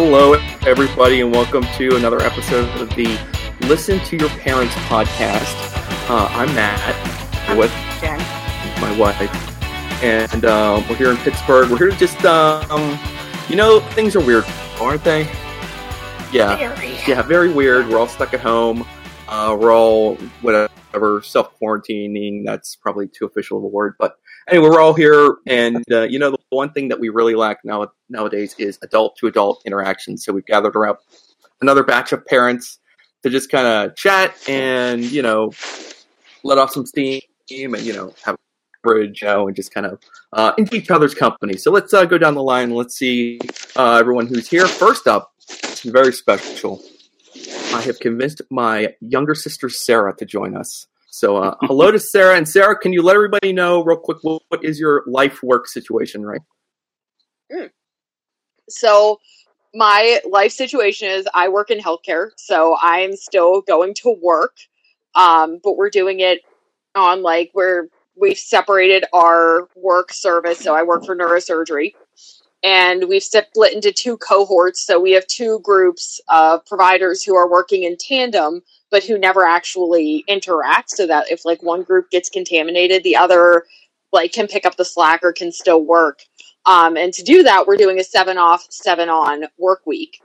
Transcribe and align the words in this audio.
Hello, 0.00 0.34
everybody, 0.64 1.22
and 1.22 1.32
welcome 1.32 1.64
to 1.76 1.96
another 1.96 2.22
episode 2.22 2.68
of 2.80 2.88
the 2.94 3.18
Listen 3.62 3.98
to 4.04 4.16
Your 4.16 4.28
Parents 4.28 4.72
podcast. 4.86 5.56
Uh, 6.08 6.28
I'm 6.30 6.54
Matt 6.54 7.58
with 7.58 7.72
Jen. 8.00 8.16
my 8.80 8.96
wife, 8.96 9.20
and 10.00 10.44
uh, 10.44 10.80
we're 10.88 10.94
here 10.94 11.10
in 11.10 11.16
Pittsburgh. 11.16 11.68
We're 11.68 11.78
here 11.78 11.90
to 11.90 11.96
just, 11.96 12.24
um, 12.24 12.96
you 13.48 13.56
know, 13.56 13.80
things 13.94 14.14
are 14.14 14.24
weird, 14.24 14.44
aren't 14.80 15.02
they? 15.02 15.22
Yeah, 16.30 16.54
Very. 16.56 16.96
yeah, 17.04 17.22
very 17.22 17.52
weird. 17.52 17.88
We're 17.88 17.98
all 17.98 18.06
stuck 18.06 18.32
at 18.32 18.40
home. 18.40 18.86
Uh, 19.26 19.58
we're 19.60 19.74
all 19.74 20.14
whatever 20.42 21.22
self 21.22 21.58
quarantining. 21.58 22.44
That's 22.46 22.76
probably 22.76 23.08
too 23.08 23.26
official 23.26 23.58
of 23.58 23.64
a 23.64 23.66
word, 23.66 23.96
but 23.98 24.14
anyway, 24.48 24.68
we're 24.68 24.80
all 24.80 24.94
here, 24.94 25.36
and 25.46 25.84
uh, 25.90 26.02
you 26.02 26.18
know, 26.18 26.30
the 26.30 26.38
one 26.50 26.72
thing 26.72 26.88
that 26.88 27.00
we 27.00 27.08
really 27.08 27.34
lack 27.34 27.58
now 27.64 27.90
nowadays 28.08 28.54
is 28.58 28.78
adult 28.82 29.16
to 29.16 29.26
adult 29.26 29.62
interaction. 29.64 30.16
So 30.16 30.32
we've 30.32 30.46
gathered 30.46 30.76
around 30.76 30.98
another 31.60 31.82
batch 31.82 32.12
of 32.12 32.26
parents 32.26 32.78
to 33.22 33.30
just 33.30 33.50
kind 33.50 33.66
of 33.66 33.96
chat 33.96 34.36
and 34.48 35.02
you 35.02 35.22
know 35.22 35.52
let 36.44 36.58
off 36.58 36.70
some 36.70 36.86
steam 36.86 37.20
and 37.50 37.80
you 37.80 37.92
know 37.92 38.14
have 38.24 38.34
a 38.36 38.38
bridge, 38.82 39.22
you 39.22 39.28
know, 39.28 39.46
and 39.48 39.56
just 39.56 39.72
kind 39.72 39.86
of 39.86 40.00
uh, 40.32 40.52
into 40.58 40.76
each 40.76 40.90
other's 40.90 41.14
company. 41.14 41.56
So 41.56 41.70
let's 41.70 41.92
uh, 41.92 42.04
go 42.04 42.18
down 42.18 42.34
the 42.34 42.42
line. 42.42 42.70
Let's 42.70 42.96
see 42.96 43.40
uh, 43.76 43.94
everyone 43.94 44.26
who's 44.26 44.48
here. 44.48 44.66
First 44.66 45.06
up, 45.06 45.32
very 45.84 46.12
special. 46.12 46.82
I 47.72 47.82
have 47.82 48.00
convinced 48.00 48.42
my 48.50 48.94
younger 49.00 49.34
sister 49.34 49.68
Sarah 49.68 50.14
to 50.16 50.24
join 50.24 50.56
us. 50.56 50.86
So, 51.08 51.36
uh, 51.38 51.56
hello 51.62 51.90
to 51.90 51.98
Sarah. 51.98 52.36
And 52.36 52.48
Sarah, 52.48 52.78
can 52.78 52.92
you 52.92 53.02
let 53.02 53.16
everybody 53.16 53.52
know 53.52 53.82
real 53.82 53.96
quick 53.96 54.18
what, 54.22 54.42
what 54.48 54.64
is 54.64 54.78
your 54.78 55.04
life 55.06 55.42
work 55.42 55.66
situation 55.66 56.24
right? 56.24 56.40
So, 58.68 59.18
my 59.74 60.20
life 60.28 60.52
situation 60.52 61.08
is 61.08 61.28
I 61.34 61.48
work 61.48 61.70
in 61.70 61.78
healthcare, 61.78 62.30
so 62.36 62.76
I'm 62.80 63.16
still 63.16 63.60
going 63.62 63.94
to 63.96 64.16
work, 64.22 64.56
um, 65.14 65.60
but 65.62 65.76
we're 65.76 65.90
doing 65.90 66.20
it 66.20 66.40
on 66.94 67.22
like 67.22 67.50
where 67.52 67.88
we've 68.16 68.38
separated 68.38 69.04
our 69.12 69.68
work 69.76 70.12
service. 70.12 70.58
So, 70.58 70.74
I 70.74 70.82
work 70.82 71.04
for 71.04 71.16
neurosurgery, 71.16 71.92
and 72.62 73.04
we've 73.08 73.22
split 73.22 73.74
into 73.74 73.92
two 73.92 74.16
cohorts. 74.18 74.86
So, 74.86 75.00
we 75.00 75.12
have 75.12 75.26
two 75.26 75.60
groups 75.60 76.20
of 76.28 76.64
providers 76.66 77.22
who 77.24 77.36
are 77.36 77.50
working 77.50 77.84
in 77.84 77.96
tandem, 77.98 78.62
but 78.90 79.04
who 79.04 79.18
never 79.18 79.44
actually 79.46 80.24
interact. 80.28 80.90
So 80.90 81.06
that 81.06 81.30
if 81.30 81.44
like 81.44 81.62
one 81.62 81.82
group 81.82 82.10
gets 82.10 82.30
contaminated, 82.30 83.02
the 83.04 83.16
other 83.16 83.64
like 84.12 84.32
can 84.32 84.46
pick 84.48 84.66
up 84.66 84.76
the 84.76 84.84
slack 84.84 85.20
or 85.22 85.32
can 85.32 85.52
still 85.52 85.84
work. 85.84 86.20
Um, 86.66 86.96
and 86.96 87.12
to 87.14 87.22
do 87.22 87.42
that, 87.44 87.66
we're 87.66 87.76
doing 87.76 88.00
a 88.00 88.04
seven 88.04 88.38
off, 88.38 88.66
seven 88.70 89.08
on 89.08 89.44
work 89.58 89.82
week. 89.86 90.20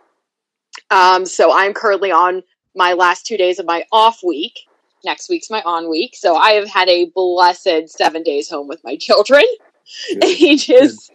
Um, 0.91 1.25
so 1.25 1.53
I'm 1.53 1.73
currently 1.73 2.11
on 2.11 2.43
my 2.75 2.93
last 2.93 3.25
two 3.25 3.37
days 3.37 3.59
of 3.59 3.65
my 3.65 3.85
off 3.91 4.21
week. 4.23 4.59
Next 5.05 5.29
week's 5.29 5.49
my 5.49 5.61
on 5.63 5.89
week. 5.89 6.15
So 6.15 6.35
I 6.35 6.51
have 6.53 6.67
had 6.69 6.89
a 6.89 7.11
blessed 7.15 7.87
seven 7.89 8.23
days 8.23 8.49
home 8.49 8.67
with 8.67 8.81
my 8.83 8.95
children. 9.01 9.43
ages 10.23 11.11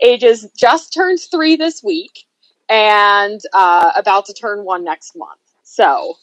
ages 0.00 0.48
just 0.56 0.92
turned 0.92 1.20
three 1.20 1.56
this 1.56 1.82
week 1.82 2.24
and 2.68 3.40
uh, 3.52 3.92
about 3.96 4.26
to 4.26 4.34
turn 4.34 4.64
one 4.64 4.84
next 4.84 5.16
month. 5.16 5.40
So 5.62 6.16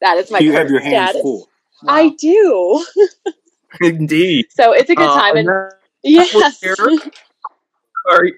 that 0.00 0.16
is 0.18 0.30
my 0.30 0.40
you 0.40 0.52
have 0.52 0.70
your 0.70 0.80
hands 0.80 1.10
status. 1.10 1.22
full. 1.22 1.48
I 1.86 2.10
do. 2.18 2.84
Indeed. 3.80 4.46
So 4.50 4.72
it's 4.72 4.90
a 4.90 4.94
good 4.94 5.08
Uh, 5.08 5.14
time. 5.14 5.36
and 5.36 5.48
And 5.48 5.48
that 5.48 5.74
yes. 6.02 6.60
Sorry, 8.06 8.34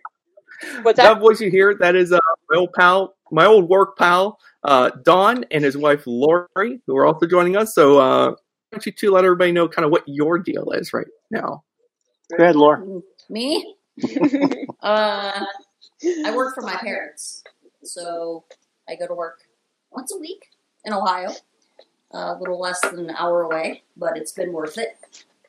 What's 0.83 0.97
that 0.97 1.15
that? 1.15 1.21
voice 1.21 1.41
you 1.41 1.51
hear, 1.51 1.75
that 1.75 1.95
is 1.97 2.13
uh, 2.13 2.19
my 2.51 2.57
old 2.59 2.73
pal, 2.73 3.17
my 3.31 3.47
old 3.47 3.69
work 3.69 3.97
pal, 3.99 4.39
uh, 4.65 4.91
Don, 5.05 5.45
and 5.51 5.65
his 5.65 5.77
wife 5.77 6.05
Lori, 6.07 6.81
who 6.87 6.97
are 6.97 7.07
also 7.07 7.27
joining 7.27 7.57
us. 7.57 7.75
So, 7.75 7.99
uh, 7.99 8.31
why 8.31 8.37
don't 8.73 8.87
you 8.87 8.93
two 8.93 9.11
let 9.11 9.25
everybody 9.25 9.53
know 9.53 9.69
kind 9.69 9.85
of 9.85 9.91
what 9.91 10.05
your 10.07 10.39
deal 10.39 10.71
is 10.73 10.93
right 10.93 11.07
now? 11.31 11.65
Go 12.37 12.45
ahead, 12.45 12.57
Laura. 12.57 12.85
Me? 13.29 13.76
Uh, 14.83 15.45
I 16.25 16.37
work 16.37 16.55
for 16.55 16.61
my 16.61 16.77
parents, 16.77 17.43
so 17.83 18.45
I 18.89 18.95
go 18.95 19.09
to 19.09 19.15
work 19.15 19.41
once 19.91 20.15
a 20.15 20.19
week 20.19 20.51
in 20.85 20.93
Ohio, 20.93 21.31
a 22.13 22.37
little 22.39 22.61
less 22.61 22.81
than 22.83 22.99
an 23.01 23.17
hour 23.17 23.43
away, 23.43 23.83
but 23.97 24.17
it's 24.17 24.31
been 24.31 24.53
worth 24.53 24.79
it. 24.79 24.97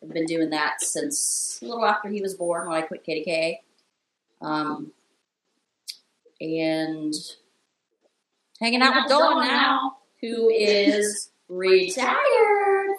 I've 0.02 0.14
been 0.14 0.26
doing 0.26 0.50
that 0.52 0.82
since 0.82 1.60
a 1.62 1.66
little 1.66 1.86
after 1.86 2.10
he 2.10 2.22
was 2.22 2.34
born 2.34 2.68
when 2.68 2.78
I 2.78 2.82
quit 2.82 3.06
KDK. 3.06 3.58
Um, 4.42 4.92
and 6.40 7.14
hanging 8.60 8.82
out 8.82 8.96
with 8.96 9.10
Don 9.10 9.46
now, 9.46 9.98
who 10.22 10.50
is 10.50 11.30
retired. 11.50 12.96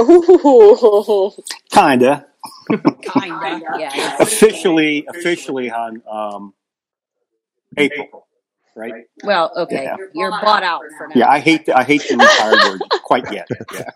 Ooh. 0.00 1.32
Kinda. 1.70 2.26
Kinda, 2.70 3.60
yeah. 3.78 4.16
Officially, 4.20 5.06
officially 5.08 5.70
on 5.70 6.02
um, 6.10 6.54
April, 7.76 8.26
right? 8.74 9.04
Well, 9.24 9.52
okay, 9.56 9.84
Yeah. 9.84 9.96
you're 10.14 10.30
bought 10.30 10.62
out 10.62 10.82
for 10.96 11.08
now. 11.08 11.14
Yeah, 11.14 11.28
I 11.28 11.38
hate 11.40 11.66
the, 11.66 11.76
I 11.76 11.84
hate 11.84 12.02
the 12.08 12.16
retired 12.16 12.58
word 12.70 12.80
quite 13.04 13.32
yet. 13.32 13.48
Yeah, 13.74 13.90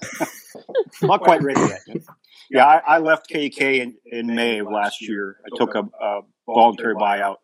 not 1.02 1.20
quite 1.22 1.42
ready 1.42 1.60
yet. 1.60 2.02
Yeah, 2.50 2.66
I, 2.66 2.96
I 2.96 2.98
left 2.98 3.30
KK 3.30 3.60
in, 3.80 3.94
in 4.06 4.34
May 4.34 4.58
of 4.58 4.66
last 4.66 5.00
year. 5.00 5.36
I 5.46 5.56
took 5.56 5.74
a, 5.76 5.82
a 6.00 6.20
voluntary 6.46 6.96
buyout, 6.96 7.36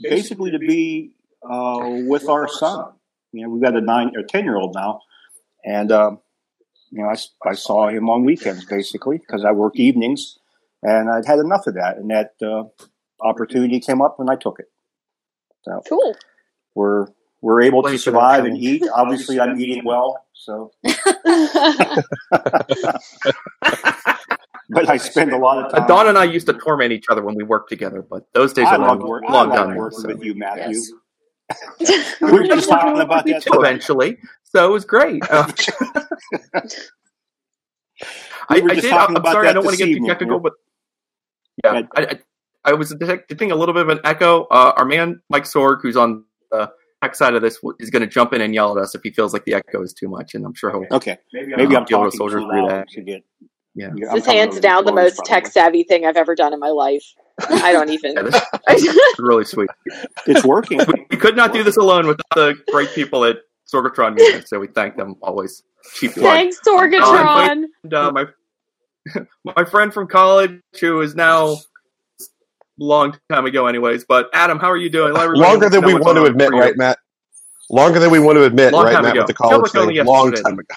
basically 0.00 0.52
to 0.52 0.58
be 0.58 1.12
uh, 1.42 1.78
with 2.06 2.28
our 2.28 2.46
son. 2.48 2.92
You 3.32 3.42
know, 3.42 3.48
we've 3.50 3.62
got 3.62 3.76
a 3.76 3.80
nine 3.80 4.12
or 4.16 4.22
ten 4.22 4.44
year 4.44 4.56
old 4.56 4.74
now, 4.74 5.00
and 5.64 5.90
um, 5.90 6.20
you 6.90 7.02
know, 7.02 7.08
I, 7.10 7.16
I 7.48 7.54
saw 7.54 7.88
him 7.88 8.08
on 8.08 8.24
weekends 8.24 8.64
basically 8.64 9.18
because 9.18 9.44
I 9.44 9.52
work 9.52 9.76
evenings, 9.76 10.38
and 10.82 11.10
I'd 11.10 11.26
had 11.26 11.38
enough 11.38 11.66
of 11.66 11.74
that. 11.74 11.96
And 11.98 12.10
that 12.10 12.32
uh, 12.42 12.64
opportunity 13.20 13.80
came 13.80 14.00
up, 14.02 14.16
and 14.20 14.30
I 14.30 14.36
took 14.36 14.58
it. 14.60 14.66
So 15.62 15.82
Cool. 15.88 16.16
we're 16.74 17.06
we're 17.42 17.62
able 17.62 17.82
to 17.82 17.88
Thanks 17.90 18.04
for 18.04 18.10
that, 18.12 18.16
survive 18.18 18.44
and 18.44 18.54
Kelly. 18.56 18.66
eat. 18.66 18.82
Obviously, 18.94 19.38
I'm 19.40 19.60
eating 19.60 19.84
well, 19.84 20.24
so 20.32 20.72
but 24.70 24.88
I 24.88 24.96
spend 24.96 25.32
a 25.32 25.38
lot 25.38 25.64
of 25.64 25.72
time. 25.72 25.86
Don 25.86 26.08
and 26.08 26.18
I 26.18 26.24
used 26.24 26.46
to 26.46 26.52
torment 26.54 26.92
each 26.92 27.06
other 27.10 27.22
when 27.22 27.34
we 27.34 27.44
worked 27.44 27.68
together, 27.68 28.02
but 28.02 28.26
those 28.32 28.52
days 28.52 28.66
I 28.66 28.76
are 28.76 28.78
long, 28.78 28.98
love 29.00 29.08
work, 29.08 29.22
long 29.28 29.48
love 29.48 29.56
done 29.56 29.70
now. 29.70 29.76
working 29.76 29.98
So. 30.00 30.08
with 30.08 30.22
you, 30.24 30.34
Matthew. 30.34 30.78
Yes. 30.78 30.90
We 32.20 32.32
were 32.32 32.42
just 32.44 32.68
talking 32.68 33.00
about 33.00 33.24
that. 33.26 33.42
today. 33.42 33.56
eventually, 33.58 34.18
so 34.56 34.64
it 34.64 34.72
was 34.72 34.86
great. 34.86 35.22
Uh, 35.30 35.52
I, 38.48 38.60
we 38.60 38.70
I 38.70 38.74
did. 38.76 38.90
I'm 38.92 39.16
about 39.16 39.32
sorry, 39.32 39.48
I 39.48 39.52
don't 39.52 39.64
want 39.64 39.76
to 39.76 39.84
get 39.84 39.94
too 39.94 40.06
technical, 40.06 40.40
but 40.40 40.54
yeah, 41.62 41.82
I, 41.94 42.02
I, 42.02 42.18
I 42.64 42.72
was 42.72 42.94
detecting 42.94 43.52
a 43.52 43.54
little 43.54 43.74
bit 43.74 43.82
of 43.82 43.90
an 43.90 44.00
echo. 44.04 44.44
Uh, 44.44 44.72
our 44.76 44.86
man 44.86 45.20
Mike 45.28 45.44
Sorg, 45.44 45.82
who's 45.82 45.96
on 45.96 46.24
the 46.50 46.70
tech 47.02 47.14
side 47.14 47.34
of 47.34 47.42
this, 47.42 47.58
is 47.80 47.90
going 47.90 48.00
to 48.00 48.06
jump 48.06 48.32
in 48.32 48.40
and 48.40 48.54
yell 48.54 48.76
at 48.78 48.82
us 48.82 48.94
if 48.94 49.02
he 49.02 49.10
feels 49.10 49.34
like 49.34 49.44
the 49.44 49.52
echo 49.52 49.82
is 49.82 49.92
too 49.92 50.08
much, 50.08 50.34
and 50.34 50.46
I'm 50.46 50.54
sure 50.54 50.70
he'll. 50.70 50.86
Okay, 50.96 51.18
maybe 51.34 51.52
I'll 51.54 51.60
I'm 51.60 51.68
be 51.68 51.74
able 51.74 51.84
to 51.84 51.90
talking 51.90 52.10
soldier 52.12 52.40
too 52.40 52.48
through 52.48 52.68
that. 52.68 52.88
to 52.88 53.02
get. 53.02 53.24
Yeah. 53.74 53.88
I'm 53.88 53.96
This 53.96 54.14
is 54.14 54.26
hands 54.26 54.58
down 54.58 54.86
the 54.86 54.92
most 54.92 55.20
tech 55.26 55.46
savvy 55.46 55.82
thing 55.82 56.06
I've 56.06 56.16
ever 56.16 56.34
done 56.34 56.54
in 56.54 56.60
my 56.60 56.70
life. 56.70 57.04
I 57.40 57.72
don't 57.72 57.90
even. 57.90 58.16
Yeah, 58.68 58.74
this 58.74 58.84
is 58.84 59.18
really 59.18 59.44
sweet. 59.44 59.68
It's 60.26 60.44
working. 60.44 60.78
We, 60.78 61.06
we 61.10 61.16
could 61.16 61.36
not 61.36 61.52
do 61.52 61.62
this 61.62 61.76
alone 61.76 62.06
without 62.06 62.24
the 62.34 62.54
great 62.72 62.90
people 62.94 63.24
at 63.24 63.36
Sorgatron 63.72 64.14
Music, 64.14 64.46
so 64.46 64.58
we 64.58 64.68
thank 64.68 64.96
them 64.96 65.16
always. 65.22 65.62
Cheap 65.94 66.12
plug. 66.14 66.24
Thanks, 66.24 66.60
Sorgatron. 66.66 67.64
And, 67.84 67.94
uh, 67.94 68.12
my 68.12 68.26
my 69.56 69.64
friend 69.64 69.92
from 69.92 70.08
college, 70.08 70.60
who 70.80 71.00
is 71.00 71.14
now 71.14 71.56
long 72.78 73.16
time 73.30 73.46
ago, 73.46 73.66
anyways. 73.66 74.04
But 74.04 74.28
Adam, 74.32 74.58
how 74.58 74.70
are 74.70 74.76
you 74.76 74.90
doing? 74.90 75.12
Let 75.12 75.24
everybody 75.24 75.48
Longer 75.50 75.68
than 75.68 75.84
we 75.84 75.94
want 75.94 76.16
to 76.16 76.24
admit, 76.24 76.50
right, 76.52 76.76
Matt? 76.76 76.98
Longer 77.70 77.98
than 77.98 78.10
we 78.10 78.18
want 78.18 78.36
to 78.36 78.44
admit, 78.44 78.72
Long 78.72 78.84
right, 78.84 79.02
Matt, 79.02 79.12
ago. 79.12 79.20
with 79.20 79.26
the 79.28 79.34
college 79.34 79.72
Felt 79.72 79.74
like 79.74 79.82
only 79.82 79.96
thing. 79.96 80.06
Long 80.06 80.30
yesterday. 80.30 80.50
time 80.50 80.58
ago. 80.58 80.74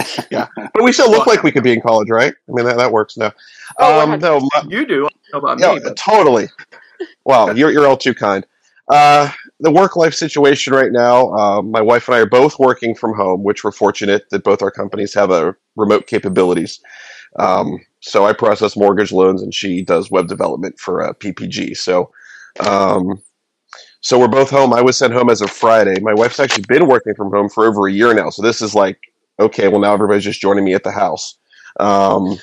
yeah, 0.30 0.46
but 0.56 0.84
we 0.84 0.92
still 0.92 1.10
look 1.10 1.26
like 1.26 1.42
we 1.42 1.50
could 1.50 1.64
be 1.64 1.72
in 1.72 1.80
college, 1.80 2.08
right? 2.08 2.32
I 2.48 2.52
mean, 2.52 2.64
that, 2.66 2.76
that 2.76 2.92
works 2.92 3.16
now. 3.16 3.32
Oh, 3.78 4.00
Um, 4.00 4.20
no, 4.20 4.38
my, 4.40 4.62
You 4.68 4.86
do. 4.86 5.06
I 5.06 5.08
don't 5.32 5.32
know 5.32 5.38
about 5.38 5.60
yeah, 5.60 5.74
me, 5.74 5.80
but 5.82 5.96
totally. 5.96 6.48
Well, 7.24 7.56
you're 7.56 7.70
you're 7.72 7.86
all 7.86 7.96
too 7.96 8.14
kind. 8.14 8.46
Uh, 8.88 9.30
the 9.60 9.70
work 9.70 9.96
life 9.96 10.14
situation 10.14 10.72
right 10.72 10.92
now. 10.92 11.30
Uh, 11.34 11.62
my 11.62 11.80
wife 11.80 12.08
and 12.08 12.14
I 12.16 12.20
are 12.20 12.26
both 12.26 12.58
working 12.58 12.94
from 12.94 13.14
home, 13.14 13.42
which 13.42 13.64
we're 13.64 13.72
fortunate 13.72 14.30
that 14.30 14.44
both 14.44 14.62
our 14.62 14.70
companies 14.70 15.14
have 15.14 15.30
a 15.30 15.56
remote 15.76 16.06
capabilities. 16.06 16.80
Um, 17.38 17.80
so 18.00 18.24
I 18.24 18.32
process 18.32 18.76
mortgage 18.76 19.12
loans, 19.12 19.42
and 19.42 19.52
she 19.52 19.82
does 19.82 20.10
web 20.10 20.28
development 20.28 20.78
for 20.78 21.02
uh, 21.02 21.12
PPG. 21.14 21.76
So, 21.76 22.10
um, 22.60 23.20
so 24.00 24.18
we're 24.18 24.28
both 24.28 24.50
home. 24.50 24.72
I 24.72 24.82
was 24.82 24.96
sent 24.96 25.12
home 25.12 25.30
as 25.30 25.40
of 25.40 25.50
Friday. 25.50 26.00
My 26.00 26.14
wife's 26.14 26.40
actually 26.40 26.64
been 26.68 26.86
working 26.86 27.14
from 27.14 27.30
home 27.30 27.48
for 27.48 27.66
over 27.66 27.88
a 27.88 27.92
year 27.92 28.14
now. 28.14 28.30
So 28.30 28.42
this 28.42 28.62
is 28.62 28.74
like, 28.74 29.00
okay, 29.40 29.68
well 29.68 29.80
now 29.80 29.92
everybody's 29.94 30.24
just 30.24 30.40
joining 30.40 30.64
me 30.64 30.74
at 30.74 30.84
the 30.84 30.92
house. 30.92 31.36
Um, 31.80 32.38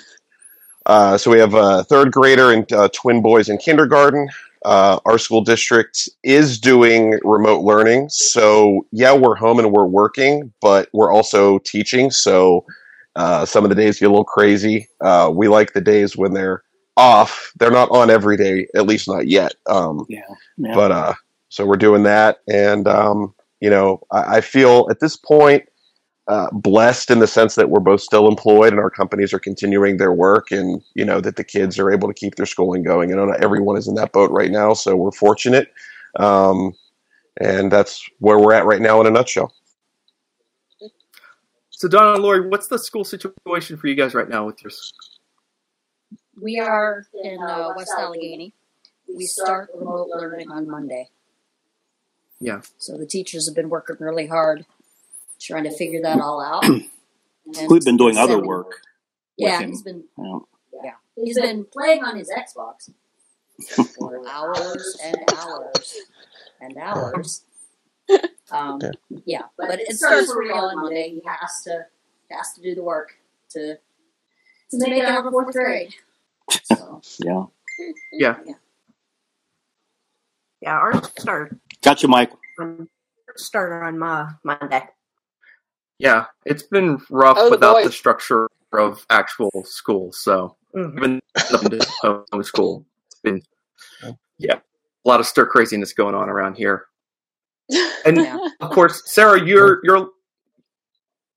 uh, 0.85 1.17
so 1.17 1.31
we 1.31 1.39
have 1.39 1.53
a 1.53 1.83
third 1.85 2.11
grader 2.11 2.51
and 2.51 2.71
uh, 2.73 2.89
twin 2.93 3.21
boys 3.21 3.49
in 3.49 3.57
kindergarten. 3.57 4.29
Uh, 4.65 4.99
our 5.05 5.17
school 5.19 5.41
district 5.43 6.09
is 6.23 6.59
doing 6.59 7.19
remote 7.23 7.61
learning. 7.63 8.09
So 8.09 8.85
yeah, 8.91 9.13
we're 9.13 9.35
home 9.35 9.59
and 9.59 9.71
we're 9.71 9.85
working, 9.85 10.51
but 10.59 10.89
we're 10.91 11.13
also 11.13 11.59
teaching. 11.59 12.09
So 12.09 12.65
uh, 13.15 13.45
some 13.45 13.63
of 13.63 13.69
the 13.69 13.75
days 13.75 13.99
get 13.99 14.07
a 14.07 14.09
little 14.09 14.25
crazy. 14.25 14.87
Uh, 15.01 15.31
we 15.33 15.47
like 15.47 15.73
the 15.73 15.81
days 15.81 16.17
when 16.17 16.33
they're 16.33 16.63
off. 16.97 17.51
They're 17.57 17.71
not 17.71 17.91
on 17.91 18.09
every 18.09 18.37
day, 18.37 18.67
at 18.75 18.87
least 18.87 19.07
not 19.07 19.27
yet. 19.27 19.53
Um, 19.67 20.05
Yeah. 20.09 20.21
yeah. 20.57 20.73
but 20.73 20.91
uh, 20.91 21.13
so 21.49 21.65
we're 21.65 21.77
doing 21.77 22.03
that, 22.03 22.39
and 22.51 22.87
um, 22.87 23.33
you 23.61 23.69
know, 23.69 24.01
I, 24.11 24.37
I 24.37 24.41
feel 24.41 24.87
at 24.89 24.99
this 24.99 25.15
point 25.15 25.63
uh, 26.27 26.49
blessed 26.51 27.11
in 27.11 27.19
the 27.19 27.27
sense 27.27 27.55
that 27.55 27.69
we're 27.69 27.79
both 27.79 28.01
still 28.01 28.27
employed, 28.27 28.73
and 28.73 28.79
our 28.79 28.89
companies 28.89 29.33
are 29.33 29.39
continuing 29.39 29.97
their 29.97 30.13
work, 30.13 30.51
and 30.51 30.81
you 30.95 31.05
know 31.05 31.21
that 31.21 31.35
the 31.35 31.43
kids 31.43 31.77
are 31.77 31.91
able 31.91 32.07
to 32.07 32.13
keep 32.13 32.35
their 32.35 32.45
schooling 32.45 32.83
going. 32.83 33.09
You 33.09 33.15
know, 33.15 33.25
not 33.25 33.43
everyone 33.43 33.77
is 33.77 33.87
in 33.87 33.95
that 33.95 34.11
boat 34.11 34.31
right 34.31 34.51
now, 34.51 34.73
so 34.73 34.95
we're 34.95 35.11
fortunate, 35.11 35.71
um, 36.17 36.73
and 37.39 37.71
that's 37.71 38.09
where 38.19 38.39
we're 38.39 38.53
at 38.53 38.65
right 38.65 38.81
now 38.81 38.99
in 39.01 39.07
a 39.07 39.11
nutshell. 39.11 39.53
So, 41.69 41.87
Donna 41.87 42.13
and 42.13 42.23
Lori, 42.23 42.47
what's 42.47 42.67
the 42.67 42.79
school 42.79 43.03
situation 43.03 43.77
for 43.77 43.87
you 43.87 43.95
guys 43.95 44.15
right 44.15 44.29
now 44.29 44.45
with 44.45 44.63
your? 44.63 44.71
We 46.41 46.59
are 46.59 47.05
in 47.23 47.37
uh, 47.41 47.73
West 47.75 47.93
Allegheny. 47.97 48.53
We 49.13 49.25
start 49.25 49.69
remote 49.75 50.09
learning 50.09 50.51
on 50.51 50.67
Monday. 50.67 51.09
Yeah. 52.39 52.61
So 52.77 52.97
the 52.97 53.05
teachers 53.05 53.47
have 53.47 53.55
been 53.55 53.69
working 53.69 53.97
really 53.99 54.27
hard 54.27 54.65
trying 55.45 55.63
to 55.65 55.71
figure 55.71 56.01
that 56.01 56.19
all 56.19 56.41
out. 56.41 56.65
We've 57.69 57.83
been 57.85 57.97
doing 57.97 58.17
other 58.17 58.39
work. 58.41 58.81
Yeah, 59.37 59.61
he's 59.61 59.81
been 59.83 60.03
Yeah. 60.17 60.39
yeah 60.83 60.91
he's 61.15 61.39
been 61.39 61.65
playing 61.71 62.03
on 62.03 62.17
his 62.17 62.29
Xbox 62.31 62.89
for 63.97 64.21
hours 64.27 64.97
and 65.03 65.17
hours 65.35 65.95
and 66.61 66.77
hours. 66.77 67.43
Um, 68.51 68.75
Okay. 68.75 68.91
yeah, 69.25 69.41
but 69.57 69.79
it 69.79 69.91
starts 69.93 70.27
for 70.31 70.37
real 70.41 70.53
on 70.55 70.75
Monday. 70.83 71.09
He 71.09 71.21
has 71.25 71.63
to 71.63 71.87
has 72.29 72.53
to 72.53 72.61
do 72.61 72.75
the 72.75 72.83
work 72.83 73.13
to 73.49 73.75
to 74.69 74.77
make 74.77 74.93
it 74.99 75.05
out 75.05 75.25
of 75.25 75.31
fourth 75.31 75.51
grade. 75.53 75.95
So, 76.63 77.01
Yeah. 77.19 77.45
Yeah. 78.13 78.35
Yeah, 78.45 78.53
Yeah. 80.61 80.77
ours 80.77 81.11
start 81.17 81.57
Gotcha, 81.81 82.07
Mike. 82.07 82.31
started 83.35 83.83
on 83.83 83.97
my 83.97 84.31
Monday. 84.43 84.87
Yeah, 85.99 86.25
it's 86.45 86.63
been 86.63 86.99
rough 87.09 87.37
Oh, 87.39 87.49
without 87.49 87.75
boy. 87.75 87.83
the 87.83 87.91
structure 87.91 88.47
of 88.73 89.05
actual 89.09 89.51
school. 89.65 90.11
So 90.11 90.57
Mhm. 90.75 91.19
even 91.49 91.81
home 92.01 92.25
school, 92.43 92.85
it's 93.07 93.19
been 93.21 93.41
yeah, 94.37 94.55
a 94.55 95.07
lot 95.07 95.19
of 95.19 95.25
stir 95.25 95.45
craziness 95.45 95.93
going 95.93 96.15
on 96.15 96.29
around 96.29 96.55
here. 96.55 96.87
And 98.05 98.17
Yeah. 98.17 98.37
of 98.61 98.69
course, 98.71 99.01
Sarah, 99.05 99.43
your 99.43 99.79
your 99.83 100.09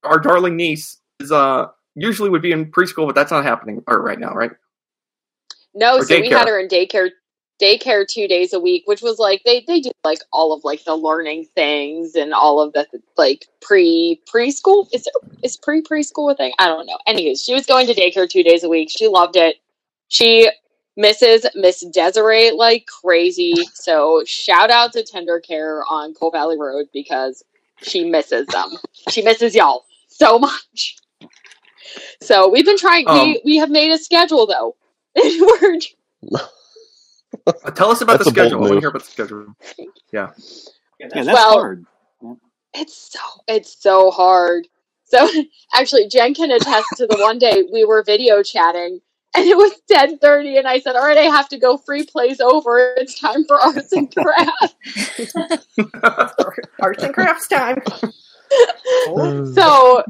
our 0.03 0.19
darling 0.19 0.55
niece 0.55 0.99
is 1.19 1.31
uh 1.31 1.67
usually 1.95 2.29
would 2.29 2.41
be 2.41 2.51
in 2.51 2.71
preschool, 2.71 3.07
but 3.07 3.15
that's 3.15 3.31
not 3.31 3.43
happening 3.43 3.83
right 3.87 4.19
now, 4.19 4.33
right? 4.33 4.51
No, 5.73 5.97
Or 5.97 6.03
so 6.03 6.19
we 6.19 6.29
had 6.29 6.47
her 6.47 6.59
in 6.59 6.67
daycare 6.67 7.09
daycare 7.59 8.07
two 8.07 8.27
days 8.27 8.53
a 8.53 8.59
week, 8.59 8.83
which 8.85 9.01
was 9.01 9.19
like 9.19 9.41
they 9.43 9.63
they 9.67 9.79
do 9.79 9.91
like 10.03 10.19
all 10.31 10.53
of 10.53 10.63
like 10.63 10.83
the 10.85 10.95
learning 10.95 11.45
things 11.55 12.15
and 12.15 12.33
all 12.33 12.59
of 12.61 12.73
the 12.73 12.87
like 13.17 13.47
pre 13.61 14.21
preschool. 14.31 14.87
Is 14.93 15.03
there 15.03 15.31
is 15.43 15.57
pre 15.57 15.81
preschool 15.81 16.31
a 16.31 16.35
thing? 16.35 16.53
I 16.59 16.67
don't 16.67 16.85
know. 16.85 16.97
Anyways, 17.07 17.43
she 17.43 17.53
was 17.53 17.65
going 17.65 17.87
to 17.87 17.93
daycare 17.93 18.29
two 18.29 18.43
days 18.43 18.63
a 18.63 18.69
week. 18.69 18.89
She 18.89 19.07
loved 19.07 19.35
it. 19.35 19.57
She 20.07 20.49
misses 20.97 21.45
Miss 21.55 21.85
Desiree 21.93 22.51
like 22.51 22.87
crazy. 22.87 23.55
So 23.73 24.23
shout 24.25 24.69
out 24.69 24.93
to 24.93 25.03
Tender 25.03 25.39
Care 25.39 25.83
on 25.89 26.13
Coal 26.13 26.31
Valley 26.31 26.57
Road 26.59 26.87
because 26.93 27.43
she 27.81 28.09
misses 28.09 28.47
them. 28.47 28.69
She 29.09 29.21
misses 29.21 29.55
y'all 29.55 29.85
so 30.07 30.39
much. 30.39 30.97
So 32.21 32.49
we've 32.49 32.65
been 32.65 32.77
trying. 32.77 33.07
Um, 33.07 33.19
we 33.21 33.41
we 33.45 33.57
have 33.57 33.69
made 33.69 33.91
a 33.91 33.97
schedule 33.97 34.45
though. 34.45 34.75
We're 35.15 35.79
tell 37.75 37.91
us 37.91 38.01
about 38.01 38.13
That's 38.19 38.25
the 38.25 38.31
schedule. 38.31 38.57
I 38.57 38.61
want 38.61 38.73
to 38.73 38.79
hear 38.79 38.89
about 38.89 39.03
the 39.03 39.11
schedule. 39.11 39.55
Yeah, 40.11 40.31
that's 40.99 41.27
Well- 41.27 41.53
hard. 41.53 41.85
it's 42.73 42.95
so 43.11 43.19
it's 43.47 43.81
so 43.81 44.11
hard. 44.11 44.67
So 45.05 45.27
actually, 45.73 46.07
Jen 46.07 46.33
can 46.33 46.51
attest 46.51 46.85
to 46.97 47.07
the 47.07 47.17
one 47.17 47.39
day 47.39 47.63
we 47.71 47.83
were 47.85 48.03
video 48.03 48.43
chatting, 48.43 48.99
and 49.35 49.45
it 49.45 49.57
was 49.57 49.71
ten 49.89 50.17
thirty, 50.19 50.57
and 50.57 50.67
I 50.67 50.79
said, 50.79 50.95
"All 50.95 51.05
right, 51.05 51.17
I 51.17 51.23
have 51.23 51.49
to 51.49 51.57
go. 51.57 51.77
Free 51.77 52.05
plays 52.05 52.39
over. 52.39 52.93
It's 52.97 53.19
time 53.19 53.43
for 53.45 53.59
arts 53.59 53.91
and 53.91 54.11
crafts." 54.15 55.33
Arts 56.81 57.03
and 57.03 57.13
crafts 57.13 57.47
time. 57.47 57.81
so, 59.53 60.03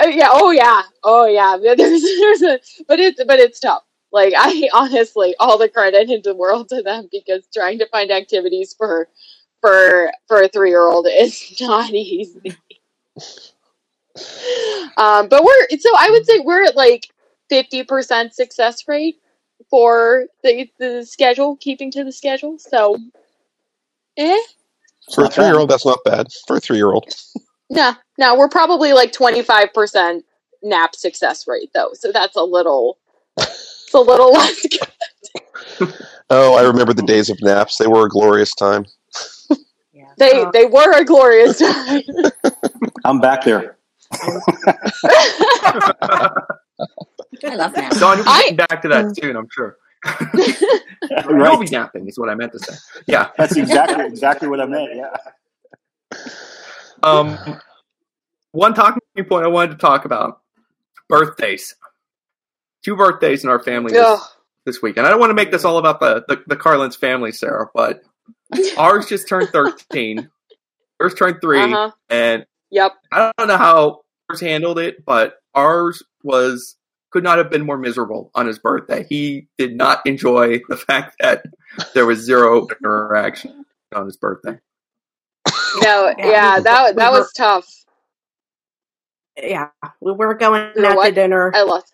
uh, 0.00 0.06
yeah, 0.06 0.28
oh 0.32 0.50
yeah, 0.50 0.82
oh 1.02 1.26
yeah. 1.26 1.56
There's, 1.76 2.02
there's 2.02 2.42
a, 2.42 2.60
but 2.86 2.98
it's 3.00 3.22
but 3.24 3.38
it's 3.40 3.58
tough. 3.60 3.82
Like 4.14 4.32
I 4.36 4.70
honestly, 4.74 5.34
all 5.38 5.58
the 5.58 5.68
credit 5.68 6.08
in 6.08 6.22
the 6.22 6.34
world 6.34 6.70
to 6.70 6.80
them 6.82 7.08
because 7.12 7.46
trying 7.52 7.78
to 7.80 7.88
find 7.88 8.10
activities 8.10 8.72
for 8.72 9.08
for 9.60 10.10
for 10.28 10.42
a 10.42 10.48
three 10.48 10.70
year 10.70 10.88
old 10.88 11.06
is 11.10 11.56
not 11.60 11.90
easy. 11.90 12.56
um, 14.96 15.28
but 15.28 15.44
we're 15.44 15.68
so 15.78 15.90
I 15.98 16.08
would 16.10 16.24
say 16.24 16.38
we're 16.38 16.64
at 16.64 16.76
like 16.76 17.08
fifty 17.48 17.84
percent 17.84 18.34
success 18.34 18.86
rate 18.88 19.20
for 19.68 20.26
the 20.42 20.70
the 20.78 21.04
schedule, 21.04 21.56
keeping 21.56 21.90
to 21.90 22.04
the 22.04 22.12
schedule. 22.12 22.58
So, 22.58 22.96
eh. 24.16 24.38
For 25.14 25.24
a 25.24 25.28
three 25.28 25.44
year 25.44 25.58
old, 25.58 25.70
that's 25.70 25.84
not 25.84 25.98
bad. 26.04 26.28
For 26.46 26.56
a 26.56 26.60
three 26.60 26.76
year 26.76 26.92
old, 26.92 27.12
No, 27.68 27.94
no, 28.18 28.36
we're 28.36 28.48
probably 28.48 28.92
like 28.92 29.12
twenty 29.12 29.42
five 29.42 29.74
percent 29.74 30.24
nap 30.62 30.94
success 30.94 31.46
rate 31.46 31.70
though, 31.74 31.90
so 31.94 32.12
that's 32.12 32.36
a 32.36 32.42
little, 32.42 32.98
it's 33.94 34.04
a 34.08 34.10
little 34.10 34.32
less. 34.32 34.66
good. 35.78 35.94
oh, 36.30 36.54
I 36.56 36.62
remember 36.62 36.92
the 36.92 37.02
days 37.02 37.30
of 37.30 37.40
naps. 37.42 37.78
They 37.78 37.86
were 37.86 38.06
a 38.06 38.08
glorious 38.08 38.52
time. 38.54 38.86
yeah. 39.92 40.06
They 40.18 40.42
Uh, 40.42 40.50
they 40.50 40.66
were 40.66 40.90
a 40.92 41.04
glorious 41.04 41.58
time. 41.58 42.02
I'm 43.04 43.20
back 43.20 43.44
there. 43.44 43.76
I 44.12 44.28
love 47.54 47.74
naps. 47.76 48.00
Don, 48.00 48.16
you'll 48.18 48.24
be 48.24 48.30
I- 48.30 48.40
getting 48.42 48.56
back 48.56 48.82
to 48.82 48.88
that 48.88 49.16
soon, 49.16 49.36
I'm 49.36 49.48
sure. 49.50 49.76
You'll 51.30 51.58
be 51.58 51.66
napping, 51.70 52.06
is 52.08 52.18
what 52.18 52.28
I 52.28 52.34
meant 52.34 52.52
to 52.52 52.58
say. 52.58 52.74
Yeah. 53.06 53.30
That's 53.38 53.56
exactly 53.56 54.04
exactly 54.06 54.48
what 54.48 54.60
I 54.60 54.66
meant. 54.66 54.90
Yeah. 54.94 55.16
Um, 57.02 57.38
one 58.52 58.74
talking 58.74 59.00
point 59.26 59.44
I 59.44 59.48
wanted 59.48 59.72
to 59.72 59.78
talk 59.78 60.04
about 60.04 60.40
birthdays. 61.08 61.74
Two 62.84 62.96
birthdays 62.96 63.42
in 63.44 63.50
our 63.50 63.62
family 63.62 63.92
this, 63.92 64.04
Ugh. 64.06 64.20
this 64.66 64.82
week. 64.82 64.96
And 64.96 65.06
I 65.06 65.10
don't 65.10 65.20
want 65.20 65.30
to 65.30 65.34
make 65.34 65.50
this 65.50 65.64
all 65.64 65.78
about 65.78 66.00
the, 66.00 66.24
the, 66.28 66.42
the 66.46 66.56
Carlin's 66.56 66.96
family, 66.96 67.32
Sarah, 67.32 67.68
but 67.74 68.02
ours 68.78 69.06
just 69.06 69.28
turned 69.28 69.48
13. 69.48 70.28
Yours 71.00 71.14
turned 71.14 71.40
3 71.40 71.60
Uh-huh. 71.60 71.90
And 72.10 72.46
Yep. 72.70 72.92
I 73.12 73.32
don't 73.38 73.48
know 73.48 73.56
how 73.56 74.00
ours 74.28 74.40
handled 74.40 74.78
it, 74.78 75.04
but 75.04 75.36
ours 75.54 76.02
was 76.22 76.76
could 77.10 77.22
not 77.22 77.38
have 77.38 77.48
been 77.48 77.64
more 77.64 77.78
miserable 77.78 78.32
on 78.34 78.46
his 78.46 78.58
birthday. 78.58 79.06
He 79.08 79.46
did 79.56 79.76
not 79.76 80.04
enjoy 80.04 80.58
the 80.68 80.76
fact 80.88 81.16
that 81.20 81.44
there 81.94 82.04
was 82.06 82.18
zero 82.18 82.66
interaction 82.82 83.64
on 83.94 84.06
his 84.06 84.16
birthday. 84.16 84.58
No. 85.80 86.12
Yeah. 86.18 86.26
Yeah. 86.30 86.60
That 86.60 86.96
that 86.96 87.12
was 87.12 87.32
tough. 87.36 87.66
Yeah, 89.36 89.68
we 90.00 90.12
weren't 90.12 90.38
going 90.40 90.62
out 90.62 90.74
to 90.74 90.94
what? 90.94 91.14
dinner. 91.14 91.52
I 91.54 91.62
lost. 91.62 91.92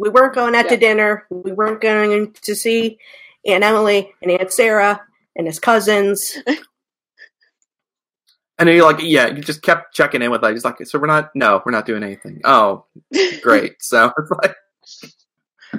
We 0.00 0.08
weren't 0.08 0.34
going 0.34 0.54
out 0.54 0.68
to 0.70 0.76
dinner. 0.78 1.26
We 1.28 1.52
weren't 1.52 1.82
going 1.82 2.32
to 2.32 2.54
see 2.54 2.98
Aunt 3.46 3.62
Emily 3.62 4.12
and 4.22 4.30
Aunt 4.30 4.50
Sarah 4.50 5.02
and 5.36 5.46
his 5.46 5.58
cousins. 5.60 6.38
And 8.58 8.68
you're 8.68 8.84
like, 8.84 9.00
yeah, 9.00 9.28
you 9.28 9.40
just 9.40 9.62
kept 9.62 9.94
checking 9.94 10.20
in 10.20 10.30
with 10.30 10.44
us. 10.44 10.52
He's 10.52 10.66
like, 10.66 10.84
so 10.84 10.98
we're 10.98 11.06
not, 11.06 11.34
no, 11.34 11.62
we're 11.64 11.72
not 11.72 11.86
doing 11.86 12.02
anything. 12.02 12.42
Oh, 12.44 12.84
great. 13.42 13.76
So 13.82 14.12
it's 14.18 14.30
like, 14.30 14.54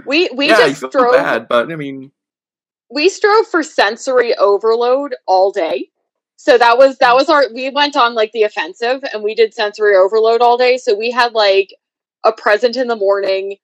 We 0.03 0.31
we 0.33 0.47
yeah, 0.47 0.67
just 0.67 0.81
feel 0.81 0.89
drove. 0.89 1.13
bad, 1.13 1.47
but 1.47 1.71
I 1.71 1.75
mean, 1.75 2.11
we 2.89 3.07
strove 3.07 3.45
for 3.45 3.61
sensory 3.61 4.35
overload 4.37 5.13
all 5.27 5.51
day. 5.51 5.91
So 6.37 6.57
that 6.57 6.79
was 6.79 6.97
that 6.97 7.13
was 7.13 7.29
our 7.29 7.45
we 7.53 7.69
went 7.69 7.95
on 7.95 8.15
like 8.15 8.31
the 8.31 8.43
offensive 8.43 9.03
and 9.13 9.21
we 9.21 9.35
did 9.35 9.53
sensory 9.53 9.95
overload 9.95 10.41
all 10.41 10.57
day. 10.57 10.77
So 10.77 10.95
we 10.95 11.11
had 11.11 11.33
like 11.33 11.75
a 12.23 12.31
present 12.31 12.77
in 12.77 12.87
the 12.87 12.95
morning 12.95 13.57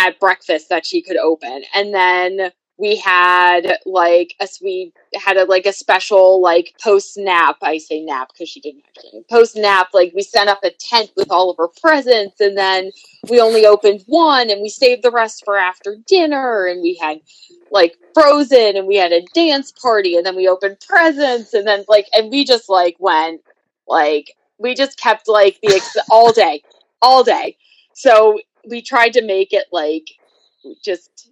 at 0.00 0.20
breakfast 0.20 0.70
that 0.70 0.86
she 0.86 1.02
could 1.02 1.18
open. 1.18 1.64
And 1.74 1.94
then 1.94 2.52
we 2.80 2.96
had 2.96 3.78
like 3.84 4.34
us 4.40 4.60
we 4.62 4.92
had 5.14 5.36
a 5.36 5.44
like 5.44 5.66
a 5.66 5.72
special 5.72 6.40
like 6.40 6.74
post 6.82 7.18
nap 7.18 7.58
i 7.62 7.78
say 7.78 8.00
nap 8.02 8.30
because 8.32 8.48
she 8.48 8.60
didn't 8.60 8.82
actually 8.88 9.22
post 9.30 9.54
nap 9.56 9.88
like 9.94 10.12
we 10.14 10.22
set 10.22 10.48
up 10.48 10.60
a 10.64 10.70
tent 10.80 11.12
with 11.16 11.30
all 11.30 11.50
of 11.50 11.58
her 11.58 11.68
presents 11.80 12.40
and 12.40 12.56
then 12.56 12.90
we 13.28 13.40
only 13.40 13.66
opened 13.66 14.02
one 14.06 14.50
and 14.50 14.62
we 14.62 14.70
saved 14.70 15.02
the 15.02 15.10
rest 15.10 15.44
for 15.44 15.58
after 15.58 15.96
dinner 16.06 16.66
and 16.66 16.82
we 16.82 16.98
had 17.00 17.20
like 17.70 17.96
frozen 18.14 18.76
and 18.76 18.86
we 18.88 18.96
had 18.96 19.12
a 19.12 19.26
dance 19.34 19.72
party 19.72 20.16
and 20.16 20.26
then 20.26 20.36
we 20.36 20.48
opened 20.48 20.78
presents 20.88 21.54
and 21.54 21.66
then 21.66 21.84
like 21.88 22.08
and 22.14 22.30
we 22.30 22.44
just 22.44 22.68
like 22.70 22.96
went 22.98 23.42
like 23.88 24.32
we 24.58 24.74
just 24.74 24.98
kept 24.98 25.28
like 25.28 25.58
the 25.62 25.74
ex- 25.74 25.96
all 26.10 26.32
day 26.32 26.62
all 27.02 27.22
day 27.22 27.56
so 27.94 28.40
we 28.68 28.82
tried 28.82 29.12
to 29.14 29.22
make 29.22 29.52
it 29.52 29.66
like 29.72 30.06
just 30.84 31.30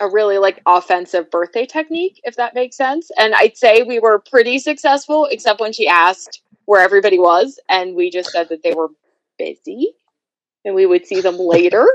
a 0.00 0.08
really 0.08 0.38
like 0.38 0.60
offensive 0.66 1.30
birthday 1.30 1.64
technique, 1.66 2.20
if 2.24 2.36
that 2.36 2.54
makes 2.54 2.76
sense. 2.76 3.10
And 3.18 3.34
I'd 3.34 3.56
say 3.56 3.82
we 3.82 3.98
were 3.98 4.18
pretty 4.18 4.58
successful, 4.58 5.26
except 5.30 5.60
when 5.60 5.72
she 5.72 5.88
asked 5.88 6.42
where 6.66 6.82
everybody 6.82 7.18
was, 7.18 7.58
and 7.68 7.94
we 7.94 8.10
just 8.10 8.30
said 8.30 8.48
that 8.50 8.62
they 8.62 8.74
were 8.74 8.88
busy 9.38 9.92
and 10.64 10.74
we 10.74 10.86
would 10.86 11.06
see 11.06 11.20
them 11.20 11.38
later, 11.38 11.86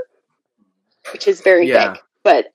which 1.12 1.28
is 1.28 1.40
very 1.42 1.68
Yeah. 1.68 1.92
big. 1.92 2.02
But 2.24 2.52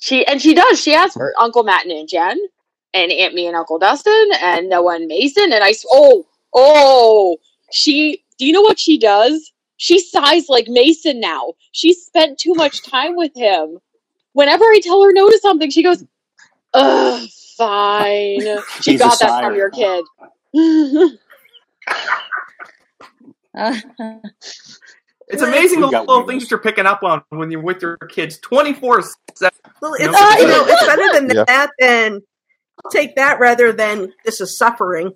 she 0.00 0.26
and 0.26 0.40
she 0.40 0.54
does. 0.54 0.80
She 0.80 0.94
asked 0.94 1.18
Uncle 1.38 1.62
Matt 1.62 1.86
and 1.86 2.08
Jen 2.08 2.38
and 2.92 3.12
Aunt 3.12 3.34
Me 3.34 3.46
and 3.46 3.56
Uncle 3.56 3.78
Dustin 3.78 4.30
and 4.40 4.68
no 4.68 4.82
one 4.82 5.06
Mason. 5.06 5.52
And 5.52 5.62
I 5.64 5.74
oh 5.90 6.26
oh 6.52 7.38
she. 7.72 8.22
Do 8.38 8.46
you 8.46 8.52
know 8.52 8.62
what 8.62 8.80
she 8.80 8.98
does? 8.98 9.52
She 9.76 9.98
sighs 10.00 10.48
like 10.48 10.66
Mason 10.68 11.20
now. 11.20 11.54
She 11.72 11.92
spent 11.94 12.38
too 12.38 12.54
much 12.54 12.82
time 12.82 13.16
with 13.16 13.32
him. 13.36 13.78
Whenever 14.32 14.64
I 14.64 14.80
tell 14.82 15.02
her 15.02 15.12
no 15.12 15.28
to 15.30 15.38
something, 15.38 15.70
she 15.70 15.82
goes, 15.82 16.04
"Ugh, 16.74 17.28
fine." 17.56 18.40
She 18.82 18.92
She's 18.92 19.00
a 19.00 19.04
got 19.04 19.18
that 19.20 19.40
from 19.40 19.54
sire. 19.54 19.56
your 19.56 19.70
kid. 19.70 20.04
Uh, 23.56 23.74
It's 25.28 25.42
amazing 25.42 25.80
We 25.80 25.86
the 25.86 25.90
got 25.92 26.06
little 26.06 26.24
weirdos. 26.24 26.28
things 26.28 26.42
that 26.44 26.50
you're 26.50 26.60
picking 26.60 26.86
up 26.86 27.02
on 27.02 27.22
when 27.30 27.50
you're 27.50 27.62
with 27.62 27.80
your 27.82 27.96
kids 28.10 28.38
24 28.38 29.02
7. 29.34 29.52
Well, 29.80 29.94
it's 29.94 30.04
know, 30.04 30.30
you 30.38 30.46
know 30.48 30.64
it's 30.68 30.86
better 30.86 31.12
than 31.14 31.28
Yeah. 31.34 31.44
that, 31.46 31.70
and 31.80 32.20
I'll 32.84 32.90
take 32.90 33.16
that 33.16 33.40
rather 33.40 33.72
than 33.72 34.12
this 34.24 34.40
is 34.42 34.58
suffering. 34.58 35.12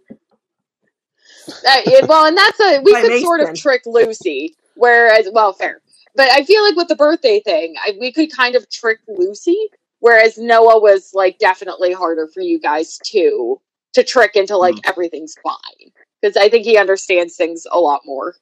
Uh, 1.48 1.82
well, 2.06 2.26
and 2.26 2.36
that's 2.36 2.60
a 2.60 2.80
we 2.82 2.92
By 2.92 3.02
could 3.02 3.12
sort 3.20 3.40
of 3.40 3.48
Mason. 3.48 3.54
trick 3.54 3.82
Lucy, 3.86 4.56
whereas 4.74 5.28
well, 5.32 5.52
fair. 5.52 5.82
But 6.14 6.30
I 6.30 6.44
feel 6.44 6.62
like 6.64 6.76
with 6.76 6.88
the 6.88 6.96
birthday 6.96 7.40
thing, 7.40 7.74
I, 7.84 7.96
we 8.00 8.12
could 8.12 8.32
kind 8.32 8.56
of 8.56 8.68
trick 8.70 8.98
Lucy, 9.08 9.68
whereas 10.00 10.38
Noah 10.38 10.80
was 10.80 11.12
like 11.14 11.38
definitely 11.38 11.92
harder 11.92 12.28
for 12.28 12.42
you 12.42 12.60
guys 12.60 12.98
to 13.06 13.60
to 13.94 14.04
trick 14.04 14.36
into 14.36 14.56
like 14.56 14.76
everything's 14.84 15.36
fine 15.42 15.90
because 16.20 16.36
I 16.36 16.48
think 16.48 16.64
he 16.64 16.78
understands 16.78 17.36
things 17.36 17.66
a 17.70 17.78
lot 17.78 18.02
more 18.04 18.34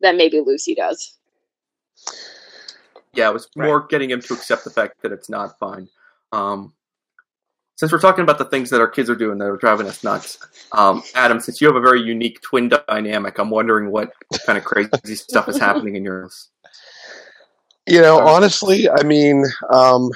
than 0.00 0.16
maybe 0.16 0.40
Lucy 0.40 0.74
does. 0.74 1.16
Yeah, 3.14 3.30
it 3.30 3.34
was 3.34 3.48
more 3.56 3.86
getting 3.86 4.10
him 4.10 4.20
to 4.22 4.34
accept 4.34 4.64
the 4.64 4.70
fact 4.70 5.02
that 5.02 5.12
it's 5.12 5.28
not 5.28 5.58
fine. 5.58 5.88
Um, 6.32 6.72
since 7.78 7.92
we're 7.92 8.00
talking 8.00 8.24
about 8.24 8.38
the 8.38 8.44
things 8.44 8.70
that 8.70 8.80
our 8.80 8.88
kids 8.88 9.08
are 9.08 9.14
doing 9.14 9.38
that 9.38 9.44
are 9.44 9.56
driving 9.56 9.86
us 9.86 10.02
nuts, 10.02 10.36
um, 10.72 11.00
Adam, 11.14 11.38
since 11.38 11.60
you 11.60 11.68
have 11.68 11.76
a 11.76 11.80
very 11.80 12.02
unique 12.02 12.40
twin 12.42 12.68
dynamic, 12.68 13.38
I'm 13.38 13.50
wondering 13.50 13.92
what 13.92 14.12
kind 14.44 14.58
of 14.58 14.64
crazy 14.64 15.14
stuff 15.14 15.48
is 15.48 15.58
happening 15.58 15.94
in 15.94 16.02
yours. 16.02 16.48
You 17.86 18.02
know, 18.02 18.18
honestly, 18.18 18.90
I 18.90 19.04
mean, 19.04 19.44
um, 19.72 20.10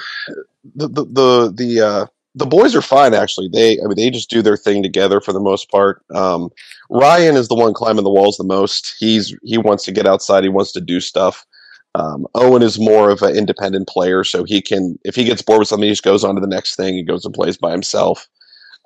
the 0.75 0.89
the 0.89 1.05
the 1.05 1.53
the, 1.55 1.81
uh, 1.81 2.05
the 2.35 2.45
boys 2.45 2.75
are 2.75 2.81
fine. 2.81 3.13
Actually, 3.13 3.47
they 3.47 3.79
I 3.79 3.87
mean 3.87 3.95
they 3.95 4.09
just 4.09 4.29
do 4.29 4.41
their 4.41 4.57
thing 4.57 4.83
together 4.83 5.21
for 5.21 5.31
the 5.31 5.39
most 5.39 5.71
part. 5.71 6.03
Um, 6.13 6.49
Ryan 6.89 7.37
is 7.37 7.47
the 7.47 7.55
one 7.55 7.73
climbing 7.73 8.03
the 8.03 8.09
walls 8.09 8.35
the 8.35 8.43
most. 8.43 8.93
He's 8.99 9.33
he 9.41 9.57
wants 9.57 9.85
to 9.85 9.93
get 9.93 10.05
outside. 10.05 10.43
He 10.43 10.49
wants 10.49 10.73
to 10.73 10.81
do 10.81 10.99
stuff. 10.99 11.45
Um, 11.95 12.25
Owen 12.33 12.63
is 12.63 12.79
more 12.79 13.09
of 13.09 13.21
an 13.21 13.35
independent 13.35 13.87
player, 13.87 14.23
so 14.23 14.43
he 14.43 14.61
can 14.61 14.97
if 15.03 15.15
he 15.15 15.23
gets 15.23 15.41
bored 15.41 15.59
with 15.59 15.67
something, 15.67 15.87
he 15.87 15.91
just 15.91 16.03
goes 16.03 16.23
on 16.23 16.35
to 16.35 16.41
the 16.41 16.47
next 16.47 16.75
thing. 16.75 16.95
He 16.95 17.03
goes 17.03 17.23
and 17.25 17.33
plays 17.33 17.57
by 17.57 17.71
himself. 17.71 18.27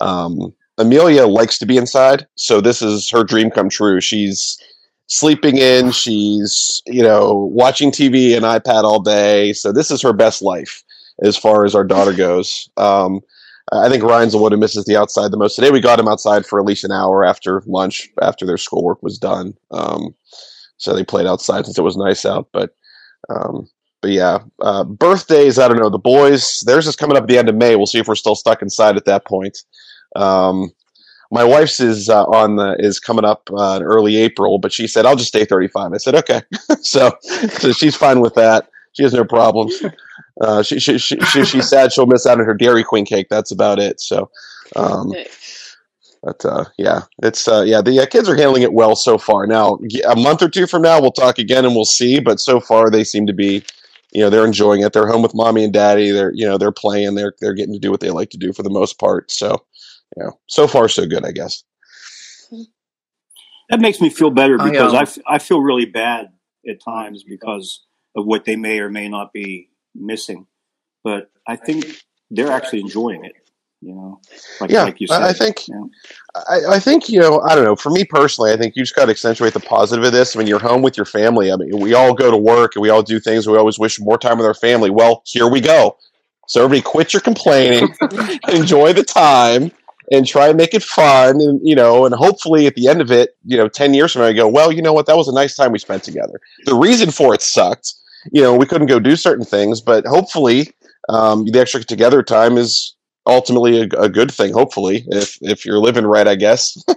Um, 0.02 0.54
Amelia 0.78 1.26
likes 1.26 1.58
to 1.60 1.66
be 1.66 1.78
inside, 1.78 2.28
so 2.36 2.60
this 2.62 2.82
is 2.82 3.10
her 3.10 3.24
dream 3.24 3.50
come 3.50 3.70
true. 3.70 4.02
She's 4.02 4.58
sleeping 5.08 5.58
in. 5.58 5.92
She's 5.92 6.82
you 6.86 7.02
know 7.02 7.50
watching 7.54 7.92
TV 7.92 8.36
and 8.36 8.46
iPad 8.46 8.84
all 8.84 9.02
day. 9.02 9.54
So 9.54 9.72
this 9.72 9.90
is 9.90 10.02
her 10.02 10.14
best 10.14 10.42
life 10.42 10.84
as 11.24 11.38
far 11.38 11.66
as 11.66 11.76
our 11.76 11.86
daughter 11.86 12.14
goes. 12.14 12.70
Um, 12.78 13.22
I 13.72 13.90
think 13.90 14.04
Ryan's 14.04 14.32
the 14.34 14.38
one 14.38 14.52
who 14.52 14.58
misses 14.58 14.86
the 14.86 14.96
outside 14.98 15.32
the 15.32 15.38
most. 15.38 15.56
Today 15.56 15.72
we 15.72 15.82
got 15.82 16.00
him 16.00 16.08
outside 16.08 16.46
for 16.46 16.60
at 16.60 16.66
least 16.66 16.86
an 16.86 16.92
hour 16.92 17.26
after 17.26 17.62
lunch, 17.66 18.10
after 18.22 18.46
their 18.46 18.58
schoolwork 18.58 19.02
was 19.04 19.18
done. 19.18 19.54
Um, 19.72 20.16
so 20.78 20.94
they 20.94 21.04
played 21.04 21.28
outside 21.28 21.66
since 21.66 21.78
it 21.78 21.84
was 21.84 21.98
nice 21.98 22.26
out. 22.26 22.48
But 22.54 22.76
um, 23.30 23.68
but 24.02 24.12
yeah, 24.12 24.40
uh, 24.62 24.84
birthdays. 24.84 25.60
I 25.60 25.68
don't 25.68 25.78
know. 25.78 25.90
The 25.90 25.98
boys. 25.98 26.62
Theirs 26.66 26.88
is 26.88 26.96
coming 26.96 27.18
up 27.18 27.24
at 27.24 27.30
the 27.30 27.38
end 27.38 27.50
of 27.50 27.56
May. 27.56 27.76
We'll 27.76 27.88
see 27.88 28.00
if 28.00 28.08
we're 28.08 28.16
still 28.16 28.36
stuck 28.36 28.62
inside 28.62 28.96
at 28.96 29.06
that 29.06 29.26
point. 29.26 29.64
Um, 30.16 30.72
my 31.32 31.44
wife's 31.44 31.80
is 31.80 32.10
uh, 32.10 32.24
on 32.26 32.56
the 32.56 32.76
is 32.80 33.00
coming 33.00 33.26
up 33.26 33.50
uh, 33.52 33.78
in 33.78 33.84
early 33.84 34.18
April, 34.18 34.60
but 34.60 34.72
she 34.72 34.88
said 34.88 35.06
I'll 35.06 35.16
just 35.16 35.30
stay 35.30 35.46
35. 35.46 35.94
I 35.94 35.98
said 35.98 36.16
okay, 36.16 36.42
so 36.82 37.12
so 37.22 37.72
she's 37.72 37.96
fine 37.96 38.22
with 38.22 38.36
that. 38.36 38.70
She 38.94 39.04
has 39.04 39.14
no 39.14 39.26
problems. 39.26 39.84
Uh, 40.42 40.64
she, 40.64 40.80
she, 40.80 40.98
she, 40.98 41.20
she 41.20 41.46
she's 41.46 41.70
sad 41.70 41.92
she'll 41.92 42.06
miss 42.06 42.26
out 42.26 42.40
on 42.40 42.46
her 42.46 42.54
Dairy 42.54 42.84
Queen 42.84 43.06
cake. 43.06 43.28
That's 43.30 43.52
about 43.52 43.80
it. 43.80 44.00
So, 44.00 44.30
um, 44.76 45.14
but 46.28 46.44
uh, 46.44 46.66
yeah, 46.78 47.04
it's 47.24 47.48
uh, 47.48 47.64
yeah 47.66 47.82
the 47.82 48.02
uh, 48.02 48.06
kids 48.06 48.28
are 48.28 48.36
handling 48.36 48.64
it 48.64 48.74
well 48.74 48.98
so 48.98 49.18
far. 49.18 49.48
Now 49.48 49.80
a 50.06 50.16
month 50.18 50.42
or 50.42 50.50
two 50.50 50.68
from 50.68 50.82
now 50.82 51.00
we'll 51.00 51.14
talk 51.14 51.40
again 51.40 51.64
and 51.64 51.74
we'll 51.74 51.86
see. 51.86 52.20
But 52.20 52.42
so 52.42 52.60
far 52.60 52.90
they 52.90 53.06
seem 53.06 53.28
to 53.28 53.34
be, 53.34 53.64
you 54.12 54.22
know, 54.22 54.30
they're 54.30 54.46
enjoying 54.46 54.82
it. 54.82 54.92
They're 54.92 55.08
home 55.08 55.22
with 55.22 55.34
mommy 55.34 55.64
and 55.64 55.72
daddy. 55.72 56.12
They're 56.12 56.34
you 56.34 56.46
know 56.46 56.58
they're 56.58 56.74
playing. 56.74 57.16
They're 57.16 57.34
they're 57.40 57.54
getting 57.54 57.72
to 57.76 57.80
do 57.80 57.92
what 57.92 58.02
they 58.02 58.10
like 58.10 58.30
to 58.32 58.38
do 58.38 58.52
for 58.52 58.62
the 58.62 58.70
most 58.70 59.00
part. 59.00 59.32
So, 59.32 59.66
you 60.18 60.24
know, 60.24 60.38
so 60.48 60.68
far 60.68 60.90
so 60.90 61.06
good, 61.06 61.26
I 61.26 61.32
guess. 61.32 61.64
That 63.70 63.80
makes 63.80 64.02
me 64.02 64.10
feel 64.10 64.30
better 64.30 64.60
I, 64.60 64.70
because 64.70 64.92
um, 64.92 65.00
I, 65.00 65.02
f- 65.04 65.20
I 65.26 65.40
feel 65.40 65.62
really 65.62 65.86
bad 65.86 66.34
at 66.70 66.82
times 66.84 67.24
because 67.24 67.86
of 68.18 68.26
what 68.26 68.44
they 68.44 68.58
may 68.58 68.80
or 68.80 68.90
may 68.90 69.08
not 69.08 69.32
be 69.32 69.70
missing. 69.96 70.46
But 71.06 71.32
I 71.48 71.56
think 71.56 72.04
they're 72.30 72.52
actually 72.52 72.82
enjoying 72.82 73.24
it. 73.24 73.47
You 73.82 73.94
know, 73.94 74.22
like, 74.60 74.72
Yeah, 74.72 74.84
like 74.86 75.00
you 75.00 75.08
said. 75.08 75.22
I- 75.22 75.30
I 75.30 75.34
think- 75.34 75.68
you 75.68 75.76
know. 75.76 75.90
I, 76.36 76.60
I 76.76 76.80
think 76.80 77.10
you 77.10 77.20
know 77.20 77.42
I 77.42 77.56
don't 77.56 77.64
know. 77.64 77.76
For 77.76 77.90
me 77.90 78.04
personally, 78.06 78.52
I 78.52 78.58
think 78.58 78.76
you 78.76 78.84
just 78.84 78.96
got 78.96 79.06
to 79.06 79.12
accentuate 79.12 79.54
the 79.54 79.60
positive 79.60 80.04
of 80.04 80.12
this. 80.12 80.36
I 80.36 80.40
mean, 80.40 80.48
you're 80.48 80.60
home 80.60 80.82
with 80.82 80.98
your 80.98 81.06
family. 81.06 81.52
I 81.52 81.56
mean, 81.56 81.80
we 81.80 81.94
all 81.94 82.14
go 82.14 82.30
to 82.32 82.38
work 82.38 82.76
and 82.76 82.82
we 82.82 82.90
all 82.90 83.04
do 83.04 83.20
things. 83.20 83.48
We 83.48 83.58
always 83.58 83.80
wish 83.80 84.00
more 84.00 84.18
time 84.18 84.38
with 84.38 84.46
our 84.48 84.54
family. 84.54 84.90
Well, 84.90 85.24
here 85.26 85.48
we 85.48 85.62
go. 85.62 85.98
So 86.48 86.64
everybody, 86.64 86.82
quit 86.82 87.14
your 87.14 87.22
complaining, 87.22 87.90
enjoy 88.50 88.94
the 88.94 89.04
time, 89.04 89.72
and 90.12 90.26
try 90.26 90.48
and 90.48 90.58
make 90.58 90.74
it 90.74 90.84
fun. 90.84 91.40
And 91.42 91.60
you 91.64 91.76
know, 91.76 92.06
and 92.06 92.16
hopefully 92.16 92.68
at 92.68 92.76
the 92.76 92.88
end 92.88 93.02
of 93.02 93.12
it, 93.12 93.36
you 93.46 93.58
know, 93.58 93.68
ten 93.68 93.94
years 93.94 94.14
from 94.14 94.24
now, 94.24 94.28
you 94.30 94.36
go, 94.36 94.48
well, 94.48 94.72
you 94.72 94.82
know 94.82 94.94
what? 94.94 95.06
That 95.08 95.18
was 95.18 95.28
a 95.28 95.34
nice 95.34 95.56
time 95.56 95.72
we 95.72 95.80
spent 95.80 96.04
together. 96.04 96.40
The 96.66 96.76
reason 96.76 97.12
for 97.12 97.34
it 97.34 97.42
sucked. 97.42 97.94
You 98.32 98.42
know, 98.42 98.56
we 98.56 98.66
couldn't 98.66 98.88
go 98.88 99.00
do 99.00 99.16
certain 99.16 99.46
things, 99.46 99.82
but 99.82 100.06
hopefully, 100.06 100.72
um, 101.10 101.46
the 101.46 101.60
extra 101.60 101.84
together 101.84 102.22
time 102.24 102.58
is 102.58 102.96
ultimately 103.28 103.82
a, 103.82 103.88
a 104.02 104.10
good 104.10 104.32
thing. 104.32 104.54
Hopefully, 104.54 105.04
if 105.08 105.38
if 105.42 105.66
you're 105.66 105.80
living 105.80 106.06
right, 106.06 106.28
I 106.28 106.36
guess. 106.36 106.78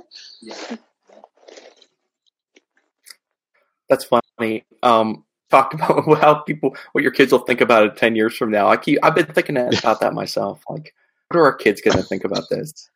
That's 3.88 4.04
funny. 4.04 4.64
Um, 4.82 5.24
talk 5.50 5.74
about 5.74 6.18
how 6.20 6.34
people, 6.36 6.76
what 6.92 7.02
your 7.02 7.10
kids 7.10 7.32
will 7.32 7.40
think 7.40 7.60
about 7.60 7.84
it 7.84 7.96
10 7.96 8.14
years 8.16 8.36
from 8.36 8.50
now. 8.50 8.68
I 8.68 8.76
keep, 8.76 8.98
I've 9.02 9.14
been 9.14 9.26
thinking 9.26 9.56
about 9.56 10.00
that 10.00 10.14
myself. 10.14 10.62
Like, 10.68 10.94
what 11.28 11.40
are 11.40 11.44
our 11.44 11.54
kids 11.54 11.80
going 11.80 11.96
to 11.96 12.02
think 12.02 12.24
about 12.24 12.44
this? 12.50 12.88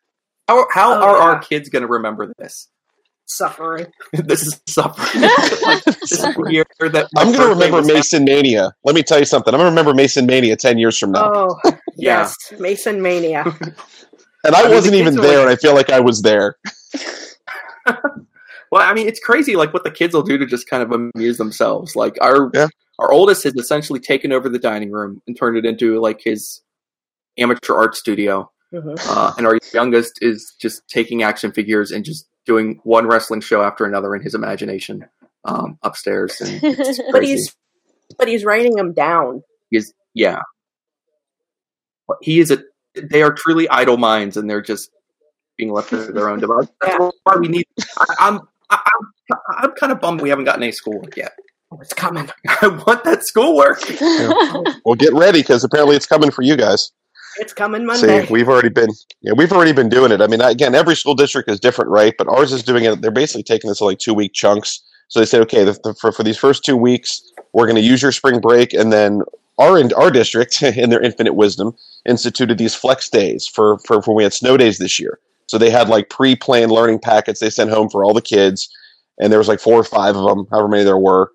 How, 0.47 0.65
how 0.71 0.93
Oh, 0.93 1.03
are 1.03 1.17
yeah. 1.17 1.23
our 1.23 1.39
kids 1.39 1.69
going 1.69 1.81
to 1.81 1.87
remember 1.87 2.33
this? 2.37 2.69
Suffering. 3.25 3.87
this 4.13 4.43
is 4.45 4.61
suffering. 4.67 5.23
like, 5.63 5.83
this 5.83 6.11
is 6.11 6.25
year 6.49 6.63
that 6.79 7.09
I'm 7.17 7.27
going 7.31 7.39
to 7.41 7.47
remember 7.49 7.77
was 7.77 7.87
Mason 7.87 8.23
Mania. 8.23 8.71
Let 8.83 8.95
me 8.95 9.01
tell 9.03 9.19
you 9.19 9.25
something. 9.25 9.53
I'm 9.53 9.59
going 9.59 9.65
to 9.67 9.71
remember 9.71 9.93
Mason 9.93 10.25
Mania 10.25 10.55
10 10.55 10.77
years 10.77 10.97
from 10.97 11.11
now. 11.11 11.31
Oh 11.33 11.59
Yeah. 11.97 12.19
yes, 12.19 12.35
Mason 12.59 13.01
Mania. 13.01 13.43
and 14.43 14.55
I, 14.55 14.59
I 14.61 14.63
mean, 14.63 14.71
wasn't 14.71 14.95
even 14.95 15.13
kids 15.15 15.17
are 15.17 15.21
there, 15.21 15.37
like- 15.37 15.41
and 15.47 15.49
I 15.51 15.55
feel 15.55 15.73
like 15.73 15.89
I 15.89 15.99
was 15.99 16.21
there. 16.21 16.55
Well, 18.71 18.81
I 18.81 18.93
mean, 18.93 19.07
it's 19.07 19.19
crazy, 19.19 19.55
like 19.55 19.73
what 19.73 19.83
the 19.83 19.91
kids 19.91 20.13
will 20.13 20.23
do 20.23 20.37
to 20.39 20.45
just 20.45 20.67
kind 20.67 20.81
of 20.83 20.91
amuse 20.91 21.37
themselves. 21.37 21.95
Like 21.95 22.17
our 22.19 22.49
Yeah. 22.53 22.67
our 22.99 23.11
oldest 23.11 23.43
has 23.43 23.53
essentially 23.53 23.99
taken 23.99 24.31
over 24.33 24.49
the 24.49 24.59
dining 24.59 24.91
room 24.91 25.21
and 25.27 25.37
turned 25.37 25.55
it 25.55 25.65
into 25.65 25.99
like 26.01 26.19
his 26.21 26.61
amateur 27.37 27.75
art 27.75 27.95
studio, 27.95 28.51
Mhm. 28.73 28.97
uh, 29.07 29.33
and 29.37 29.45
our 29.45 29.59
youngest 29.73 30.13
is 30.21 30.53
just 30.59 30.85
taking 30.89 31.21
action 31.23 31.51
figures 31.51 31.91
and 31.91 32.03
just 32.03 32.27
doing 32.45 32.79
one 32.83 33.07
wrestling 33.07 33.39
show 33.39 33.61
after 33.61 33.85
another 33.85 34.15
in 34.15 34.21
his 34.23 34.33
imagination 34.33 35.05
um, 35.45 35.77
upstairs. 35.83 36.41
And 36.41 36.59
it's 36.63 36.99
But 37.11 37.23
he's 37.23 37.55
but 38.17 38.27
he's 38.27 38.43
writing 38.43 38.75
them 38.75 38.93
down. 38.93 39.43
He's- 39.69 39.93
yeah, 40.15 40.39
he 42.21 42.39
is 42.39 42.51
a. 42.51 42.59
They 42.95 43.21
are 43.21 43.33
truly 43.33 43.67
idle 43.69 43.97
minds, 43.97 44.37
and 44.37 44.49
they're 44.49 44.61
just 44.61 44.89
being 45.57 45.71
left 45.71 45.89
to 45.89 45.97
their 45.97 46.29
own 46.29 46.39
devices. 46.39 46.69
That's 46.81 47.13
why 47.23 47.35
we 47.37 47.47
need. 47.47 47.65
I, 47.97 48.05
I'm. 48.19 48.39
I, 48.69 48.79
I'm. 48.85 49.39
I'm 49.57 49.71
kind 49.73 49.91
of 49.91 49.99
bummed 49.99 50.21
we 50.21 50.29
haven't 50.29 50.45
gotten 50.45 50.63
any 50.63 50.71
schoolwork 50.71 51.17
yet. 51.17 51.33
Oh, 51.71 51.79
it's 51.81 51.93
coming. 51.93 52.29
I 52.61 52.67
want 52.67 53.03
that 53.03 53.25
schoolwork. 53.25 53.81
Well, 54.85 54.95
get 54.95 55.13
ready 55.13 55.39
because 55.39 55.63
apparently 55.63 55.95
it's 55.95 56.05
coming 56.05 56.31
for 56.31 56.43
you 56.43 56.55
guys. 56.55 56.91
It's 57.37 57.53
coming 57.53 57.85
Monday. 57.85 58.25
See, 58.25 58.31
we've 58.31 58.47
already 58.47 58.69
been, 58.69 58.89
yeah, 59.21 59.33
we've 59.35 59.51
already 59.51 59.73
been 59.73 59.89
doing 59.89 60.11
it. 60.11 60.21
I 60.21 60.27
mean, 60.27 60.41
again, 60.41 60.75
every 60.75 60.95
school 60.95 61.15
district 61.15 61.49
is 61.49 61.59
different, 61.59 61.89
right? 61.89 62.13
But 62.17 62.27
ours 62.27 62.53
is 62.53 62.63
doing 62.63 62.85
it. 62.85 63.01
They're 63.01 63.11
basically 63.11 63.43
taking 63.43 63.67
this 63.67 63.81
in 63.81 63.87
like 63.87 63.99
two 63.99 64.13
week 64.13 64.33
chunks. 64.33 64.81
So 65.07 65.19
they 65.19 65.25
said, 65.25 65.41
okay, 65.41 65.63
the, 65.63 65.73
the, 65.83 65.93
for 65.95 66.11
for 66.11 66.23
these 66.23 66.37
first 66.37 66.63
two 66.63 66.77
weeks, 66.77 67.21
we're 67.53 67.65
going 67.65 67.75
to 67.75 67.81
use 67.81 68.01
your 68.01 68.11
spring 68.11 68.39
break, 68.39 68.73
and 68.73 68.93
then 68.93 69.21
our 69.57 69.81
our 69.95 70.11
district, 70.11 70.61
in 70.63 70.89
their 70.89 71.01
infinite 71.01 71.33
wisdom, 71.33 71.75
instituted 72.07 72.57
these 72.57 72.75
flex 72.75 73.09
days 73.09 73.47
for 73.47 73.79
for 73.79 74.01
for 74.01 74.11
when 74.11 74.17
we 74.17 74.23
had 74.23 74.33
snow 74.33 74.57
days 74.57 74.77
this 74.77 74.99
year. 74.99 75.19
So 75.47 75.57
they 75.57 75.69
had 75.69 75.89
like 75.89 76.09
pre 76.09 76.35
planned 76.35 76.71
learning 76.71 76.99
packets 76.99 77.39
they 77.39 77.49
sent 77.49 77.69
home 77.69 77.89
for 77.89 78.03
all 78.03 78.13
the 78.13 78.21
kids, 78.21 78.69
and 79.19 79.31
there 79.31 79.39
was 79.39 79.47
like 79.47 79.59
four 79.59 79.79
or 79.79 79.83
five 79.83 80.15
of 80.15 80.25
them, 80.25 80.47
however 80.51 80.67
many 80.67 80.83
there 80.83 80.97
were. 80.97 81.31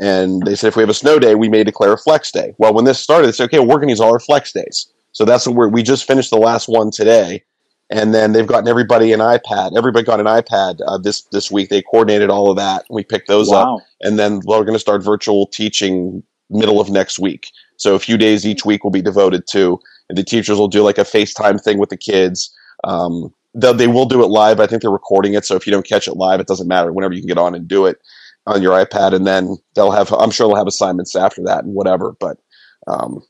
And 0.00 0.42
they 0.42 0.56
said 0.56 0.68
if 0.68 0.76
we 0.76 0.82
have 0.82 0.90
a 0.90 0.94
snow 0.94 1.18
day, 1.18 1.34
we 1.34 1.48
may 1.48 1.62
declare 1.62 1.92
a 1.92 1.98
flex 1.98 2.32
day. 2.32 2.54
Well, 2.58 2.74
when 2.74 2.84
this 2.84 2.98
started, 2.98 3.28
they 3.28 3.32
said, 3.32 3.44
okay, 3.44 3.60
we're 3.60 3.76
going 3.76 3.88
to 3.88 3.92
use 3.92 4.00
all 4.00 4.12
our 4.12 4.18
flex 4.18 4.52
days. 4.52 4.92
So 5.12 5.24
that's 5.24 5.46
what 5.46 5.54
we're, 5.54 5.68
we 5.68 5.84
just 5.84 6.04
finished 6.04 6.30
the 6.30 6.36
last 6.36 6.68
one 6.68 6.90
today. 6.90 7.44
And 7.90 8.12
then 8.12 8.32
they've 8.32 8.46
gotten 8.46 8.66
everybody 8.66 9.12
an 9.12 9.20
iPad. 9.20 9.76
Everybody 9.76 10.04
got 10.04 10.18
an 10.18 10.26
iPad 10.26 10.80
uh, 10.86 10.98
this 10.98 11.22
this 11.30 11.50
week. 11.50 11.68
They 11.68 11.82
coordinated 11.82 12.30
all 12.30 12.50
of 12.50 12.56
that. 12.56 12.86
We 12.90 13.04
picked 13.04 13.28
those 13.28 13.52
up, 13.52 13.80
and 14.00 14.18
then 14.18 14.40
we're 14.44 14.64
going 14.64 14.72
to 14.72 14.78
start 14.80 15.04
virtual 15.04 15.46
teaching 15.46 16.22
middle 16.48 16.80
of 16.80 16.88
next 16.90 17.18
week. 17.18 17.50
So 17.76 17.94
a 17.94 17.98
few 17.98 18.16
days 18.16 18.46
each 18.46 18.64
week 18.64 18.84
will 18.84 18.90
be 18.90 19.02
devoted 19.02 19.46
to, 19.48 19.78
and 20.08 20.18
the 20.18 20.24
teachers 20.24 20.58
will 20.58 20.68
do 20.68 20.82
like 20.82 20.98
a 20.98 21.02
FaceTime 21.02 21.62
thing 21.62 21.78
with 21.78 21.90
the 21.90 21.96
kids. 21.96 22.54
Um, 22.84 23.32
they, 23.54 23.72
they 23.72 23.86
will 23.86 24.06
do 24.06 24.22
it 24.22 24.28
live. 24.28 24.60
I 24.60 24.66
think 24.66 24.82
they're 24.82 24.90
recording 24.90 25.34
it, 25.34 25.44
so 25.44 25.56
if 25.56 25.66
you 25.66 25.72
don't 25.72 25.86
catch 25.86 26.08
it 26.08 26.14
live, 26.16 26.40
it 26.40 26.46
doesn't 26.46 26.68
matter. 26.68 26.92
Whenever 26.92 27.14
you 27.14 27.20
can 27.20 27.28
get 27.28 27.38
on 27.38 27.54
and 27.54 27.66
do 27.68 27.86
it 27.86 27.98
on 28.46 28.62
your 28.62 28.72
iPad, 28.72 29.14
and 29.14 29.26
then 29.26 29.56
they'll 29.74 29.90
have. 29.90 30.12
I'm 30.12 30.30
sure 30.30 30.48
they'll 30.48 30.56
have 30.56 30.66
assignments 30.66 31.16
after 31.16 31.42
that 31.44 31.64
and 31.64 31.74
whatever. 31.74 32.14
But 32.20 32.38
um, 32.86 33.22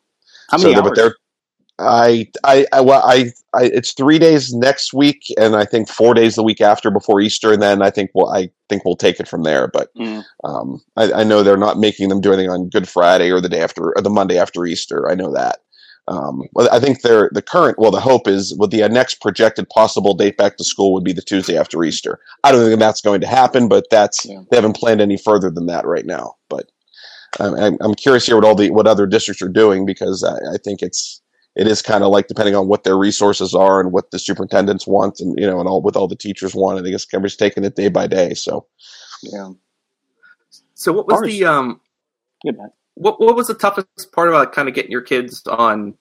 How 0.51 0.59
so 0.59 0.69
many 0.69 0.81
but 0.81 0.89
hours? 0.91 0.97
they're 0.97 1.15
I, 1.79 2.29
I, 2.45 2.67
I, 2.73 2.81
well, 2.81 3.03
I, 3.05 3.33
I, 3.53 3.65
it's 3.65 3.93
three 3.93 4.19
days 4.19 4.53
next 4.55 4.93
week, 4.93 5.23
and 5.39 5.57
I 5.57 5.65
think 5.65 5.89
four 5.89 6.15
days 6.15 6.37
the 6.37 6.43
week 6.43 6.61
after 6.61 6.91
before 6.91 7.21
Easter, 7.21 7.53
and 7.53 7.61
then 7.61 7.83
I 7.83 7.91
think 7.91 8.11
we'll, 8.15 8.31
I 8.31 8.51
think 8.69 8.85
we'll 8.85 8.97
take 8.97 9.19
it 9.19 9.29
from 9.29 9.43
there. 9.43 9.67
But 9.69 9.89
Mm. 9.97 10.23
um, 10.45 10.81
I, 10.97 11.13
I 11.13 11.25
know 11.25 11.43
they're 11.43 11.57
not 11.57 11.79
making 11.79 12.09
them 12.11 12.21
do 12.21 12.33
anything 12.33 12.51
on 12.51 12.69
Good 12.69 12.89
Friday 12.89 13.31
or 13.31 13.41
the 13.41 13.49
day 13.49 13.61
after, 13.61 13.93
or 13.97 14.03
the 14.03 14.11
Monday 14.11 14.39
after 14.39 14.65
Easter. 14.65 15.09
I 15.11 15.15
know 15.15 15.33
that. 15.33 15.59
Um, 16.07 16.43
well, 16.53 16.69
I 16.71 16.79
think 16.81 17.01
they're 17.01 17.31
the 17.33 17.43
current. 17.43 17.79
Well, 17.79 17.91
the 17.91 17.99
hope 18.01 18.29
is 18.29 18.55
with 18.59 18.71
the 18.71 18.87
next 18.89 19.21
projected 19.23 19.69
possible 19.71 20.15
date 20.15 20.37
back 20.37 20.57
to 20.59 20.65
school 20.65 20.93
would 20.93 21.03
be 21.05 21.15
the 21.15 21.23
Tuesday 21.23 21.57
after 21.59 21.83
Easter. 21.83 22.21
I 22.45 22.53
don't 22.53 22.65
think 22.65 22.79
that's 22.79 23.01
going 23.01 23.21
to 23.23 23.27
happen, 23.27 23.69
but 23.69 23.87
that's 23.91 24.25
Yeah. 24.27 24.43
they 24.51 24.57
haven't 24.59 24.77
planned 24.77 25.01
any 25.01 25.17
further 25.17 25.51
than 25.51 25.67
that 25.67 25.87
right 25.87 26.05
now. 26.07 26.35
But 26.51 26.71
I'm, 27.41 27.55
I'm- 27.57 27.79
I'm 27.81 27.95
curious 27.95 28.27
here 28.27 28.37
what 28.37 28.45
all 28.45 28.55
the 28.55 28.71
what 28.71 28.87
other 28.87 29.07
districts 29.07 29.43
are 29.43 29.49
doing 29.49 29.87
because 29.87 30.23
I, 30.23 30.35
I 30.55 30.57
think 30.63 30.83
it's 30.83 31.21
it 31.57 31.67
is 31.67 31.83
kind 31.83 32.03
of 32.05 32.11
like 32.11 32.27
depending 32.29 32.55
on 32.57 32.67
what 32.69 32.85
their 32.85 32.97
resources 32.99 33.55
are 33.55 33.81
and 33.81 33.93
what 33.93 34.11
the 34.11 34.19
superintendents 34.19 34.87
want 34.87 35.21
and 35.21 35.39
you 35.39 35.47
know 35.47 35.61
and 35.61 35.69
all 35.69 35.83
with 35.83 35.97
all 35.97 36.09
the 36.09 36.17
teachers 36.17 36.55
want. 36.55 36.79
I 36.79 36.83
think 36.83 36.95
it's 36.95 37.07
everybody's 37.13 37.37
taking 37.37 37.65
it 37.65 37.77
day 37.77 37.89
by 37.89 38.07
day. 38.07 38.35
So 38.35 38.67
Yeah. 39.23 39.51
So 40.75 40.93
what 40.93 41.07
was 41.07 41.17
Ours- 41.19 41.27
the 41.27 41.45
um 41.45 41.81
Yeah, 42.43 42.53
man. 42.53 42.71
what 42.95 43.21
what 43.21 43.37
was 43.37 43.47
the 43.47 43.55
toughest 43.55 44.13
part 44.13 44.29
about 44.29 44.53
kind 44.53 44.69
of 44.69 44.75
getting 44.75 44.91
your 44.91 45.03
kids 45.03 45.43
on 45.47 45.95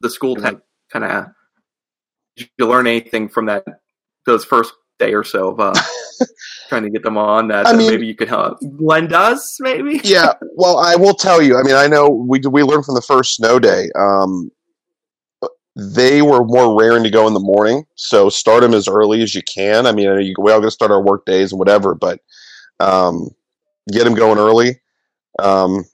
the 0.00 0.10
school 0.10 0.36
time? 0.36 0.62
Kind 0.90 1.04
of 1.04 1.26
did 2.36 2.50
you 2.58 2.66
learn 2.66 2.86
anything 2.86 3.28
from 3.28 3.46
that 3.46 3.64
those 4.26 4.44
first 4.44 4.72
day 4.98 5.14
or 5.14 5.24
so 5.24 5.48
of 5.48 5.60
uh, 5.60 5.72
trying 6.68 6.82
to 6.82 6.90
get 6.90 7.02
them 7.02 7.16
on 7.18 7.48
that, 7.48 7.66
I 7.66 7.72
mean- 7.74 7.90
maybe 7.90 8.06
you 8.06 8.14
could 8.14 8.28
help 8.28 8.58
lend 8.78 9.12
us 9.12 9.58
maybe? 9.60 10.00
yeah, 10.04 10.32
well, 10.54 10.78
I 10.78 10.96
will 10.96 11.14
tell 11.14 11.40
you. 11.42 11.56
I 11.58 11.62
mean, 11.62 11.74
I 11.74 11.86
know 11.86 12.08
we 12.08 12.40
we 12.50 12.62
learned 12.62 12.84
from 12.84 12.94
the 12.94 13.02
first 13.02 13.36
snow 13.36 13.58
day. 13.58 13.90
Um, 13.98 14.50
they 15.76 16.22
were 16.22 16.42
more 16.44 16.78
raring 16.78 17.04
to 17.04 17.10
go 17.10 17.26
in 17.26 17.34
the 17.34 17.40
morning, 17.40 17.84
so 17.96 18.30
start 18.30 18.62
them 18.62 18.72
as 18.72 18.88
early 18.88 19.22
as 19.22 19.34
you 19.34 19.42
can. 19.42 19.86
I 19.86 19.92
mean, 19.92 20.34
we 20.38 20.50
all 20.50 20.60
got 20.60 20.66
to 20.66 20.70
start 20.70 20.90
our 20.90 21.02
work 21.02 21.26
days 21.26 21.52
and 21.52 21.58
whatever, 21.58 21.94
but 21.94 22.20
um, 22.80 23.28
get 23.92 24.04
them 24.04 24.14
going 24.14 24.38
early, 24.38 24.80
um, 25.38 25.84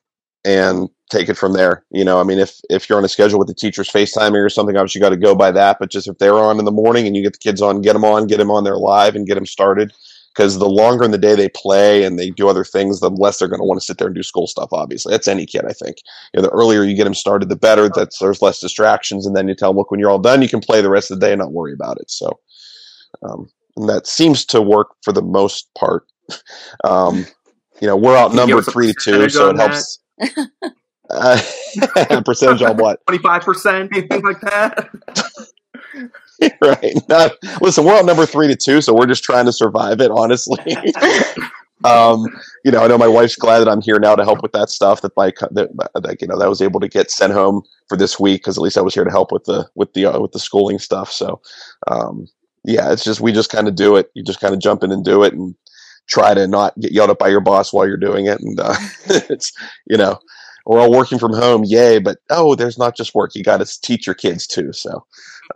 and 0.45 0.88
take 1.11 1.29
it 1.29 1.37
from 1.37 1.53
there. 1.53 1.85
You 1.90 2.05
know, 2.05 2.21
I 2.21 2.23
mean, 2.23 2.38
if 2.38 2.61
if 2.71 2.88
you're 2.88 2.99
on 2.99 3.05
a 3.05 3.09
schedule 3.09 3.40
with 3.40 3.49
the 3.49 3.55
teachers 3.55 3.90
FaceTiming 3.90 4.45
or 4.45 4.49
something, 4.49 4.77
obviously 4.77 5.01
you 5.01 5.05
got 5.05 5.11
to 5.11 5.16
go 5.16 5.35
by 5.35 5.51
that. 5.51 5.79
But 5.81 5.90
just 5.90 6.07
if 6.07 6.16
they're 6.18 6.38
on 6.38 6.61
in 6.61 6.64
the 6.64 6.71
morning 6.71 7.09
and 7.09 7.16
you 7.16 7.23
get 7.23 7.33
the 7.33 7.38
kids 7.40 7.61
on, 7.61 7.83
get 7.83 7.95
them 7.95 8.05
on, 8.05 8.29
get 8.29 8.38
them 8.38 8.53
on 8.53 8.62
there 8.62 8.79
live, 8.79 9.16
and 9.16 9.27
get 9.27 9.35
them 9.35 9.47
started 9.47 9.92
because 10.35 10.59
the 10.59 10.68
longer 10.68 11.05
in 11.05 11.11
the 11.11 11.18
day 11.18 11.35
they 11.35 11.49
play 11.49 12.05
and 12.05 12.18
they 12.18 12.31
do 12.31 12.49
other 12.49 12.64
things, 12.64 13.01
the 13.01 13.11
less 13.11 13.38
they're 13.38 13.49
going 13.49 13.61
to 13.61 13.66
want 13.66 13.81
to 13.81 13.85
sit 13.85 13.99
there 13.99 14.07
and 14.07 14.16
do 14.16 14.23
school 14.23 14.47
stuff. 14.47 14.71
Obviously, 14.73 15.11
that's 15.12 15.29
any 15.29 15.47
kid. 15.47 15.64
I 15.66 15.73
think 15.73 15.99
you 16.33 16.38
know, 16.40 16.42
the 16.42 16.55
earlier 16.55 16.85
you 16.85 16.97
get 16.97 17.05
them 17.05 17.14
started, 17.14 17.49
the 17.49 17.57
better. 17.57 17.88
That's 17.88 18.18
there's 18.18 18.42
less 18.42 18.61
distractions, 18.61 19.27
and 19.27 19.37
then 19.37 19.49
you 19.49 19.55
tell 19.55 19.71
them, 19.71 19.79
look, 19.79 19.90
when 19.90 20.01
you're 20.01 20.11
all 20.11 20.18
done, 20.18 20.42
you 20.42 20.49
can 20.49 20.61
play 20.61 20.81
the 20.81 20.90
rest 20.90 21.11
of 21.11 21.21
the 21.21 21.27
day 21.27 21.33
and 21.33 21.40
not 21.40 21.53
worry 21.53 21.73
about 21.73 21.99
it. 22.01 22.11
So, 22.11 22.38
um, 23.23 23.51
and 23.77 23.88
that 23.88 24.07
seems 24.07 24.45
to 24.47 24.62
work 24.62 24.88
for 25.03 25.12
the 25.12 25.23
most 25.23 25.68
part. 25.75 26.05
Um, 26.85 27.27
you 27.81 27.88
know, 27.88 27.97
we're 27.97 28.16
outnumbered 28.16 28.64
three 28.66 28.87
to 28.87 28.95
two, 28.95 29.29
so 29.29 29.51
it 29.51 29.59
helps. 29.59 29.99
Uh, 31.11 32.23
percentage 32.25 32.62
on 32.62 32.77
what? 32.79 33.05
Twenty 33.07 33.23
five 33.23 33.42
percent, 33.42 33.90
anything 33.95 34.23
like 34.23 34.40
that. 34.40 34.88
right. 36.62 37.09
Not, 37.09 37.33
listen, 37.61 37.85
we're 37.85 37.98
on 37.98 38.07
number 38.07 38.26
three 38.26 38.48
to 38.48 38.57
two, 38.57 38.81
so 38.81 38.94
we're 38.94 39.07
just 39.07 39.24
trying 39.24 39.46
to 39.46 39.52
survive 39.52 40.00
it, 40.00 40.11
honestly. 40.11 40.59
um, 41.85 42.24
you 42.64 42.70
know, 42.70 42.85
I 42.85 42.87
know 42.87 42.98
my 42.98 43.09
wife's 43.09 43.37
glad 43.37 43.61
that 43.61 43.68
I'm 43.68 43.83
here 43.83 43.98
now 43.98 44.14
to 44.14 44.24
help 44.24 44.42
with 44.42 44.52
that 44.52 44.70
stuff. 44.70 45.02
That 45.02 45.16
my 45.16 45.33
that, 45.52 45.70
that 45.94 46.20
you 46.20 46.28
know 46.28 46.38
that 46.38 46.44
I 46.44 46.48
was 46.48 46.62
able 46.62 46.81
to 46.81 46.88
get 46.88 47.11
sent 47.11 47.33
home 47.33 47.62
for 47.88 47.96
this 47.96 48.18
week 48.18 48.42
because 48.42 48.57
at 48.57 48.62
least 48.62 48.78
I 48.78 48.83
was 48.83 48.94
here 48.94 49.05
to 49.05 49.11
help 49.11 49.33
with 49.33 49.44
the 49.44 49.68
with 49.74 49.92
the 49.94 50.07
uh, 50.07 50.20
with 50.20 50.33
the 50.33 50.38
schooling 50.38 50.78
stuff. 50.78 51.11
So, 51.11 51.40
um, 51.88 52.26
yeah, 52.64 52.92
it's 52.92 53.05
just 53.05 53.20
we 53.20 53.33
just 53.33 53.50
kind 53.50 53.68
of 53.68 53.74
do 53.74 53.96
it. 53.96 54.11
You 54.14 54.22
just 54.22 54.40
kind 54.40 54.55
of 54.55 54.61
jump 54.61 54.83
in 54.83 54.92
and 54.92 55.05
do 55.05 55.22
it, 55.22 55.35
and 55.35 55.55
try 56.09 56.35
to 56.35 56.46
not 56.46 56.78
get 56.81 56.92
yelled 56.92 57.11
at 57.11 57.18
by 57.18 57.28
your 57.28 57.40
boss 57.40 57.72
while 57.72 57.87
you're 57.87 57.96
doing 57.96 58.26
it. 58.26 58.40
And 58.40 58.61
uh, 58.61 58.76
it's 59.07 59.52
you 59.87 59.96
know 59.96 60.18
we're 60.66 60.81
all 60.81 60.92
working 60.92 61.18
from 61.18 61.35
home, 61.35 61.64
yay! 61.64 61.98
But 61.98 62.18
oh, 62.31 62.55
there's 62.55 62.78
not 62.78 62.96
just 62.96 63.14
work. 63.14 63.35
You 63.35 63.42
got 63.42 63.59
to 63.59 63.81
teach 63.83 64.07
your 64.07 64.14
kids 64.14 64.46
too. 64.46 64.72
So. 64.72 65.05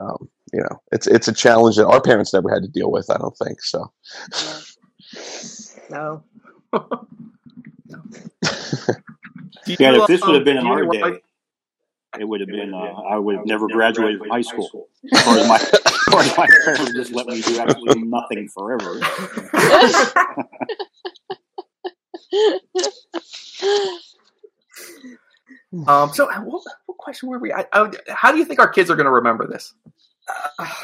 Um, 0.00 0.28
you 0.52 0.60
know, 0.60 0.80
it's 0.92 1.06
it's 1.06 1.28
a 1.28 1.32
challenge 1.32 1.76
that 1.76 1.86
our 1.86 2.00
parents 2.00 2.32
never 2.32 2.52
had 2.52 2.62
to 2.62 2.68
deal 2.68 2.90
with. 2.90 3.10
I 3.10 3.18
don't 3.18 3.36
think 3.36 3.62
so. 3.62 3.92
No. 5.90 6.22
Do 9.64 9.72
you, 9.72 9.76
Yeah, 9.78 10.00
if 10.00 10.06
this 10.06 10.22
um, 10.22 10.28
would 10.28 10.36
have 10.36 10.44
been 10.44 10.58
in 10.58 10.66
our 10.66 10.84
day, 10.84 11.20
it 12.18 12.24
would 12.24 12.40
have 12.40 12.48
been. 12.48 12.74
Uh, 12.74 12.78
I 12.78 13.18
would 13.18 13.36
have 13.36 13.46
never 13.46 13.68
graduated 13.68 14.20
from 14.20 14.30
high 14.30 14.42
school. 14.42 14.88
As 15.12 15.22
far 15.22 15.38
as 15.38 15.48
my, 15.48 15.56
as 15.84 16.04
far 16.10 16.20
as 16.20 16.36
my 16.36 16.46
parents 16.64 16.92
just 16.92 17.12
let 17.12 17.26
me 17.26 17.40
do 17.42 17.60
absolutely 17.60 18.02
nothing 18.02 18.48
forever. 18.48 19.00
Um, 25.86 26.12
so, 26.12 26.30
uh, 26.30 26.40
what, 26.40 26.62
what 26.86 26.98
question 26.98 27.28
were 27.28 27.38
we? 27.38 27.52
I, 27.52 27.66
I, 27.72 27.90
how 28.08 28.32
do 28.32 28.38
you 28.38 28.44
think 28.44 28.60
our 28.60 28.68
kids 28.68 28.90
are 28.90 28.96
going 28.96 29.06
to 29.06 29.12
remember 29.12 29.46
this? 29.46 29.74
Uh, 30.58 30.66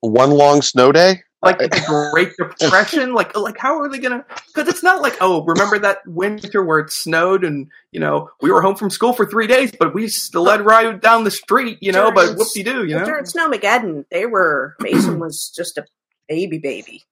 One 0.00 0.30
long 0.30 0.62
snow 0.62 0.90
day. 0.90 1.22
like 1.42 1.58
the 1.58 2.10
Great 2.12 2.32
Depression? 2.58 3.14
like, 3.14 3.36
like 3.36 3.58
how 3.58 3.78
are 3.80 3.88
they 3.88 3.98
going 3.98 4.18
to? 4.18 4.24
Because 4.48 4.68
it's 4.68 4.82
not 4.82 5.00
like, 5.02 5.16
oh, 5.20 5.44
remember 5.44 5.78
that 5.80 5.98
winter 6.06 6.64
where 6.64 6.80
it 6.80 6.90
snowed 6.90 7.44
and 7.44 7.68
you 7.92 8.00
know 8.00 8.28
we 8.40 8.50
were 8.50 8.62
home 8.62 8.74
from 8.74 8.90
school 8.90 9.12
for 9.12 9.26
three 9.26 9.46
days, 9.46 9.72
but 9.78 9.94
we 9.94 10.08
still 10.08 10.42
led 10.42 10.62
right 10.62 11.00
down 11.00 11.24
the 11.24 11.30
street, 11.30 11.78
you 11.80 11.92
know. 11.92 12.10
But 12.10 12.36
whoopsie 12.36 12.64
doo, 12.64 12.84
you 12.84 12.96
know. 12.96 13.04
During 13.04 13.24
Snowmageddon, 13.24 14.06
they 14.10 14.26
were 14.26 14.76
Mason 14.80 15.18
was 15.20 15.52
just 15.54 15.78
a 15.78 15.84
baby 16.28 16.58
baby. 16.58 17.04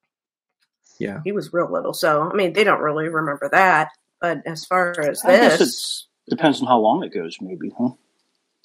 Yeah. 0.99 1.21
He 1.23 1.31
was 1.31 1.51
real 1.53 1.71
little, 1.71 1.93
so 1.93 2.29
I 2.29 2.33
mean 2.35 2.53
they 2.53 2.63
don't 2.63 2.81
really 2.81 3.07
remember 3.07 3.49
that. 3.51 3.89
But 4.21 4.43
as 4.45 4.65
far 4.65 4.93
as 4.99 5.21
I 5.25 5.31
this, 5.37 6.07
it 6.27 6.29
depends 6.29 6.61
on 6.61 6.67
how 6.67 6.77
long 6.79 7.03
it 7.03 7.13
goes, 7.13 7.35
maybe, 7.41 7.71
huh? 7.77 7.89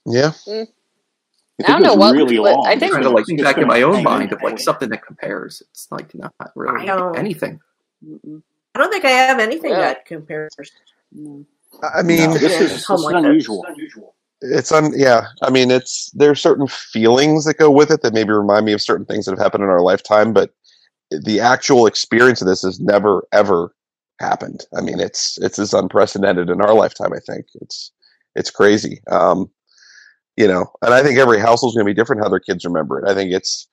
Yeah. 0.05 0.33
Hmm. 0.45 0.63
If 1.59 1.67
I 1.67 1.73
don't 1.73 1.81
it 1.83 1.87
know 1.87 1.95
what- 1.95 2.15
really 2.15 2.39
what- 2.39 2.53
long, 2.55 2.67
I 2.67 2.79
think- 2.79 2.93
trying 2.93 3.03
to 3.05 3.11
like 3.11 3.25
it's 3.29 3.43
back 3.43 3.57
in 3.57 3.67
my 3.67 3.81
own 3.83 4.03
mind 4.03 4.33
of 4.33 4.43
like 4.43 4.59
something 4.61 4.91
that 4.91 5.05
compares. 5.05 5.63
It's 5.71 5.89
like 5.91 6.15
not 6.15 6.33
really 6.55 6.89
I 6.89 7.19
anything. 7.19 7.59
I 8.05 8.79
don't 8.79 8.93
think 8.93 9.07
I 9.07 9.11
have 9.11 9.39
anything 9.41 9.71
Yeah. 9.71 9.79
that 9.81 10.05
compares. 10.05 10.55
I 11.83 12.03
mean, 12.03 12.31
No, 12.31 12.35
this 12.39 12.53
Yeah. 12.53 12.61
is 12.61 12.73
this 12.73 12.85
Home 12.85 12.99
is 12.99 13.05
like 13.05 13.15
this. 13.15 13.25
unusual. 13.25 14.15
it's 14.43 14.71
un. 14.71 14.93
Yeah. 14.95 15.29
I 15.43 15.49
mean, 15.49 15.71
it's 15.71 16.11
there's 16.11 16.43
certain 16.43 16.67
feelings 16.67 17.47
that 17.47 17.55
go 17.57 17.71
with 17.71 17.91
it 17.91 18.03
that 18.03 18.13
maybe 18.13 18.33
remind 18.33 18.67
me 18.67 18.75
of 18.75 18.83
certain 18.83 19.07
things 19.07 19.25
that 19.25 19.31
have 19.33 19.39
happened 19.39 19.65
in 19.65 19.71
our 19.71 19.81
lifetime, 19.81 20.35
but 20.35 20.51
the 21.11 21.41
actual 21.41 21.87
experience 21.87 22.43
of 22.43 22.47
this 22.47 22.63
is 22.65 22.79
never 22.79 23.27
ever 23.33 23.75
happened. 24.21 24.65
I 24.77 24.81
mean, 24.83 25.01
it's 25.01 25.39
it's 25.39 25.59
as 25.59 25.75
unprecedented 25.75 26.51
in 26.51 26.61
our 26.63 26.75
lifetime. 26.75 27.13
I 27.13 27.21
think 27.21 27.47
it's 27.61 27.93
It's 28.35 28.51
crazy. 28.51 29.01
Um, 29.11 29.51
you 30.37 30.49
know, 30.49 30.67
and 30.83 30.95
I 30.95 31.03
think 31.03 31.19
every 31.19 31.41
household's 31.41 31.77
going 31.77 31.87
to 31.87 31.91
be 31.91 31.95
different 31.95 32.23
how 32.23 32.29
their 32.29 32.41
kids 32.41 32.65
remember 32.65 33.01
it. 33.01 33.09
I 33.09 33.15
think 33.15 33.33
it's, 33.33 33.69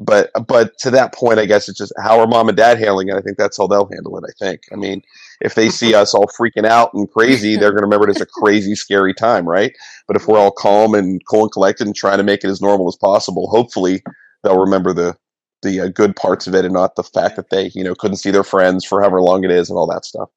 but 0.00 0.30
but 0.46 0.78
to 0.80 0.90
that 0.92 1.14
point, 1.14 1.40
I 1.40 1.46
guess 1.46 1.68
it's 1.68 1.78
just 1.78 1.92
how 1.98 2.20
are 2.20 2.26
mom 2.28 2.48
and 2.48 2.56
dad 2.56 2.78
handling 2.78 3.08
it. 3.08 3.16
I 3.16 3.20
think 3.20 3.38
that's 3.38 3.58
how 3.58 3.66
they'll 3.66 3.90
handle 3.92 4.16
it. 4.18 4.24
I 4.28 4.32
think. 4.44 4.62
I 4.72 4.76
mean, 4.76 5.02
if 5.40 5.54
they 5.54 5.70
see 5.70 5.94
us 5.94 6.14
all 6.14 6.28
freaking 6.38 6.66
out 6.66 6.94
and 6.94 7.10
crazy, 7.10 7.56
they're 7.56 7.70
going 7.70 7.82
to 7.82 7.86
remember 7.86 8.08
it 8.08 8.16
as 8.16 8.22
a 8.22 8.26
crazy, 8.26 8.74
scary 8.76 9.14
time, 9.14 9.48
right? 9.48 9.72
But 10.06 10.16
if 10.16 10.28
we're 10.28 10.38
all 10.38 10.52
calm 10.52 10.94
and 10.94 11.20
cool 11.28 11.42
and 11.42 11.52
collected 11.52 11.86
and 11.86 11.96
trying 11.96 12.18
to 12.18 12.24
make 12.24 12.44
it 12.44 12.48
as 12.50 12.62
normal 12.62 12.88
as 12.88 12.96
possible, 12.96 13.48
hopefully 13.50 14.02
they'll 14.44 14.58
remember 14.60 14.92
the 14.92 15.16
the 15.62 15.80
uh, 15.80 15.88
good 15.88 16.14
parts 16.16 16.46
of 16.46 16.54
it 16.54 16.64
and 16.64 16.74
not 16.74 16.96
the 16.96 17.02
fact 17.02 17.36
that 17.36 17.50
they 17.50 17.68
you 17.74 17.82
know 17.84 17.94
couldn't 17.94 18.18
see 18.18 18.30
their 18.30 18.44
friends 18.44 18.84
for 18.84 19.00
however 19.00 19.20
long 19.20 19.44
it 19.44 19.50
is 19.50 19.70
and 19.70 19.78
all 19.78 19.86
that 19.86 20.04
stuff. 20.04 20.30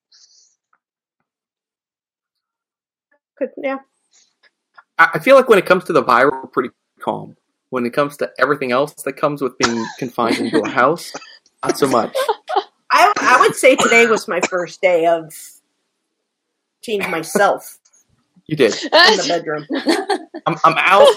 Could, 3.38 3.50
yeah. 3.58 3.78
I 4.98 5.10
I 5.16 5.20
feel 5.20 5.36
like 5.36 5.50
when 5.50 5.60
it 5.60 5.66
comes 5.66 5.84
to 5.86 5.94
the 5.94 6.04
viral 6.04 6.32
we're 6.32 6.48
pretty 6.48 6.70
calm. 7.00 7.36
When 7.70 7.86
it 7.86 7.94
comes 7.94 8.18
to 8.18 8.30
everything 8.38 8.72
else 8.74 8.94
that 9.04 9.14
comes 9.14 9.42
with 9.42 9.58
being 9.58 9.86
confined 9.98 10.38
into 10.40 10.60
a 10.62 10.70
house, 10.70 11.14
not 11.64 11.78
so 11.78 11.88
much. 11.88 12.16
I 12.92 13.14
I 13.18 13.40
would 13.40 13.56
say 13.56 13.76
today 13.78 14.06
was 14.08 14.28
my 14.28 14.42
first 14.42 14.82
day 14.82 15.06
of 15.06 15.34
change 16.82 17.08
myself 17.08 17.78
You 18.48 18.58
did. 18.58 18.74
in 18.84 18.90
the 18.92 19.26
bedroom. 19.28 19.66
I'm, 20.46 20.58
I'm 20.66 20.74
out. 20.78 21.08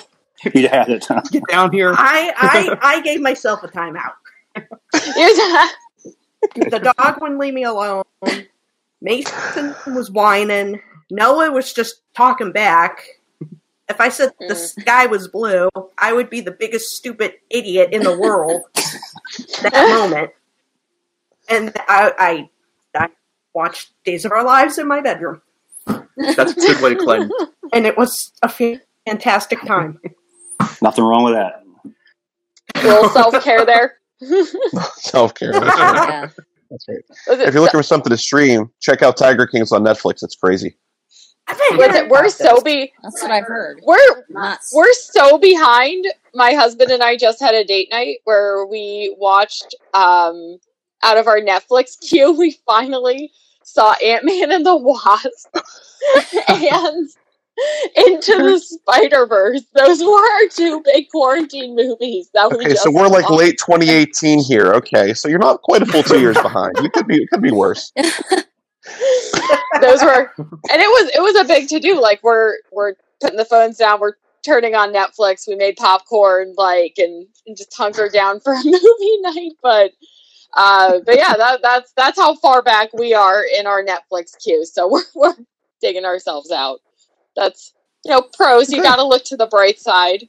You 0.55 0.68
had 0.68 0.90
it. 0.90 1.05
Huh? 1.07 1.23
Get 1.31 1.42
down 1.49 1.73
here. 1.73 1.94
I 1.97 2.33
I 2.37 2.79
I 2.97 3.01
gave 3.01 3.20
myself 3.20 3.62
a 3.62 3.68
timeout. 3.68 4.14
You're- 5.16 5.68
The 6.55 6.92
dog 6.99 7.20
wouldn't 7.23 7.40
leave 7.40 7.55
me 7.55 7.64
alone. 7.64 8.05
Mason 9.01 9.75
was 9.87 10.11
whining. 10.11 10.81
Noah 11.11 11.51
was 11.51 11.73
just 11.73 12.03
talking 12.14 12.53
back. 12.53 13.03
If 13.88 14.01
I 14.01 14.09
said 14.09 14.31
the 14.38 14.55
mm. 14.55 14.81
sky 14.81 15.07
was 15.07 15.29
blue, 15.29 15.68
I 15.99 16.12
would 16.12 16.31
be 16.31 16.40
the 16.40 16.51
biggest 16.51 16.94
stupid 16.94 17.35
idiot 17.51 17.90
in 17.92 18.03
the 18.03 18.16
world 18.18 18.62
that 19.62 19.73
moment. 19.73 20.31
And 21.49 21.73
I, 21.77 22.12
I, 22.18 22.51
I 22.94 23.09
watched 23.53 23.92
Days 24.05 24.25
of 24.25 24.33
Our 24.33 24.44
Lives 24.44 24.79
in 24.79 24.88
my 24.88 25.01
bedroom, 25.01 25.42
That's 25.87 26.53
a 26.53 26.55
good 26.55 26.81
way 26.83 26.94
to 26.94 26.97
cleanse. 26.97 27.33
and 27.73 27.87
it 27.87 27.97
was 27.97 28.33
a 28.42 28.49
fantastic 28.49 29.61
time. 29.62 30.01
Nothing 30.85 31.05
wrong 31.05 31.25
with 31.25 31.33
that. 31.33 31.62
little 32.85 33.09
self 33.09 33.42
care 33.42 33.64
there. 33.64 33.97
Self 34.97 35.35
care. 35.35 35.51
That's 35.53 35.64
right. 35.64 36.09
yeah. 36.09 36.29
That's 36.70 36.87
right. 36.88 36.99
If 37.49 37.55
you're 37.55 37.62
looking 37.62 37.79
for 37.79 37.83
something 37.83 38.11
to 38.11 38.18
stream, 38.18 38.70
check 38.81 39.01
out 39.03 39.16
Tiger 39.16 39.47
Kings 39.47 39.73
on 39.73 39.83
Netflix. 39.83 40.23
It's 40.23 40.37
crazy. 40.37 40.77
I've 41.47 41.57
Was 41.73 41.94
it, 41.94 42.09
we're 42.11 42.29
so 42.29 42.61
be 42.61 42.92
That's 43.03 43.23
what 43.23 43.31
I've 43.31 43.47
heard. 43.47 43.81
we're 43.87 44.25
Not 44.29 44.61
we're 44.75 44.92
so 44.92 45.38
behind. 45.38 46.07
My 46.35 46.53
husband 46.53 46.90
and 46.90 47.03
I 47.03 47.16
just 47.16 47.40
had 47.40 47.55
a 47.55 47.64
date 47.64 47.88
night 47.90 48.18
where 48.25 48.66
we 48.66 49.14
watched 49.18 49.75
um 49.94 50.59
out 51.03 51.16
of 51.16 51.27
our 51.27 51.40
Netflix 51.40 51.99
queue. 52.09 52.33
We 52.33 52.59
finally 52.66 53.33
saw 53.62 53.94
Ant 54.05 54.25
Man 54.27 54.53
and 54.53 54.66
the 54.66 54.77
Wasp 54.77 55.49
and 56.49 57.09
Into 57.97 58.37
the 58.37 58.59
Spider 58.59 59.27
Verse. 59.27 59.62
Those 59.75 60.03
were 60.03 60.11
our 60.11 60.49
two 60.51 60.83
big 60.85 61.09
quarantine 61.11 61.77
movies 61.77 62.31
that 62.35 62.51
we 62.51 62.57
Okay, 62.57 62.71
just 62.71 62.83
so 62.83 62.90
we're 62.90 63.07
like 63.07 63.29
watched. 63.31 63.43
late 63.43 63.59
2018 63.59 64.43
here. 64.43 64.73
Okay, 64.75 65.14
so 65.14 65.29
you're 65.29 65.38
not 65.38 65.62
quite 65.62 65.83
a 65.83 65.87
full 65.87 66.03
two 66.03 66.19
years 66.21 66.40
behind. 66.43 66.73
You 66.83 66.90
could 66.90 67.07
be. 67.07 67.23
It 67.23 67.31
could 67.31 67.43
be 67.43 67.53
worse. 67.53 67.93
those 69.81 70.03
were 70.03 70.31
and 70.38 70.83
it 70.83 70.88
was 70.88 71.11
it 71.14 71.23
was 71.23 71.37
a 71.37 71.45
big 71.45 71.69
to 71.69 71.81
do 71.81 72.01
like 72.01 72.23
we're 72.23 72.57
we're 72.73 72.95
putting 73.21 73.37
the 73.37 73.45
phones 73.45 73.79
down 73.79 73.99
we're 73.99 74.14
turning 74.45 74.75
on 74.75 74.93
netflix 74.93 75.49
we 75.49 75.55
made 75.55 75.77
popcorn 75.77 76.53
like 76.57 76.95
and, 76.99 77.27
and 77.47 77.57
just 77.57 77.75
hunkered 77.75 78.12
down 78.12 78.40
for 78.40 78.53
a 78.53 78.57
movie 78.64 79.21
night 79.21 79.53
but 79.62 79.93
uh 80.55 81.01
but 81.07 81.17
yeah 81.17 81.35
that 81.35 81.61
that's 81.62 81.93
that's 81.97 82.19
how 82.19 82.35
far 82.37 82.62
back 82.62 82.93
we 82.93 83.14
are 83.14 83.43
in 83.59 83.67
our 83.67 83.83
netflix 83.83 84.33
queue 84.43 84.64
so 84.64 84.87
we're, 84.88 85.03
we're 85.14 85.35
digging 85.81 86.05
ourselves 86.05 86.51
out 86.51 86.81
that's 87.37 87.73
you 88.05 88.11
know 88.11 88.23
pros 88.37 88.70
you 88.70 88.83
gotta 88.83 89.05
look 89.05 89.25
to 89.25 89.37
the 89.37 89.47
bright 89.47 89.79
side 89.81 90.29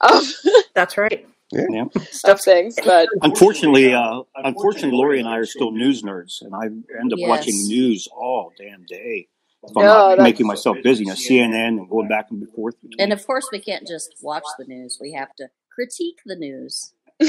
of, 0.00 0.22
That's 0.74 0.96
right. 0.96 1.26
Yeah. 1.52 1.84
of 2.24 2.40
things 2.40 2.76
but 2.84 3.08
Unfortunately, 3.22 3.92
uh, 3.94 4.22
unfortunately, 4.36 4.96
Lori 4.98 5.20
and 5.20 5.28
I 5.28 5.36
are 5.36 5.44
still 5.46 5.70
news 5.70 6.02
nerds, 6.02 6.40
and 6.42 6.54
I 6.54 6.64
end 6.98 7.12
up 7.12 7.18
Yes. 7.18 7.28
watching 7.28 7.54
news 7.66 8.08
all 8.14 8.52
damn 8.58 8.84
day. 8.84 9.28
If 9.62 9.76
I'm 9.76 9.82
No, 9.84 9.88
not 9.88 10.08
that's- 10.10 10.24
making 10.24 10.46
myself 10.46 10.76
busy, 10.82 11.04
you 11.04 11.10
know, 11.10 11.14
CNN 11.14 11.78
and 11.78 11.88
going 11.90 12.08
back 12.08 12.30
and 12.30 12.48
forth. 12.50 12.74
between- 12.82 13.00
And 13.00 13.12
of 13.12 13.24
course, 13.26 13.48
we 13.52 13.60
can't 13.60 13.86
just 13.86 14.14
watch 14.22 14.44
the 14.58 14.64
news. 14.64 14.98
We 15.00 15.12
have 15.12 15.34
to 15.36 15.48
critique 15.74 16.18
the 16.26 16.36
news. 16.36 16.92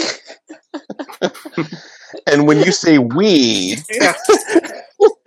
And 2.26 2.48
when 2.48 2.60
you 2.60 2.72
say 2.72 2.98
we, 2.98 3.78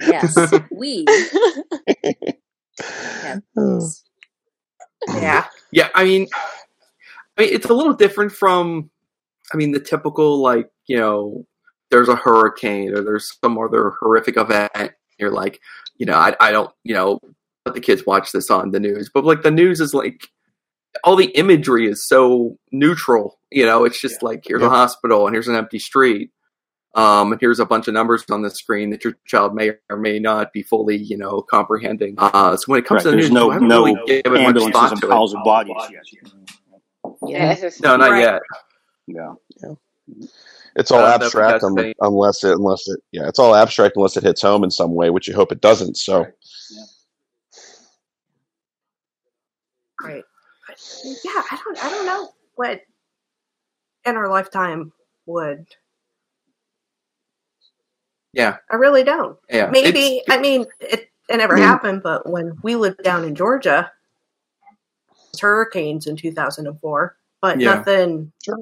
Yes, 0.00 0.52
we. 0.70 1.04
Have. 2.78 3.42
Oh. 3.56 3.80
Yeah. 5.08 5.46
Yeah, 5.72 5.88
I 5.94 6.02
mean, 6.02 6.26
I 7.38 7.42
mean, 7.42 7.54
it's 7.54 7.66
a 7.70 7.72
little 7.74 7.92
different 7.92 8.32
from, 8.32 8.90
I 9.52 9.56
mean, 9.56 9.70
the 9.70 9.78
typical 9.78 10.42
like 10.42 10.68
you 10.88 10.96
know, 10.96 11.46
there's 11.92 12.08
a 12.08 12.16
hurricane 12.16 12.92
or 12.92 13.04
there's 13.04 13.36
some 13.40 13.56
other 13.56 13.92
horrific 14.00 14.36
event. 14.36 14.72
You're 15.20 15.30
like, 15.30 15.60
you 15.96 16.06
know, 16.06 16.14
I, 16.14 16.34
I 16.40 16.50
don't, 16.50 16.72
you 16.82 16.92
know, 16.92 17.20
let 17.64 17.76
the 17.76 17.80
kids 17.80 18.04
watch 18.04 18.32
this 18.32 18.50
on 18.50 18.72
the 18.72 18.80
news, 18.80 19.08
but 19.14 19.24
like 19.24 19.42
the 19.42 19.52
news 19.52 19.80
is 19.80 19.94
like 19.94 20.26
all 21.04 21.14
the 21.14 21.26
imagery 21.36 21.86
is 21.86 22.04
so 22.04 22.58
neutral. 22.72 23.38
You 23.52 23.64
know, 23.64 23.84
it's 23.84 24.00
just 24.00 24.24
like 24.24 24.42
here's 24.44 24.60
Yeah. 24.62 24.66
a 24.66 24.70
hospital 24.70 25.24
and 25.24 25.32
here's 25.36 25.46
an 25.46 25.54
empty 25.54 25.78
street. 25.78 26.32
Um, 26.94 27.30
and 27.32 27.40
here's 27.40 27.60
a 27.60 27.64
bunch 27.66 27.86
of 27.86 27.94
numbers 27.94 28.24
on 28.30 28.42
the 28.42 28.50
screen 28.50 28.90
that 28.90 29.04
your 29.04 29.14
child 29.24 29.54
may 29.54 29.72
or 29.88 29.96
may 29.96 30.18
not 30.18 30.52
be 30.52 30.62
fully, 30.62 30.96
you 30.96 31.16
know, 31.16 31.40
comprehending. 31.42 32.14
Uh, 32.18 32.56
so 32.56 32.64
when 32.66 32.80
it 32.80 32.84
comes 32.84 33.02
Correct. 33.02 33.04
to 33.04 33.10
the 33.12 33.16
There's 33.16 33.30
news, 33.30 33.34
no 33.34 33.50
I 33.50 33.54
haven't 33.54 33.68
no 33.68 33.84
really 33.84 34.06
given 34.22 34.32
much 34.32 34.42
ambulances 34.48 34.72
thought 34.80 34.92
and 34.92 35.00
to 35.02 35.06
it. 35.06 35.10
piles 35.10 35.34
of 35.34 35.44
bodies 35.44 35.74
yet. 35.90 36.02
yeah. 37.28 37.70
No, 37.82 37.96
not 37.96 38.10
Right. 38.10 38.20
yet. 38.22 38.40
Yeah. 39.06 39.34
yeah. 39.62 39.74
it's 40.76 40.90
all 40.90 40.98
I 40.98 41.02
don't 41.02 41.10
know 41.10 41.14
if 41.16 41.22
abstract 41.26 41.52
that's 41.52 41.64
un- 41.64 41.94
unless 42.00 42.42
it 42.44 42.52
unless 42.52 42.88
it 42.88 43.00
yeah, 43.12 43.28
it's 43.28 43.38
all 43.38 43.54
abstract 43.54 43.94
unless 43.96 44.16
it 44.16 44.24
hits 44.24 44.42
home 44.42 44.64
in 44.64 44.70
some 44.72 44.94
way, 44.94 45.10
which 45.10 45.28
you 45.28 45.34
hope 45.34 45.52
it 45.52 45.60
doesn't. 45.60 45.96
So 45.96 46.26
Right. 50.02 50.24
But, 50.66 50.76
yeah, 51.24 51.42
I 51.50 51.58
don't 51.64 51.84
I 51.84 51.90
don't 51.90 52.06
know 52.06 52.30
what 52.56 52.80
in 54.06 54.16
our 54.16 54.28
lifetime 54.28 54.92
would. 55.26 55.66
Yeah, 58.32 58.56
I 58.70 58.76
really 58.76 59.02
don't. 59.04 59.38
yeah. 59.48 59.68
Maybe 59.70 60.18
It's- 60.18 60.24
I 60.36 60.40
mean 60.40 60.66
it 60.80 61.10
it 61.28 61.36
never 61.36 61.56
Mm. 61.56 61.60
happened, 61.62 62.02
but 62.02 62.28
when 62.28 62.58
we 62.62 62.74
lived 62.76 63.02
down 63.02 63.24
in 63.24 63.34
Georgia, 63.34 63.90
it 65.10 65.16
was 65.32 65.40
hurricanes 65.40 66.06
in 66.06 66.16
two 66.16 66.32
thousand 66.32 66.66
and 66.66 66.78
four. 66.80 67.16
But 67.40 67.58
Yeah. 67.60 67.74
nothing 67.76 68.32
you 68.46 68.56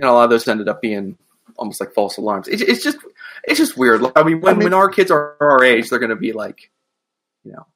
know, 0.00 0.10
a 0.10 0.14
lot 0.14 0.24
of 0.24 0.30
those 0.30 0.48
ended 0.48 0.68
up 0.68 0.80
being 0.82 1.16
almost 1.56 1.80
like 1.80 1.92
false 1.94 2.16
alarms. 2.16 2.48
It's, 2.48 2.62
it's 2.62 2.82
just, 2.82 2.98
it's 3.44 3.58
just 3.58 3.76
weird. 3.76 4.02
I 4.16 4.24
mean, 4.24 4.40
when, 4.40 4.54
I 4.54 4.56
mean- 4.58 4.64
when 4.64 4.74
our 4.74 4.88
kids 4.88 5.10
are 5.12 5.36
our 5.40 5.62
age, 5.62 5.88
they're 5.88 6.00
going 6.00 6.10
to 6.10 6.16
be 6.16 6.32
like, 6.32 6.70
you 7.44 7.52
know, 7.52 7.66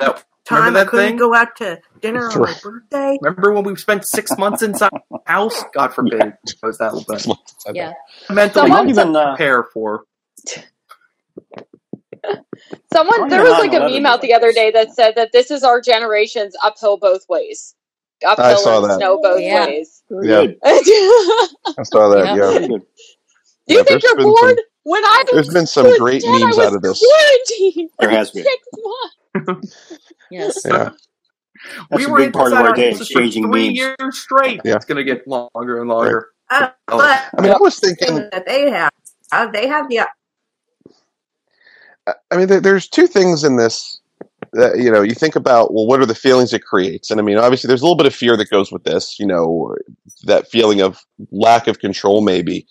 that, 0.00 0.24
time 0.44 0.58
remember 0.58 0.78
I 0.78 0.82
that 0.84 0.90
couldn't 0.90 1.08
thing? 1.10 1.16
go 1.18 1.34
out 1.34 1.56
to 1.56 1.80
dinner 2.00 2.28
on 2.30 2.40
my 2.40 2.54
birthday. 2.62 3.18
Remember 3.22 3.52
when 3.52 3.64
we 3.64 3.76
spent 3.76 4.06
six 4.06 4.36
months 4.38 4.62
inside 4.62 4.90
the 5.10 5.18
house? 5.26 5.62
God 5.74 5.88
forbid 5.94 6.20
it 6.22 6.54
was 6.62 6.78
that, 6.78 6.92
but 7.06 7.74
Yeah. 7.74 7.92
mentally 8.30 8.68
Someone- 8.68 8.88
even, 8.90 9.14
uh, 9.16 9.34
prepare 9.36 9.64
for. 9.72 10.04
Someone 12.92 13.28
there 13.28 13.42
was 13.42 13.58
like 13.58 13.72
a 13.72 13.80
meme 13.80 14.06
out 14.06 14.20
the 14.20 14.32
other 14.34 14.52
day 14.52 14.70
that 14.70 14.94
said 14.94 15.14
that 15.16 15.30
this 15.32 15.50
is 15.50 15.64
our 15.64 15.80
generation's 15.80 16.54
uphill 16.62 16.96
both 16.96 17.28
ways. 17.28 17.74
Uphill 18.24 18.58
saw 18.58 18.82
and 18.82 18.90
that. 18.90 18.98
snow 18.98 19.18
both 19.20 19.40
Yeah. 19.40 19.66
ways. 19.66 20.02
Yeah. 20.22 20.46
I 20.64 21.82
saw 21.82 22.08
that. 22.10 22.24
Yeah. 22.24 22.34
Yeah, 22.36 22.52
Very 22.52 22.68
good. 22.68 22.82
you 23.66 23.76
Yeah, 23.78 23.82
think 23.82 24.02
you're 24.04 24.14
been 24.16 24.24
some- 24.36 24.46
bored? 24.46 24.60
when 24.84 25.04
I 25.04 25.24
there's 25.32 25.48
been 25.48 25.66
some 25.66 25.98
great 25.98 26.22
10, 26.22 26.40
memes 26.40 26.58
out 26.58 26.74
of 26.74 26.82
this. 26.82 27.02
There 27.98 28.10
has 28.10 28.30
been. 28.30 28.44
Six 30.38 30.64
months. 30.64 30.64
Yes. 30.64 30.64
Yeah, 30.66 30.90
That's 31.90 32.06
a 32.06 32.10
were 32.10 32.18
big 32.18 32.32
part 32.32 32.52
of 32.52 32.58
inside 32.58 32.66
our 32.68 32.74
day, 32.74 32.90
houses 32.92 33.08
for 33.10 33.20
exchanging 33.22 33.50
three 33.50 33.66
memes. 33.68 33.78
years 33.78 34.18
straight. 34.18 34.60
Yeah. 34.64 34.76
It's 34.76 34.84
going 34.84 34.96
to 34.96 35.04
get 35.04 35.26
longer 35.26 35.80
and 35.80 35.88
longer. 35.88 36.28
Uh, 36.50 36.70
Oh. 36.88 36.98
but 36.98 37.24
I 37.38 37.42
mean, 37.42 37.52
I 37.52 37.58
was 37.58 37.78
thinking. 37.78 38.28
that 38.32 38.44
they 38.46 38.70
have, 38.70 38.92
uh, 39.32 39.46
they 39.50 39.66
have 39.66 39.88
the 39.88 40.00
I 42.30 42.36
mean, 42.36 42.48
there's 42.62 42.88
two 42.88 43.06
things 43.06 43.44
in 43.44 43.56
this 43.56 44.00
that 44.52 44.78
you 44.78 44.90
know. 44.90 45.02
You 45.02 45.14
think 45.14 45.36
about 45.36 45.72
well, 45.72 45.86
what 45.86 46.00
are 46.00 46.06
the 46.06 46.14
feelings 46.14 46.52
it 46.52 46.64
creates? 46.64 47.10
And 47.10 47.20
I 47.20 47.22
mean, 47.22 47.38
obviously, 47.38 47.68
there's 47.68 47.80
a 47.80 47.84
little 47.84 47.96
bit 47.96 48.06
of 48.06 48.14
fear 48.14 48.36
that 48.36 48.50
goes 48.50 48.72
with 48.72 48.84
this. 48.84 49.18
You 49.20 49.26
know, 49.26 49.74
that 50.24 50.50
feeling 50.50 50.80
of 50.80 51.00
lack 51.30 51.68
of 51.68 51.78
control. 51.78 52.20
Maybe 52.20 52.66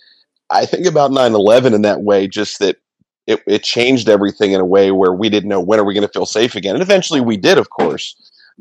I 0.49 0.65
think 0.65 0.85
about 0.85 1.11
9/11 1.11 1.73
in 1.73 1.81
that 1.83 2.01
way. 2.01 2.27
Just 2.27 2.59
that 2.59 2.77
it, 3.27 3.41
it 3.47 3.63
changed 3.63 4.09
everything 4.09 4.51
in 4.51 4.59
a 4.59 4.65
way 4.65 4.91
where 4.91 5.13
we 5.13 5.29
didn't 5.29 5.49
know 5.49 5.61
when 5.61 5.79
are 5.79 5.83
we 5.83 5.93
going 5.93 6.07
to 6.07 6.11
feel 6.11 6.25
safe 6.25 6.55
again. 6.55 6.75
And 6.75 6.81
eventually 6.81 7.21
we 7.21 7.37
did, 7.37 7.57
of 7.57 7.69
course. 7.69 8.15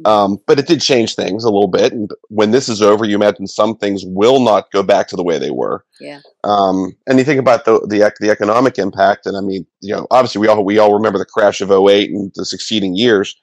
Um, 0.04 0.38
but 0.46 0.58
it 0.58 0.66
did 0.66 0.80
change 0.80 1.14
things 1.14 1.44
a 1.44 1.50
little 1.50 1.68
bit. 1.68 1.92
And 1.92 2.10
when 2.28 2.52
this 2.52 2.68
is 2.68 2.80
over, 2.80 3.04
you 3.04 3.16
imagine 3.16 3.46
some 3.46 3.76
things 3.76 4.02
will 4.06 4.40
not 4.40 4.70
go 4.72 4.82
back 4.82 5.08
to 5.08 5.16
the 5.16 5.22
way 5.22 5.38
they 5.38 5.50
were. 5.50 5.84
Yeah. 6.00 6.20
Um, 6.44 6.96
and 7.06 7.18
you 7.18 7.24
think 7.24 7.40
about 7.40 7.64
the, 7.64 7.80
the 7.80 8.10
the 8.20 8.30
economic 8.30 8.78
impact, 8.78 9.26
and 9.26 9.36
I 9.36 9.40
mean, 9.40 9.66
you 9.80 9.94
know, 9.94 10.06
obviously 10.10 10.40
we 10.40 10.48
all 10.48 10.64
we 10.64 10.78
all 10.78 10.94
remember 10.94 11.18
the 11.18 11.26
crash 11.26 11.60
of 11.60 11.70
08 11.70 12.10
and 12.10 12.32
the 12.34 12.46
succeeding 12.46 12.96
years. 12.96 13.36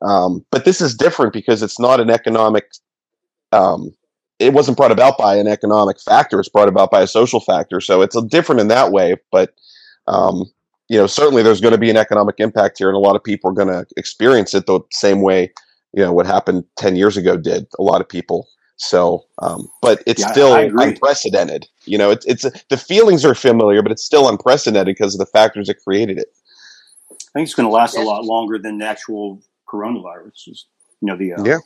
Um, 0.00 0.44
but 0.50 0.64
this 0.64 0.80
is 0.80 0.94
different 0.94 1.32
because 1.32 1.62
it's 1.62 1.80
not 1.80 2.00
an 2.00 2.10
economic. 2.10 2.70
Um, 3.52 3.90
it 4.38 4.52
wasn't 4.52 4.76
brought 4.76 4.92
about 4.92 5.18
by 5.18 5.36
an 5.36 5.48
economic 5.48 6.00
factor; 6.00 6.40
it's 6.40 6.48
brought 6.48 6.68
about 6.68 6.90
by 6.90 7.02
a 7.02 7.06
social 7.06 7.40
factor. 7.40 7.80
So 7.80 8.00
it's 8.00 8.16
a 8.16 8.22
different 8.22 8.60
in 8.60 8.68
that 8.68 8.92
way. 8.92 9.16
But 9.30 9.52
um, 10.06 10.44
you 10.88 10.98
know, 10.98 11.06
certainly 11.06 11.42
there's 11.42 11.60
going 11.60 11.72
to 11.72 11.78
be 11.78 11.90
an 11.90 11.96
economic 11.96 12.36
impact 12.38 12.78
here, 12.78 12.88
and 12.88 12.96
a 12.96 13.00
lot 13.00 13.16
of 13.16 13.22
people 13.22 13.50
are 13.50 13.54
going 13.54 13.68
to 13.68 13.86
experience 13.96 14.54
it 14.54 14.66
the 14.66 14.80
same 14.90 15.20
way 15.20 15.52
you 15.92 16.02
know 16.02 16.12
what 16.12 16.26
happened 16.26 16.64
10 16.76 16.96
years 16.96 17.16
ago 17.16 17.36
did 17.36 17.66
a 17.78 17.82
lot 17.82 18.00
of 18.00 18.08
people 18.08 18.48
so 18.76 19.24
um, 19.42 19.68
but 19.82 20.02
it's 20.06 20.20
Yeah, 20.20 20.32
still 20.32 20.54
unprecedented 20.54 21.66
you 21.84 21.98
know 21.98 22.10
it's 22.10 22.26
it's 22.26 22.44
the 22.68 22.76
feelings 22.76 23.24
are 23.24 23.34
familiar 23.34 23.82
but 23.82 23.92
it's 23.92 24.04
still 24.04 24.28
unprecedented 24.28 24.94
because 24.94 25.14
of 25.14 25.18
the 25.18 25.26
factors 25.26 25.66
that 25.66 25.82
created 25.82 26.18
it 26.18 26.28
I 27.10 27.40
think 27.40 27.46
it's 27.46 27.54
going 27.54 27.68
to 27.68 27.72
last 27.72 27.96
a 27.96 28.02
lot 28.02 28.24
longer 28.24 28.58
than 28.58 28.78
the 28.78 28.86
actual 28.86 29.40
coronavirus. 29.68 30.48
Is, 30.48 30.66
you 31.00 31.06
know 31.06 31.16
the 31.16 31.34
uh, 31.34 31.44
Yeah. 31.44 31.58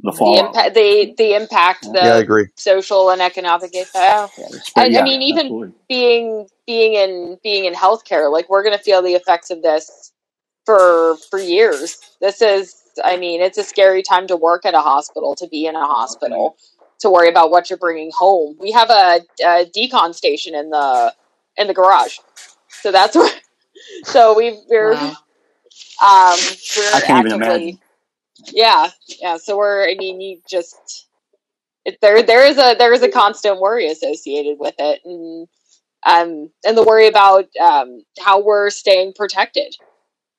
The 0.00 0.10
The 0.12 0.16
fallout. 0.16 0.46
impact, 0.48 0.74
the 0.74 1.14
the 1.16 1.34
impact, 1.34 1.82
the 1.92 2.00
yeah 2.02 2.14
i 2.14 2.18
agree 2.18 2.46
social 2.56 3.10
and 3.10 3.20
economic 3.22 3.74
impact. 3.74 4.38
Yeah, 4.38 4.46
it's- 4.46 4.72
I- 4.76 4.86
I 4.98 5.02
mean, 5.02 5.22
even- 5.22 5.46
absolutely. 5.46 5.74
Being 5.88 6.48
being 6.66 6.94
in 6.94 7.38
being 7.42 7.64
in 7.66 7.74
healthcare, 7.74 8.30
like 8.32 8.48
we're 8.48 8.62
going 8.62 8.76
to 8.76 8.82
feel 8.82 9.02
the 9.02 9.14
effects 9.14 9.50
of 9.50 9.62
this 9.62 10.12
for 10.66 11.16
for 11.30 11.38
years. 11.38 11.96
This 12.20 12.42
is, 12.42 12.76
I 13.04 13.16
mean, 13.16 13.40
it's 13.42 13.58
a 13.58 13.64
scary 13.64 14.02
time 14.02 14.26
to 14.28 14.36
work 14.36 14.64
at 14.66 14.74
a 14.74 14.80
hospital, 14.80 15.34
to 15.36 15.48
be 15.48 15.66
in 15.66 15.76
a 15.76 15.86
hospital, 15.86 16.56
to 17.00 17.10
worry 17.10 17.28
about 17.28 17.50
what 17.50 17.70
you're 17.70 17.78
bringing 17.78 18.10
home. 18.16 18.56
We 18.60 18.72
have 18.72 18.90
a, 18.90 19.20
a 19.44 19.66
decon 19.66 20.14
station 20.14 20.54
in 20.54 20.70
the 20.70 21.14
in 21.56 21.68
the 21.68 21.74
garage, 21.74 22.18
so 22.70 22.92
that's 22.92 23.16
where. 23.20 23.30
So 24.04 24.34
we 24.36 24.58
we're 24.68 24.94
Wow. 24.94 25.16
um 26.02 26.38
we're 26.76 26.92
I 26.94 27.00
can't 27.00 27.26
even 27.26 27.42
imagine. 27.42 27.80
Yeah 28.52 28.90
yeah 29.20 29.36
so 29.36 29.56
we're 29.56 29.88
i 29.88 29.94
mean 29.98 30.20
you 30.20 30.40
just 30.48 31.08
it, 31.84 31.98
there 32.02 32.22
there 32.22 32.46
is 32.46 32.58
a 32.58 32.74
there 32.78 32.92
is 32.92 33.02
a 33.02 33.08
constant 33.08 33.60
worry 33.60 33.86
associated 33.86 34.58
with 34.58 34.74
it 34.78 35.00
and 35.04 35.48
um 36.06 36.50
and 36.66 36.76
the 36.76 36.82
worry 36.82 37.08
about 37.08 37.46
um 37.60 38.02
how 38.20 38.42
we're 38.42 38.70
staying 38.70 39.12
protected 39.14 39.74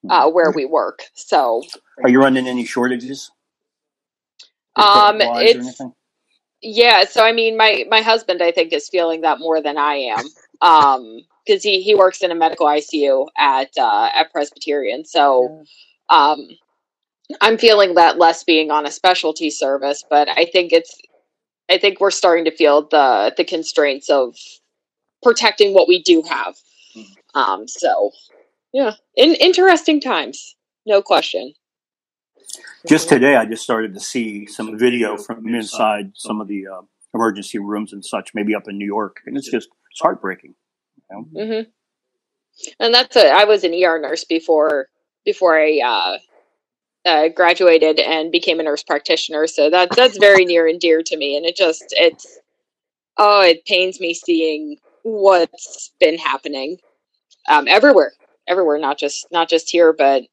uh 0.09 0.29
where 0.29 0.51
we 0.51 0.65
work 0.65 1.03
so. 1.13 1.63
Are 2.03 2.09
you 2.09 2.19
running 2.19 2.47
any 2.47 2.65
shortages? 2.65 3.31
um 4.75 5.21
Equipment-wise 5.21 5.65
it's 5.65 5.81
yeah 6.61 7.03
so 7.03 7.23
i 7.23 7.31
mean 7.31 7.57
my 7.57 7.85
my 7.89 8.01
husband 8.01 8.41
i 8.41 8.51
think 8.51 8.73
is 8.73 8.89
feeling 8.89 9.21
that 9.21 9.39
more 9.39 9.61
than 9.61 9.77
i 9.77 9.95
am 9.95 10.25
um 10.61 11.19
because 11.45 11.63
he 11.63 11.81
he 11.81 11.95
works 11.95 12.21
in 12.21 12.31
a 12.31 12.35
medical 12.35 12.65
icu 12.67 13.27
at 13.37 13.69
uh 13.77 14.09
at 14.13 14.31
presbyterian 14.31 15.05
so 15.05 15.65
um 16.09 16.47
i'm 17.41 17.57
feeling 17.57 17.95
that 17.95 18.17
less 18.17 18.43
being 18.43 18.71
on 18.71 18.85
a 18.85 18.91
specialty 18.91 19.49
service 19.49 20.03
but 20.09 20.27
i 20.29 20.45
think 20.45 20.71
it's 20.71 20.99
i 21.69 21.77
think 21.77 21.99
we're 21.99 22.11
starting 22.11 22.45
to 22.45 22.51
feel 22.51 22.87
the 22.89 23.33
the 23.37 23.43
constraints 23.43 24.09
of 24.09 24.35
protecting 25.23 25.73
what 25.73 25.87
we 25.87 26.01
do 26.01 26.21
have 26.29 26.55
um 27.35 27.67
so 27.67 28.11
yeah 28.73 28.93
in 29.15 29.33
interesting 29.35 29.99
times 29.99 30.55
no 30.85 31.01
question 31.01 31.53
Just 32.87 33.09
today, 33.09 33.35
I 33.35 33.45
just 33.45 33.63
started 33.63 33.93
to 33.95 33.99
see 33.99 34.45
some 34.45 34.77
video 34.77 35.17
from 35.17 35.45
inside 35.47 36.11
some 36.15 36.39
of 36.39 36.47
the 36.47 36.67
uh, 36.67 36.81
emergency 37.13 37.59
rooms 37.59 37.91
and 37.93 38.03
such, 38.05 38.33
maybe 38.33 38.55
up 38.55 38.67
in 38.69 38.77
New 38.77 38.85
York, 38.85 39.21
and 39.25 39.35
it's 39.37 39.49
just 39.49 39.69
it's 39.91 39.99
heartbreaking. 40.01 40.55
You 40.95 41.03
know? 41.11 41.41
mm-hmm. 41.41 41.69
and 42.79 42.93
that's 42.93 43.15
a 43.15 43.29
i 43.29 43.45
was 43.45 43.63
an 43.63 43.73
er 43.73 43.99
nurse 43.99 44.23
before 44.23 44.87
before 45.25 45.57
i 45.57 45.79
uh 45.83 46.17
uh, 47.07 47.29
graduated 47.29 47.99
and 47.99 48.31
became 48.31 48.59
a 48.59 48.63
nurse 48.63 48.83
practitioner, 48.83 49.47
so 49.47 49.69
that 49.69 49.95
that's 49.95 50.17
very 50.17 50.45
near 50.45 50.67
and 50.67 50.79
dear 50.79 51.01
to 51.03 51.17
me. 51.17 51.37
And 51.37 51.45
it 51.45 51.55
just 51.55 51.85
it's 51.91 52.39
oh, 53.17 53.41
it 53.41 53.65
pains 53.65 53.99
me 53.99 54.13
seeing 54.13 54.77
what's 55.03 55.91
been 55.99 56.17
happening 56.17 56.77
um, 57.47 57.67
everywhere, 57.67 58.11
everywhere, 58.47 58.77
not 58.77 58.99
just 58.99 59.27
not 59.31 59.49
just 59.49 59.69
here, 59.69 59.93
but 59.93 60.23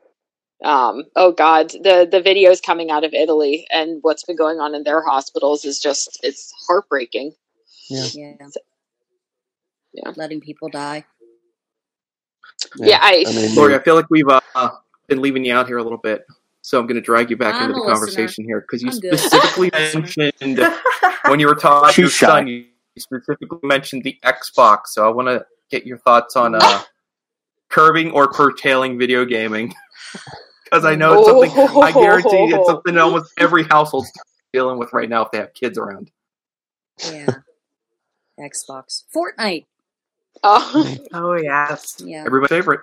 um, 0.65 1.05
oh 1.17 1.33
god, 1.33 1.71
the 1.71 2.09
the 2.11 2.21
videos 2.21 2.63
coming 2.63 2.91
out 2.91 3.05
of 3.05 3.15
Italy 3.15 3.67
and 3.71 3.99
what's 4.03 4.25
been 4.25 4.37
going 4.37 4.59
on 4.59 4.75
in 4.75 4.83
their 4.83 5.03
hospitals 5.03 5.65
is 5.65 5.79
just 5.79 6.19
it's 6.23 6.53
heartbreaking. 6.67 7.35
Yeah. 7.89 8.35
Yeah. 9.93 10.11
Letting 10.17 10.41
people 10.41 10.69
die. 10.69 11.05
Yeah, 12.77 12.99
I, 13.01 13.25
I 13.27 13.33
mean, 13.33 13.55
Lori, 13.55 13.75
I 13.75 13.79
feel 13.79 13.95
like 13.95 14.07
we've 14.11 14.29
uh, 14.29 14.71
been 15.07 15.21
leaving 15.21 15.45
you 15.45 15.55
out 15.55 15.67
here 15.67 15.79
a 15.79 15.83
little 15.83 15.99
bit, 15.99 16.27
so 16.65 16.81
I'm 16.81 16.87
going 16.87 16.95
to 16.95 17.03
drag 17.03 17.29
you 17.29 17.37
back 17.37 17.57
I'm 17.57 17.65
into 17.65 17.75
the 17.75 17.81
a 17.81 17.83
listener. 17.83 17.95
conversation 17.95 18.45
here 18.47 18.63
because 18.63 18.83
you 18.83 18.89
I'm 18.89 18.95
specifically 18.95 19.71
mentioned 19.75 20.67
when 21.27 21.39
you 21.39 21.47
were 21.47 21.55
talking 21.55 21.89
to 21.89 21.93
She's 21.93 22.19
your 22.23 22.31
son, 22.31 22.47
you 22.47 22.65
specifically 22.99 23.59
mentioned 23.63 24.03
the 24.03 24.19
Xbox. 24.25 24.87
So 24.87 25.07
I 25.07 25.11
want 25.11 25.29
to 25.29 25.45
get 25.71 25.85
your 25.85 25.99
thoughts 25.99 26.37
on 26.37 26.55
uh, 26.55 26.83
curbing 27.69 28.13
or 28.13 28.27
curtailing 28.29 28.99
video 28.99 29.27
gaming 29.27 29.75
because 30.65 30.87
I 30.87 30.95
know 30.95 31.19
it's 31.19 31.29
something. 31.29 31.83
I 31.83 31.93
guarantee 31.93 32.55
it's 32.55 32.67
something 32.67 32.97
almost 32.97 33.31
every 33.37 33.65
household's 33.65 34.11
dealing 34.55 34.79
with 34.79 34.91
right 34.95 35.11
now 35.11 35.23
if 35.27 35.33
they 35.33 35.39
have 35.39 35.53
kids 35.53 35.77
around. 35.77 36.11
Yeah. 37.13 37.27
Xbox. 38.41 39.05
Fortnite. 39.15 39.67
oh, 40.43 40.97
Oh 41.13 41.35
yes. 41.35 42.03
Yeah. 42.03 42.25
Everybody's 42.25 42.49
favorite. 42.49 42.81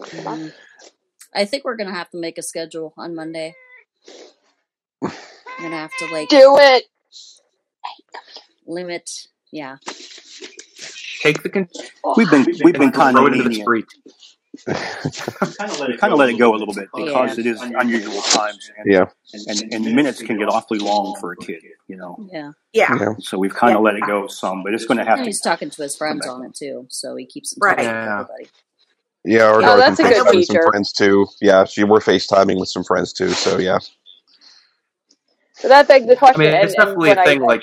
Mm. 0.00 0.52
I 1.34 1.44
think 1.44 1.64
we're 1.64 1.76
gonna 1.76 1.94
have 1.94 2.10
to 2.10 2.18
make 2.18 2.38
a 2.38 2.42
schedule 2.42 2.94
on 2.96 3.14
Monday. 3.14 3.54
I'm 5.02 5.12
gonna 5.60 5.76
have 5.76 5.90
to 5.98 6.06
like 6.12 6.28
do 6.28 6.56
it. 6.58 6.84
limit. 8.66 9.10
Yeah. 9.52 9.76
Take 11.22 11.42
the 11.42 11.48
con- 11.48 11.68
oh. 12.04 12.14
We've 12.16 12.30
been 12.30 12.46
we've 12.64 12.74
been 12.74 12.92
kind 12.92 13.16
throw 13.16 13.26
of 13.26 13.32
it 13.32 13.36
into 13.38 13.48
the 13.48 13.54
street. 13.56 13.86
kind 14.66 16.12
of 16.12 16.18
let 16.18 16.28
it 16.30 16.38
go 16.38 16.54
a 16.54 16.56
little 16.58 16.74
bit 16.74 16.88
because 16.94 17.38
Yeah. 17.38 17.40
it 17.40 17.46
is 17.46 17.60
unusual 17.62 18.20
times, 18.22 18.70
and, 18.76 18.92
yeah, 18.92 19.06
and 19.46 19.72
and 19.74 19.94
minutes 19.94 20.22
can 20.22 20.38
get 20.38 20.48
awfully 20.48 20.78
long 20.78 21.16
for 21.20 21.32
a 21.32 21.36
kid, 21.36 21.62
you 21.86 21.96
know. 21.96 22.16
Yeah. 22.32 22.52
Yeah. 22.72 22.96
yeah. 23.00 23.14
So 23.20 23.38
we've 23.38 23.54
kind 23.54 23.76
of 23.76 23.82
let 23.82 23.94
it 23.96 24.02
go 24.06 24.26
some, 24.26 24.62
but 24.62 24.74
it's 24.74 24.84
going 24.84 24.98
to 24.98 25.04
have 25.04 25.18
And 25.18 25.24
to. 25.24 25.28
he's 25.28 25.40
talking 25.40 25.70
to 25.70 25.82
his 25.82 25.96
friends 25.96 26.26
on 26.26 26.44
it 26.44 26.54
too, 26.54 26.86
so 26.90 27.14
he 27.16 27.26
keeps 27.26 27.52
in 27.52 27.60
Right. 27.60 27.76
touch 27.76 27.86
with 27.86 27.94
Yeah. 27.94 28.12
everybody. 28.20 28.48
Yeah, 29.24 29.50
or 29.50 29.56
Oh, 29.56 29.60
going 29.60 29.78
that's 29.80 30.00
a 30.00 30.02
good 30.04 30.12
FaceTime 30.12 30.24
with 30.24 30.32
feature. 30.34 30.62
some 30.62 30.70
friends 30.70 30.92
too. 30.92 31.26
Yeah, 31.40 31.64
she 31.64 31.84
we're 31.84 32.00
FaceTiming 32.00 32.58
with 32.58 32.68
some 32.68 32.84
friends 32.84 33.12
too. 33.12 33.30
So 33.30 33.58
yeah, 33.58 33.78
So 35.54 35.68
that's 35.68 35.88
like 35.88 36.06
the 36.06 36.12
I 36.12 36.16
question. 36.16 36.40
mean, 36.40 36.54
and, 36.54 36.64
it's 36.64 36.74
and 36.74 36.80
definitely 36.84 37.08
when 37.10 37.18
a 37.18 37.20
I- 37.20 37.24
thing 37.24 37.40
like 37.42 37.62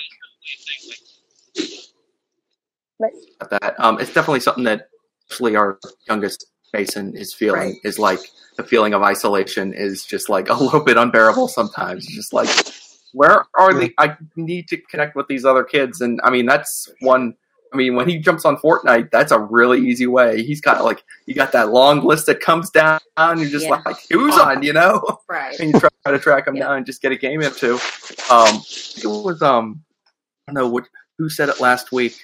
But- 2.99 3.11
that. 3.49 3.75
Um, 3.79 3.99
it's 3.99 4.13
definitely 4.13 4.39
something 4.39 4.63
that 4.65 4.89
actually 5.29 5.55
our 5.55 5.79
youngest 6.07 6.45
Mason 6.73 7.15
is 7.15 7.33
feeling 7.33 7.59
Right. 7.61 7.75
is 7.85 7.97
like 7.99 8.19
the 8.57 8.63
feeling 8.63 8.93
of 8.93 9.01
isolation 9.01 9.73
is 9.73 10.03
just 10.05 10.29
like 10.29 10.49
a 10.49 10.53
little 10.53 10.81
bit 10.81 10.97
unbearable 10.97 11.47
sometimes. 11.47 12.05
It's 12.05 12.15
just 12.15 12.33
like 12.33 12.49
where 13.13 13.45
are 13.57 13.73
the 13.73 13.93
I 13.97 14.17
need 14.35 14.67
to 14.69 14.77
connect 14.89 15.15
with 15.15 15.27
these 15.27 15.45
other 15.45 15.63
kids 15.63 16.01
and 16.01 16.19
I 16.23 16.29
mean 16.31 16.45
that's 16.45 16.89
one 16.99 17.35
I 17.75 17.77
mean 17.77 17.95
when 17.95 18.07
he 18.07 18.17
jumps 18.19 18.45
on 18.45 18.55
Fortnite, 18.55 19.11
that's 19.11 19.33
a 19.33 19.39
really 19.39 19.85
easy 19.85 20.07
way. 20.07 20.41
He's 20.43 20.61
got 20.61 20.85
like 20.85 21.03
you 21.25 21.35
got 21.35 21.51
that 21.51 21.71
long 21.71 22.05
list 22.05 22.25
that 22.27 22.39
comes 22.39 22.69
down, 22.69 23.01
you're 23.17 23.49
just 23.49 23.65
Yeah. 23.65 23.81
like 23.85 23.97
who's 24.09 24.37
on, 24.37 24.63
you 24.63 24.71
know? 24.71 25.19
Right. 25.27 25.59
and 25.59 25.73
you 25.73 25.79
try 25.81 25.89
to 26.05 26.17
track 26.19 26.45
them 26.45 26.55
Yeah. 26.55 26.67
down 26.67 26.77
and 26.77 26.85
just 26.85 27.01
get 27.01 27.11
a 27.11 27.17
game 27.17 27.41
into. 27.41 27.73
Um, 28.31 28.61
it 28.95 29.05
was 29.05 29.41
um, 29.41 29.83
I 30.47 30.53
don't 30.53 30.63
know 30.63 30.69
what 30.69 30.85
who 31.17 31.27
said 31.27 31.49
it 31.49 31.59
last 31.59 31.91
week 31.91 32.15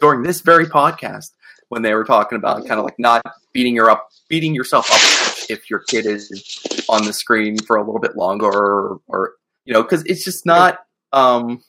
during 0.00 0.22
this 0.22 0.42
very 0.42 0.66
podcast 0.66 1.32
when 1.70 1.82
they 1.82 1.92
were 1.94 2.04
talking 2.04 2.36
about 2.36 2.64
kind 2.68 2.78
of 2.78 2.84
like 2.84 3.00
not 3.00 3.20
beating 3.52 3.74
your 3.74 3.90
up, 3.90 4.10
beating 4.28 4.54
yourself 4.54 4.88
up 4.92 5.50
if 5.50 5.68
your 5.68 5.80
kid 5.80 6.06
is 6.06 6.62
on 6.88 7.04
the 7.04 7.12
screen 7.12 7.58
for 7.58 7.74
a 7.76 7.84
little 7.84 8.00
bit 8.00 8.14
longer, 8.16 8.46
or, 8.46 9.00
or 9.08 9.32
you 9.64 9.72
know, 9.72 9.82
because 9.82 10.04
it's 10.04 10.22
just 10.24 10.46
not. 10.46 10.84
Um, 11.12 11.60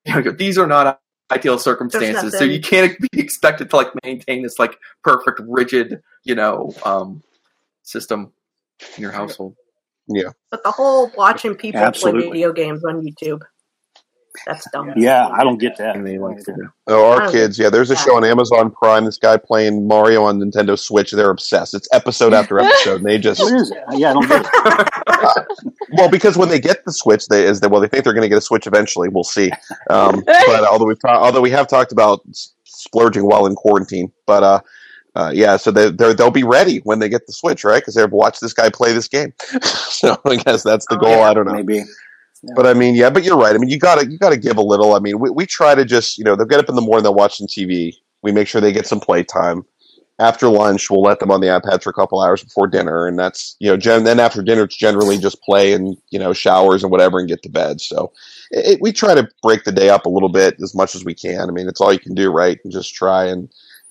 you 0.06 0.22
know, 0.22 0.30
these 0.30 0.56
are 0.56 0.66
not 0.66 1.00
ideal 1.30 1.58
circumstances, 1.58 2.36
so 2.38 2.44
you 2.44 2.60
can't 2.60 2.98
be 3.12 3.20
expected 3.20 3.70
to 3.70 3.76
like 3.76 3.88
maintain 4.04 4.42
this 4.42 4.58
like 4.58 4.78
perfect, 5.02 5.40
rigid, 5.46 6.02
you 6.24 6.34
know, 6.34 6.72
um, 6.84 7.22
system 7.82 8.32
in 8.96 9.02
your 9.02 9.12
household. 9.12 9.54
Yeah. 10.08 10.30
But 10.50 10.62
the 10.64 10.70
whole 10.70 11.10
watching 11.16 11.54
people 11.54 11.80
Absolutely. 11.80 12.22
play 12.22 12.30
video 12.30 12.52
games 12.52 12.84
on 12.84 13.02
YouTube. 13.02 13.42
That's 14.46 14.68
dumb. 14.72 14.92
Yeah, 14.96 15.28
I 15.28 15.44
don't 15.44 15.58
get 15.58 15.76
that. 15.78 15.96
And 15.96 16.06
they 16.06 16.18
like. 16.18 16.38
Oh, 16.86 17.10
our 17.10 17.30
kids, 17.30 17.58
yeah. 17.58 17.68
There's 17.70 17.90
a 17.90 17.96
show 17.96 18.16
on 18.16 18.24
Amazon 18.24 18.70
Prime. 18.70 19.04
This 19.04 19.18
guy 19.18 19.36
playing 19.36 19.86
Mario 19.86 20.24
on 20.24 20.38
Nintendo 20.40 20.78
Switch. 20.78 21.10
They're 21.12 21.30
obsessed. 21.30 21.74
It's 21.74 21.88
episode 21.92 22.32
after 22.34 22.58
episode. 22.60 22.96
And 22.96 23.04
they 23.06 23.18
just 23.18 23.40
What 23.40 23.54
is 23.54 23.70
it? 23.70 23.78
Yeah, 23.92 24.10
I 24.10 24.12
don't 24.14 24.28
get 24.28 24.46
it. 24.46 25.46
well 25.92 26.08
because 26.10 26.36
when 26.36 26.48
they 26.48 26.60
get 26.60 26.84
the 26.84 26.92
Switch, 26.92 27.26
they 27.28 27.44
is 27.44 27.60
that 27.60 27.70
well 27.70 27.80
they 27.80 27.88
think 27.88 28.04
they're 28.04 28.12
going 28.14 28.22
to 28.22 28.28
get 28.28 28.38
a 28.38 28.42
Switch 28.42 28.66
eventually. 28.66 29.08
We'll 29.08 29.24
see. 29.24 29.50
Um, 29.90 30.22
but 30.26 30.64
although 30.64 30.86
we've 30.86 31.00
ta- 31.00 31.22
although 31.22 31.40
we 31.40 31.50
have 31.50 31.66
talked 31.68 31.92
about 31.92 32.20
splurging 32.64 33.26
while 33.26 33.46
in 33.46 33.54
quarantine, 33.54 34.12
but 34.26 34.42
uh, 34.42 34.60
uh, 35.14 35.32
yeah, 35.34 35.56
so 35.56 35.70
they 35.70 35.90
they're, 35.90 36.14
they'll 36.14 36.30
be 36.30 36.44
ready 36.44 36.78
when 36.84 36.98
they 37.00 37.08
get 37.08 37.26
the 37.26 37.32
Switch, 37.32 37.64
right? 37.64 37.80
Because 37.82 37.94
they've 37.94 38.10
watched 38.12 38.40
this 38.40 38.52
guy 38.52 38.68
play 38.70 38.92
this 38.92 39.08
game. 39.08 39.32
so 39.62 40.16
I 40.24 40.36
guess 40.36 40.62
that's 40.62 40.86
the 40.86 40.96
Oh, 40.96 41.00
goal. 41.00 41.10
yeah. 41.10 41.20
I 41.22 41.34
don't 41.34 41.46
know. 41.46 41.54
Maybe. 41.54 41.82
But 42.56 42.66
I 42.66 42.74
mean, 42.74 42.94
yeah, 42.94 43.10
but 43.10 43.24
you're 43.24 43.36
right. 43.38 43.54
I 43.54 43.58
mean, 43.58 43.70
you 43.70 43.78
gotta 43.78 44.08
you 44.10 44.18
gotta 44.18 44.36
give 44.36 44.56
a 44.58 44.62
little. 44.62 44.94
I 44.94 45.00
mean, 45.00 45.18
we, 45.18 45.30
we 45.30 45.46
try 45.46 45.74
to 45.74 45.84
just 45.84 46.18
you 46.18 46.24
know 46.24 46.36
they'll 46.36 46.46
get 46.46 46.60
up 46.60 46.68
in 46.68 46.76
the 46.76 46.80
morning, 46.82 47.02
they'll 47.02 47.14
watch 47.14 47.38
TV. 47.38 47.94
We 48.22 48.32
make 48.32 48.48
sure 48.48 48.60
they 48.60 48.72
get 48.72 48.86
some 48.86 49.00
playtime. 49.00 49.64
After 50.20 50.48
lunch, 50.48 50.90
we'll 50.90 51.02
let 51.02 51.20
them 51.20 51.30
on 51.30 51.40
the 51.40 51.46
iPad 51.48 51.82
for 51.82 51.90
a 51.90 51.94
couple 51.94 52.20
hours 52.20 52.42
before 52.44 52.66
dinner, 52.68 53.06
and 53.06 53.18
that's 53.18 53.56
you 53.60 53.68
know. 53.70 53.76
Gen- 53.76 54.04
then 54.04 54.20
after 54.20 54.42
dinner, 54.42 54.64
it's 54.64 54.76
generally 54.76 55.18
just 55.18 55.42
play 55.42 55.72
and 55.72 55.96
you 56.10 56.18
know 56.18 56.32
showers 56.32 56.82
and 56.82 56.90
whatever, 56.92 57.18
and 57.20 57.28
get 57.28 57.42
to 57.44 57.48
bed. 57.50 57.80
So 57.80 58.12
it, 58.50 58.74
it- 58.74 58.80
we 58.82 58.92
try 58.92 59.14
to 59.14 59.28
break 59.42 59.64
the 59.64 59.72
day 59.72 59.90
up 59.90 60.06
a 60.06 60.10
little 60.10 60.28
bit 60.28 60.56
as 60.62 60.74
much 60.74 60.94
as 60.94 61.04
we 61.04 61.14
can. 61.14 61.48
I 61.48 61.52
mean, 61.52 61.68
it's 61.68 61.80
all 61.80 61.92
you 61.92 62.00
can 62.00 62.14
do, 62.14 62.30
right? 62.32 62.58
And 62.64 62.72
just 62.72 62.94
try 62.94 63.26
and 63.26 63.48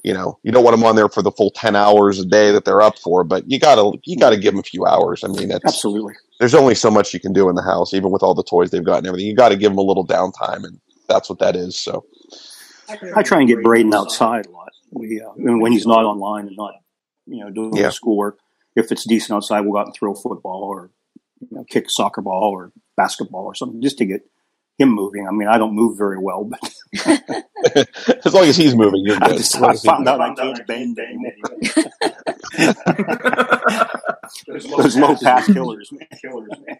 you 0.07 0.13
know 0.13 0.39
you 0.43 0.53
don't 0.53 0.63
want 0.63 0.73
them 0.73 0.85
on 0.85 0.95
there 0.95 1.09
for 1.09 1.21
the 1.21 1.31
full 1.31 1.51
ten 1.51 1.75
hours 1.75 2.17
a 2.17 2.25
day 2.25 2.51
that 2.53 2.63
they're 2.63 2.81
up 2.81 2.97
for, 2.97 3.25
but 3.25 3.43
you 3.51 3.59
gotta 3.59 3.91
you 4.05 4.15
gotta 4.15 4.37
give 4.37 4.53
them 4.53 4.61
a 4.61 4.63
few 4.63 4.85
hours. 4.85 5.21
I 5.21 5.27
mean, 5.27 5.49
that's 5.49 5.65
Absolutely. 5.65 6.13
there's 6.39 6.55
only 6.55 6.75
so 6.75 6.89
much 6.89 7.13
you 7.13 7.19
can 7.19 7.33
do 7.33 7.49
in 7.49 7.55
the 7.55 7.61
house, 7.61 7.93
even 7.93 8.09
with 8.09 8.23
all 8.23 8.33
the 8.33 8.43
toys 8.43 8.71
they've 8.71 8.85
got 8.85 8.99
and 8.99 9.07
everything. 9.07 9.27
You 9.27 9.35
got 9.35 9.49
to 9.49 9.57
give 9.57 9.71
them 9.71 9.79
a 9.79 9.81
little 9.81 10.07
downtime, 10.07 10.63
and 10.63 10.79
that's 11.09 11.29
what 11.29 11.39
that 11.39 11.57
is. 11.57 11.77
So, 11.77 12.05
I 13.15 13.21
try 13.23 13.39
and 13.39 13.49
get 13.49 13.61
Braden 13.61 13.93
outside 13.93 14.45
a 14.45 14.51
lot. 14.51 14.69
We 14.93 15.21
uh, 15.21 15.31
when 15.35 15.73
he's 15.73 15.85
not 15.85 16.05
online 16.05 16.47
and 16.47 16.55
not 16.55 16.75
you 17.25 17.43
know 17.43 17.49
doing 17.49 17.75
Yeah. 17.75 17.89
schoolwork. 17.89 18.39
If 18.77 18.91
it's 18.93 19.03
decent 19.05 19.35
outside, 19.35 19.61
we'll 19.61 19.73
go 19.73 19.79
out 19.79 19.87
and 19.87 19.95
throw 19.95 20.13
a 20.13 20.15
football 20.15 20.63
or 20.63 20.91
you 21.41 21.47
know, 21.51 21.65
kick 21.69 21.87
a 21.87 21.89
soccer 21.89 22.21
ball 22.21 22.51
or 22.53 22.71
basketball 22.95 23.43
or 23.45 23.55
something 23.55 23.81
just 23.81 23.97
to 23.97 24.05
get 24.05 24.21
him 24.77 24.89
moving. 24.89 25.27
I 25.27 25.31
mean, 25.31 25.47
I 25.47 25.57
don't 25.57 25.73
move 25.73 25.97
very 25.97 26.17
well, 26.19 26.43
but 26.45 26.73
as 28.25 28.33
long 28.33 28.45
as 28.45 28.55
he's 28.57 28.75
moving, 28.75 29.03
you're 29.05 29.17
I, 29.21 29.29
good. 29.29 29.37
just, 29.37 29.55
I 29.61 29.73
found 29.75 30.07
out. 30.07 30.21
I 30.21 30.33
can't 30.35 30.65
bend 30.67 30.99
anymore. 30.99 31.31
Those 34.47 34.95
low 34.95 35.15
pass 35.15 35.47
killers, 35.51 35.91
man. 35.91 36.07
Killers, 36.21 36.49
man. 36.65 36.77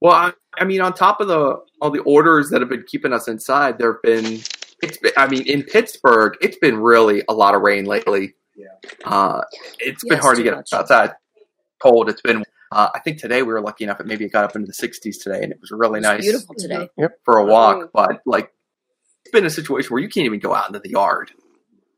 Well, 0.00 0.12
I, 0.12 0.32
I 0.58 0.64
mean, 0.64 0.80
on 0.80 0.94
top 0.94 1.20
of 1.20 1.28
the 1.28 1.58
all 1.80 1.90
the 1.90 2.00
orders 2.00 2.50
that 2.50 2.60
have 2.60 2.70
been 2.70 2.84
keeping 2.86 3.12
us 3.12 3.28
inside, 3.28 3.78
there 3.78 3.92
have 3.94 4.02
been. 4.02 4.40
It's 4.82 4.96
been. 4.98 5.12
I 5.16 5.26
mean, 5.28 5.46
in 5.46 5.62
Pittsburgh, 5.62 6.36
it's 6.40 6.56
been 6.58 6.76
really 6.78 7.22
a 7.28 7.34
lot 7.34 7.54
of 7.54 7.62
rain 7.62 7.84
lately. 7.84 8.34
Yeah. 8.56 8.66
Uh, 9.04 9.42
it's 9.78 10.02
been 10.04 10.16
Yes, 10.16 10.22
hard 10.22 10.36
to 10.38 10.42
get 10.42 10.54
much. 10.54 10.72
outside. 10.72 11.12
Cold. 11.82 12.08
It's 12.08 12.22
been. 12.22 12.44
Uh, 12.72 12.88
I 12.94 13.00
think 13.00 13.18
today 13.18 13.42
we 13.42 13.52
were 13.52 13.60
lucky 13.60 13.84
enough 13.84 13.98
that 13.98 14.06
maybe 14.06 14.24
it 14.24 14.32
got 14.32 14.44
up 14.44 14.54
into 14.54 14.66
the 14.66 14.72
60s 14.72 15.20
today, 15.22 15.42
and 15.42 15.52
it 15.52 15.58
was 15.60 15.70
really 15.72 15.98
It's 15.98 16.06
nice 16.06 16.20
beautiful 16.20 16.54
today. 16.56 16.88
for 17.24 17.38
a 17.38 17.44
walk. 17.44 17.76
Mhm. 17.78 17.90
But 17.92 18.20
like, 18.26 18.52
it's 19.24 19.32
been 19.32 19.44
a 19.44 19.50
situation 19.50 19.92
where 19.92 20.02
you 20.02 20.08
can't 20.08 20.26
even 20.26 20.38
go 20.40 20.54
out 20.54 20.68
into 20.68 20.78
the 20.78 20.90
yard 20.90 21.32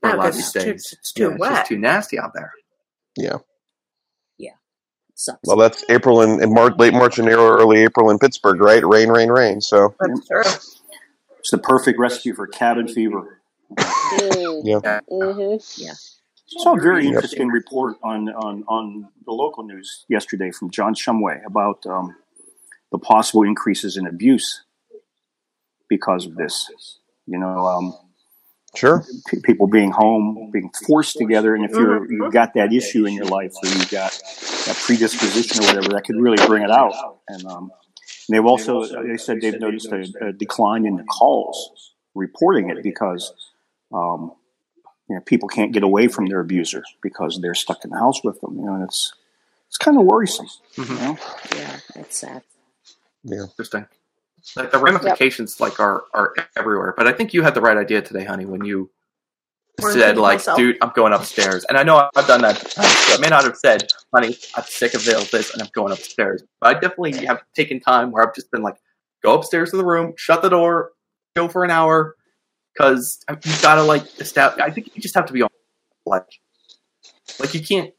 for 0.01 0.11
a 0.11 0.17
lot 0.17 0.29
of 0.29 0.35
these 0.35 0.45
it's 0.45 0.53
too- 0.53 0.61
days. 0.73 0.95
it's 0.99 1.13
too 1.13 1.31
Yeah, 1.31 1.37
wet. 1.39 1.51
just 1.57 1.67
too 1.69 1.79
nasty 1.79 2.19
out 2.19 2.33
there. 2.35 2.53
Yeah. 3.17 3.37
Yeah. 4.39 4.53
Sucks. 5.15 5.41
Well, 5.45 5.59
that's 5.59 5.85
April 5.91 6.23
and, 6.23 6.41
and 6.43 6.53
March, 6.55 6.73
late 6.79 6.95
March 6.95 7.19
and 7.19 7.29
early 7.29 7.83
April 7.83 8.11
in 8.11 8.19
Pittsburgh, 8.19 8.61
right? 8.61 8.85
Rain, 8.85 9.11
rain, 9.11 9.29
rain. 9.31 9.61
So, 9.61 9.95
It's 11.39 11.51
the 11.51 11.59
perfect 11.59 11.99
recipe 11.99 12.33
for 12.33 12.47
cabin 12.47 12.89
fever. 12.89 13.41
Mm. 13.77 14.63
yeah. 14.65 15.95
Saw 16.59 16.77
a 16.77 16.81
very 16.81 17.05
Yep. 17.05 17.15
interesting 17.15 17.49
report 17.49 17.97
on, 18.03 18.29
on, 18.31 18.65
on 18.69 19.09
the 19.25 19.33
local 19.33 19.65
news 19.65 20.05
yesterday 20.09 20.51
from 20.51 20.71
John 20.71 20.95
Shumway 20.95 21.45
about 21.47 21.85
um, 21.87 22.15
the 22.91 22.99
possible 22.99 23.43
increases 23.43 23.97
in 23.97 24.07
abuse 24.07 24.63
because 25.89 26.27
of 26.27 26.37
this. 26.37 26.71
You 27.27 27.39
know, 27.39 27.67
um, 27.67 27.95
Sure. 28.75 29.05
p- 29.29 29.39
people 29.43 29.67
being 29.67 29.91
home, 29.91 30.51
being 30.51 30.71
forced 30.87 31.17
together, 31.19 31.55
and 31.55 31.63
if 31.67 31.73
you're 31.73 32.11
you've 32.11 32.33
got 32.33 32.55
that 32.55 32.73
issue 32.73 33.05
in 33.05 33.13
your 33.13 33.27
life, 33.27 33.53
or 33.63 33.69
you've 33.69 33.91
got 33.91 34.13
that 34.67 34.77
predisposition 34.87 35.63
or 35.63 35.67
whatever, 35.67 35.89
that 35.91 36.05
could 36.05 36.17
really 36.17 36.43
bring 36.47 36.63
it 36.63 36.71
out. 36.71 36.95
And 37.29 37.45
um, 37.45 37.71
they've 38.31 38.45
also 38.45 38.87
they 39.07 39.19
said 39.19 39.43
they've 39.43 39.61
noticed 39.61 39.93
a, 39.93 40.29
a 40.29 40.33
decline 40.33 40.87
in 40.87 40.97
the 40.97 41.05
calls 41.05 41.93
reporting 42.15 42.71
it 42.71 42.83
because 42.83 43.35
um, 43.93 44.33
you 45.09 45.17
know 45.17 45.21
people 45.23 45.49
can't 45.49 45.73
get 45.73 45.83
away 45.83 46.09
from 46.09 46.27
their 46.27 46.41
abuser 46.41 46.83
because 47.03 47.39
they're 47.43 47.55
stuck 47.55 47.85
in 47.85 47.91
the 47.91 47.99
house 47.99 48.23
with 48.25 48.41
them. 48.41 48.57
You 48.59 48.67
know, 48.67 48.75
and 48.75 48.85
it's 48.85 49.13
it's 49.69 49.79
kind 49.79 49.97
of 49.99 50.05
worrisome. 50.05 50.47
You 50.77 50.85
Mhm. 50.85 51.01
know, 51.01 51.19
Yeah, 51.57 51.77
it's 51.97 52.19
sad. 52.19 52.43
Yeah. 53.25 53.43
Interesting. 53.45 53.87
Like 54.57 54.71
the 54.73 54.79
ramifications, 54.79 55.61
like 55.61 55.79
are 55.81 56.05
are 56.13 56.35
everywhere. 56.57 56.95
But 56.97 57.07
I 57.09 57.13
think 57.13 57.33
you 57.33 57.43
had 57.43 57.55
the 57.55 57.61
right 57.61 57.77
idea 57.77 58.03
today, 58.03 58.25
honey, 58.25 58.45
when 58.45 58.65
you 58.65 58.91
Or 59.83 59.93
said, 59.93 60.19
like, 60.19 60.39
myself. 60.39 60.59
dude, 60.59 60.77
I'm 60.83 60.91
going 60.95 61.13
upstairs. 61.15 61.65
And 61.69 61.79
I 61.79 61.83
know 61.85 62.09
I've 62.15 62.27
done 62.27 62.43
that. 62.43 62.57
So 62.59 62.83
I 63.15 63.19
may 63.19 63.29
not 63.29 63.45
have 63.45 63.57
said, 63.57 63.89
honey, 64.15 64.37
I'm 64.57 64.65
sick 64.65 64.93
of 64.95 65.03
this 65.05 65.53
and 65.53 65.63
I'm 65.63 65.71
going 65.75 65.93
upstairs. 65.93 66.43
But 66.61 66.77
I 66.77 66.81
definitely 66.81 67.25
have 67.27 67.41
taken 67.55 67.81
time 67.81 68.11
where 68.11 68.27
I've 68.27 68.35
just 68.35 68.51
been 68.51 68.63
like, 68.63 68.77
go 69.23 69.35
upstairs 69.39 69.71
to 69.71 69.77
the 69.79 69.85
room, 69.85 70.13
shut 70.17 70.43
the 70.43 70.51
door, 70.51 70.93
go 71.37 71.49
for 71.49 71.65
an 71.65 71.71
hour, 71.71 72.17
because 72.75 73.25
you've 73.45 73.63
got 73.63 73.77
to 73.77 73.83
like 73.83 74.05
establish. 74.21 74.63
I 74.65 74.71
think 74.71 74.95
you 74.95 75.03
just 75.03 75.15
have 75.15 75.27
to 75.27 75.33
be 75.33 75.43
on, 75.43 75.51
like, 76.07 76.25
like 77.39 77.55
you 77.55 77.63
can't 77.65 77.93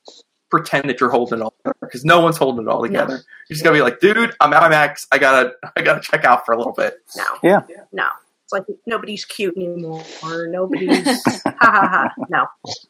pretend 0.49 0.89
that 0.89 0.99
you're 0.99 1.09
holding 1.09 1.39
it 1.39 1.41
all 1.41 1.55
because 1.81 2.05
no 2.05 2.19
one's 2.19 2.37
holding 2.37 2.65
it 2.67 2.69
all 2.69 2.81
together. 2.83 3.15
You 3.49 3.55
just 3.55 3.63
gotta 3.63 3.75
be 3.75 3.81
like, 3.81 3.99
dude, 3.99 4.33
I'm 4.39 4.53
at 4.53 4.61
my 4.61 4.69
max. 4.69 5.07
I 5.11 5.17
gotta, 5.17 5.53
I 5.75 5.81
gotta 5.81 6.01
check 6.01 6.25
out 6.25 6.45
for 6.45 6.53
a 6.53 6.57
little 6.57 6.73
bit. 6.73 6.97
No. 7.17 7.23
Yeah. 7.41 7.61
No. 7.91 8.07
It's 8.43 8.51
like 8.53 8.63
nobody's 8.85 9.25
cute 9.25 9.55
anymore. 9.57 10.03
Or 10.23 10.47
nobody's 10.47 11.05
ha 11.45 11.55
ha 11.59 11.87
ha. 11.87 12.13
No. 12.29 12.45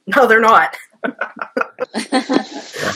No, 0.08 0.28
they're 0.28 0.41
not. 0.41 0.76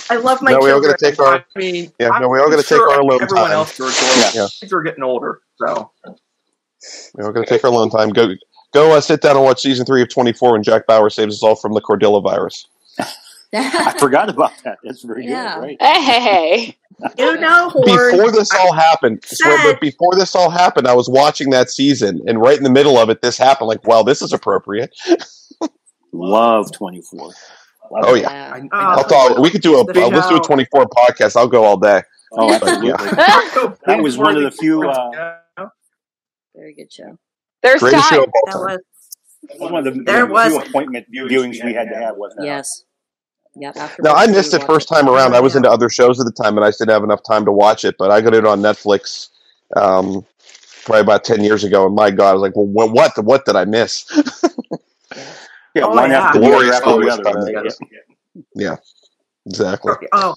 I 0.09 0.15
love 0.21 0.41
my 0.41 0.51
no, 0.51 0.59
we 0.59 0.71
all 0.71 0.81
gonna 0.81 0.97
take 0.97 1.19
our. 1.19 1.35
I 1.35 1.59
mean, 1.59 1.91
Yeah, 1.99 2.09
I'm 2.09 2.21
no, 2.21 2.29
we 2.29 2.39
all 2.39 2.49
gonna 2.49 2.63
sure 2.63 2.79
take 2.87 2.95
our 2.95 3.01
alone 3.01 3.21
Everyone 3.21 3.45
time. 3.45 3.51
else, 3.53 3.79
are 3.79 3.83
adorable. 3.83 4.31
Yeah. 4.33 4.47
Kids 4.59 4.73
are 4.73 4.81
getting 4.81 5.03
older, 5.03 5.41
so 5.57 5.91
We're 7.15 7.31
gonna 7.31 7.45
take 7.45 7.63
our 7.63 7.69
alone 7.69 7.89
time. 7.89 8.09
Go, 8.09 8.29
go, 8.73 8.95
uh, 8.95 9.01
sit 9.01 9.21
down 9.21 9.35
and 9.35 9.45
watch 9.45 9.61
season 9.61 9.85
three 9.85 10.01
of 10.01 10.09
24 10.09 10.53
when 10.53 10.63
Jack 10.63 10.87
Bauer 10.87 11.09
saves 11.09 11.35
us 11.35 11.43
all 11.43 11.55
from 11.55 11.73
the 11.73 11.81
Cordilla 11.81 12.21
virus. 12.21 12.67
I 13.53 13.95
forgot 13.97 14.29
about 14.29 14.51
that. 14.65 14.77
That's 14.83 15.03
very 15.03 15.25
Yeah. 15.25 15.55
good. 15.55 15.61
Right? 15.61 15.81
Hey, 15.81 16.77
You 17.17 17.37
know, 17.39 17.69
Horn. 17.69 17.85
Before 17.85 18.31
this 18.31 18.51
all 18.53 18.73
happened, 18.73 19.23
swear, 19.25 19.57
said- 19.57 19.71
but 19.73 19.81
before 19.81 20.15
this 20.15 20.35
all 20.35 20.49
happened, 20.49 20.87
I 20.87 20.93
was 20.93 21.07
watching 21.09 21.49
that 21.51 21.69
season, 21.69 22.21
and 22.27 22.41
right 22.41 22.57
in 22.57 22.63
the 22.63 22.69
middle 22.71 22.97
of 22.97 23.09
it, 23.09 23.21
this 23.21 23.37
happened. 23.37 23.67
Like, 23.69 23.87
wow, 23.87 24.03
this 24.03 24.21
is 24.21 24.33
appropriate. 24.33 24.93
Love 26.11 26.71
twenty 26.71 27.01
four. 27.01 27.31
Oh 28.03 28.15
yeah, 28.15 28.29
Yeah. 28.31 28.53
I, 28.55 28.59
Oh. 28.61 28.67
I'll 28.99 29.03
talk. 29.03 29.37
We 29.37 29.49
could 29.49 29.61
do 29.61 29.75
a. 29.77 29.81
Uh, 29.81 30.09
let's 30.09 30.27
do 30.27 30.35
a 30.37 30.41
24 30.41 30.87
podcast. 30.89 31.35
I'll 31.37 31.47
go 31.47 31.63
all 31.63 31.77
day. 31.77 32.01
Oh, 32.33 32.51
absolutely. 32.53 32.89
That 33.85 34.01
was 34.01 34.17
one 34.17 34.35
of 34.35 34.43
the 34.43 34.51
few, 34.51 34.83
uh, 34.89 35.37
Very 36.55 36.73
good 36.73 36.91
show. 36.91 37.17
There's 37.63 37.79
Greatest 37.81 38.09
show 38.09 38.25
time. 38.25 38.29
of 38.47 38.55
all 38.55 38.67
That 38.67 38.79
was 39.59 39.71
one 39.71 39.87
of 39.87 39.93
the 39.95 40.01
There 40.03 40.25
few 40.25 40.33
was- 40.33 40.55
appointment 40.67 41.07
viewings 41.13 41.63
we 41.63 41.73
had 41.73 41.89
to 41.89 41.95
have. 41.95 42.15
Wasn't? 42.17 42.45
Yes. 42.45 42.83
Yep. 43.59 43.75
After 43.77 44.03
No, 44.03 44.11
I 44.13 44.27
missed 44.27 44.53
it 44.53 44.63
first 44.65 44.87
time 44.87 45.09
around. 45.09 45.33
I 45.35 45.39
was 45.39 45.55
into 45.55 45.69
other 45.69 45.89
shows 45.89 46.19
at 46.19 46.25
the 46.27 46.31
time, 46.31 46.57
and 46.57 46.63
I 46.65 46.69
just 46.69 46.79
didn't 46.79 46.91
have 46.91 47.03
enough 47.03 47.23
time 47.23 47.43
to 47.45 47.51
watch 47.51 47.85
it. 47.85 47.95
But 47.97 48.11
I 48.11 48.21
got 48.21 48.35
it 48.35 48.45
on 48.45 48.61
Netflix 48.61 49.29
um, 49.75 50.23
probably 50.85 51.01
about 51.01 51.23
ten 51.23 51.43
years 51.43 51.63
ago, 51.63 51.87
and 51.87 51.95
my 51.95 52.11
God, 52.11 52.29
I 52.29 52.33
was 52.33 52.41
like, 52.43 52.53
"Well, 52.55 52.67
what? 52.67 52.91
What, 52.91 53.25
what 53.25 53.45
did 53.45 53.55
I 53.55 53.65
miss?" 53.65 54.05
Yeah, 55.75 55.83
Oh, 55.85 55.89
one 55.95 56.09
yeah. 56.09 56.21
after 56.21 56.39
the 56.39 56.47
Glorious 56.47 56.75
other 56.77 56.85
after 56.85 56.85
the 56.85 57.13
Glorious 57.13 57.19
other. 57.19 57.69
Time. 57.69 57.89
Yeah. 57.91 57.99
yeah, 58.55 58.75
exactly. 59.45 59.93
oh. 60.11 60.33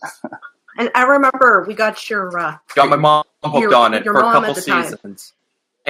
And 0.78 0.90
I 0.94 1.02
remember 1.04 1.64
we 1.66 1.72
got 1.74 2.08
your 2.10 2.38
uh, 2.38 2.56
got 2.74 2.88
my 2.90 2.96
mom 2.96 3.24
hooked 3.44 3.58
Your- 3.62 3.74
on 3.74 3.94
it 3.94 4.04
for 4.04 4.18
a 4.18 4.20
couple 4.22 4.50
at 4.56 4.64
time. 4.66 4.84
seasons. 4.84 5.32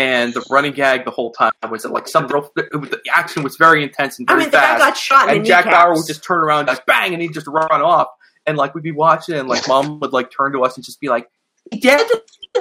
And 0.00 0.32
the 0.32 0.42
running 0.48 0.72
gag 0.72 1.04
the 1.04 1.10
whole 1.10 1.30
time 1.30 1.52
was 1.70 1.82
that 1.82 1.92
like 1.92 2.08
some 2.08 2.26
real, 2.26 2.50
it 2.56 2.74
was, 2.80 2.88
the 2.88 3.02
action 3.14 3.42
was 3.42 3.56
very 3.56 3.82
intense 3.82 4.18
and 4.18 4.26
I 4.30 4.32
very 4.32 4.44
mean 4.44 4.50
the 4.50 4.56
guy 4.56 4.62
fast. 4.62 4.80
got 4.80 4.96
shot 4.96 5.28
and 5.28 5.44
the 5.44 5.48
Jack 5.48 5.66
kneecaps. 5.66 5.84
Bauer 5.84 5.94
would 5.94 6.06
just 6.06 6.24
turn 6.24 6.38
around, 6.38 6.66
just 6.66 6.86
bang, 6.86 7.12
and 7.12 7.22
he'd 7.22 7.34
just 7.34 7.46
run 7.46 7.68
off. 7.70 8.08
And 8.46 8.56
like 8.56 8.74
we'd 8.74 8.82
be 8.82 8.92
watching, 8.92 9.34
and 9.34 9.46
like 9.46 9.68
mom 9.68 10.00
would 10.00 10.14
like 10.14 10.30
turn 10.30 10.52
to 10.52 10.64
us 10.64 10.76
and 10.76 10.84
just 10.84 11.00
be 11.00 11.10
like, 11.10 11.28
"He 11.70 11.80
dead?" 11.80 12.06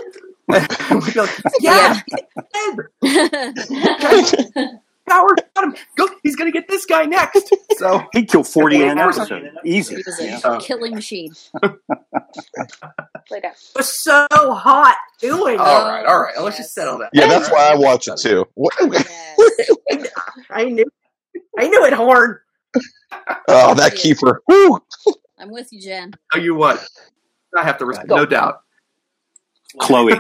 We'd 0.49 1.13
be 1.13 1.19
like, 1.19 1.41
"Yeah, 1.61 2.01
he's 3.01 4.31
dead. 4.31 4.79
Bauer 5.09 5.35
got 5.55 5.63
him. 5.65 5.75
Go, 5.97 6.07
he's 6.23 6.35
gonna 6.35 6.51
get 6.51 6.67
this 6.69 6.85
guy 6.85 7.03
next." 7.05 7.53
So 7.77 8.03
He'd 8.13 8.29
kill 8.29 8.43
forty 8.43 8.77
in 8.81 8.89
an 8.89 8.97
Yeah. 8.97 9.05
episode. 9.07 9.51
Easy. 9.65 9.95
He 9.95 10.03
was 10.05 10.19
a 10.19 10.25
Yeah. 10.25 10.57
Killing 10.61 10.95
machine. 10.95 11.33
Play 13.27 13.39
down. 13.41 13.51
It 13.75 13.75
was 13.77 13.89
so 14.03 14.27
hot 14.31 14.95
doing? 15.19 15.55
It. 15.55 15.59
All 15.59 15.87
right, 15.89 16.05
all 16.05 16.21
right. 16.21 16.39
Let's 16.39 16.57
just 16.57 16.73
settle 16.73 16.97
that. 16.99 17.09
Yeah, 17.13 17.27
that's 17.27 17.49
why 17.51 17.71
I 17.71 17.75
watch 17.75 18.07
it 18.07 18.17
too. 18.17 18.45
What- 18.55 18.73
Yes. 18.79 19.69
I 20.49 20.65
knew, 20.65 20.85
I 21.57 21.67
knew 21.67 21.85
it, 21.85 21.93
Horn. 21.93 22.39
Oh, 23.47 23.73
that 23.73 23.93
Kiefer. 23.93 24.37
Woo! 24.47 24.79
I'm 25.39 25.49
with 25.49 25.71
you, 25.71 25.81
Jen. 25.81 26.13
Tell 26.31 26.41
you 26.43 26.53
what, 26.55 26.85
I 27.57 27.63
have 27.63 27.77
to 27.79 27.85
respect, 27.85 28.09
no 28.09 28.25
doubt. 28.25 28.61
Chloe. 29.79 30.13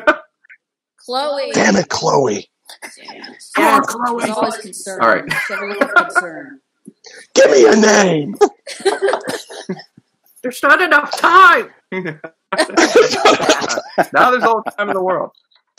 Chloe. 0.97 1.51
Damn 1.53 1.75
it, 1.75 1.89
Chloe. 1.89 2.49
Damn 2.97 3.33
it. 3.33 3.43
Come 3.55 3.65
on, 3.65 3.81
It's 3.83 3.93
Chloe. 3.93 4.29
always 4.31 4.57
concern. 4.57 5.01
All 5.01 5.09
right. 5.09 5.23
It's 5.25 5.49
a 5.49 5.65
little 5.65 5.87
concern. 5.89 6.61
Give 7.33 7.51
me 7.51 7.65
a 7.67 7.75
name. 7.75 8.35
There's 10.43 10.63
not 10.63 10.81
enough 10.81 11.17
time. 11.17 11.69
now 11.91 12.01
there's 14.31 14.43
all 14.43 14.61
the 14.63 14.71
time 14.77 14.89
in 14.89 14.95
the 14.95 15.03
world. 15.03 15.31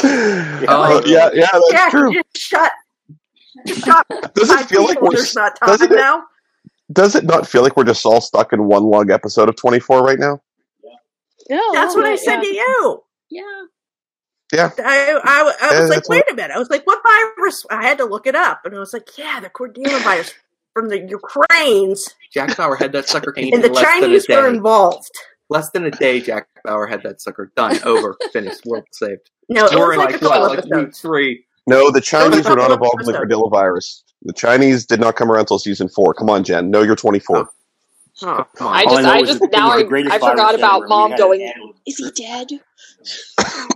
Uh, 0.02 1.00
yeah, 1.06 1.30
yeah, 1.32 1.46
that's 1.52 1.72
yeah, 1.72 1.88
true. 1.90 2.12
just 2.12 2.36
shut. 2.36 2.72
Just 3.66 3.84
shut. 3.84 4.06
Does 4.34 4.50
it 4.50 4.66
feel 4.66 4.84
like 4.84 5.00
we're? 5.00 5.12
There's 5.12 5.34
not 5.34 5.56
time 5.58 5.68
doesn't 5.68 5.92
it- 5.92 5.96
now. 5.96 6.24
Does 6.92 7.14
it 7.14 7.24
not 7.24 7.46
feel 7.46 7.62
like 7.62 7.76
we're 7.76 7.84
just 7.84 8.04
all 8.04 8.20
stuck 8.20 8.52
in 8.52 8.64
one 8.64 8.82
long 8.82 9.10
episode 9.12 9.48
of 9.48 9.54
24 9.56 10.02
right 10.02 10.18
now? 10.18 10.40
Yeah, 11.48 11.60
That's 11.72 11.94
what 11.94 12.04
I 12.04 12.16
said 12.16 12.36
yeah. 12.36 12.40
to 12.42 12.46
you. 12.48 13.02
Yeah. 13.30 13.62
Yeah. 14.52 14.70
I, 14.78 15.20
I, 15.24 15.40
I 15.40 15.42
was 15.44 15.54
Yeah, 15.60 15.80
like, 15.80 15.88
that's 15.90 16.08
wait 16.08 16.24
a 16.30 16.34
minute. 16.34 16.54
I 16.54 16.58
was 16.58 16.70
like, 16.70 16.86
what 16.86 17.00
virus? 17.02 17.64
I 17.70 17.82
had 17.82 17.98
to 17.98 18.04
look 18.04 18.26
it 18.26 18.34
up, 18.34 18.62
and 18.64 18.74
I 18.74 18.78
was 18.78 18.92
like, 18.92 19.16
yeah, 19.16 19.40
the 19.40 19.50
Cordilla 19.50 20.02
virus 20.02 20.32
from 20.74 20.88
the 20.88 21.00
Ukraines, 21.00 22.14
Jack 22.32 22.56
Bauer 22.56 22.76
had 22.76 22.92
that 22.92 23.08
sucker 23.08 23.32
cleaned 23.32 23.54
and 23.54 23.64
the 23.64 23.68
less 23.68 23.84
Chinese 23.84 24.26
than 24.26 24.38
a 24.38 24.42
were 24.42 24.48
involved. 24.48 25.10
Less 25.48 25.70
than 25.70 25.84
a 25.84 25.90
day, 25.90 26.20
Jack 26.20 26.46
Bauer 26.64 26.86
had 26.86 27.02
that 27.02 27.20
sucker 27.20 27.52
done, 27.56 27.78
over, 27.84 28.16
finished, 28.32 28.64
world 28.66 28.84
saved. 28.92 29.30
No, 29.48 29.66
it 29.66 29.74
We're 29.74 29.88
was 29.88 29.96
like, 29.98 30.12
like, 30.12 30.22
a 30.22 30.24
what, 30.28 30.40
like 30.42 30.58
episodes. 30.58 30.86
week 30.86 30.96
three. 30.96 31.44
No, 31.66 31.90
the 31.90 32.00
Chinese 32.00 32.48
were 32.48 32.56
not 32.56 32.70
involved 32.70 33.00
in 33.00 33.06
the 33.06 33.12
episodes. 33.16 33.34
Cordilla 33.34 33.50
virus. 33.50 34.04
The 34.22 34.32
Chinese 34.32 34.86
did 34.86 35.00
not 35.00 35.16
come 35.16 35.30
around 35.30 35.40
until 35.40 35.58
season 35.58 35.88
four. 35.88 36.14
Come 36.14 36.30
on, 36.30 36.44
Jen. 36.44 36.70
No, 36.70 36.82
you're 36.82 36.96
24. 36.96 37.36
Oh. 37.36 37.48
oh. 38.22 38.44
Come. 38.56 38.68
I 38.68 38.84
just, 38.84 39.02
know 39.02 39.10
I 39.10 39.22
just, 39.22 39.42
now 39.52 39.70
I, 39.70 39.78
I 39.78 40.18
forgot 40.18 40.54
about 40.54 40.80
ever. 40.82 40.88
Mom 40.88 41.16
going, 41.16 41.52
Is 41.86 41.96
he 41.96 42.10
dead? 42.10 42.48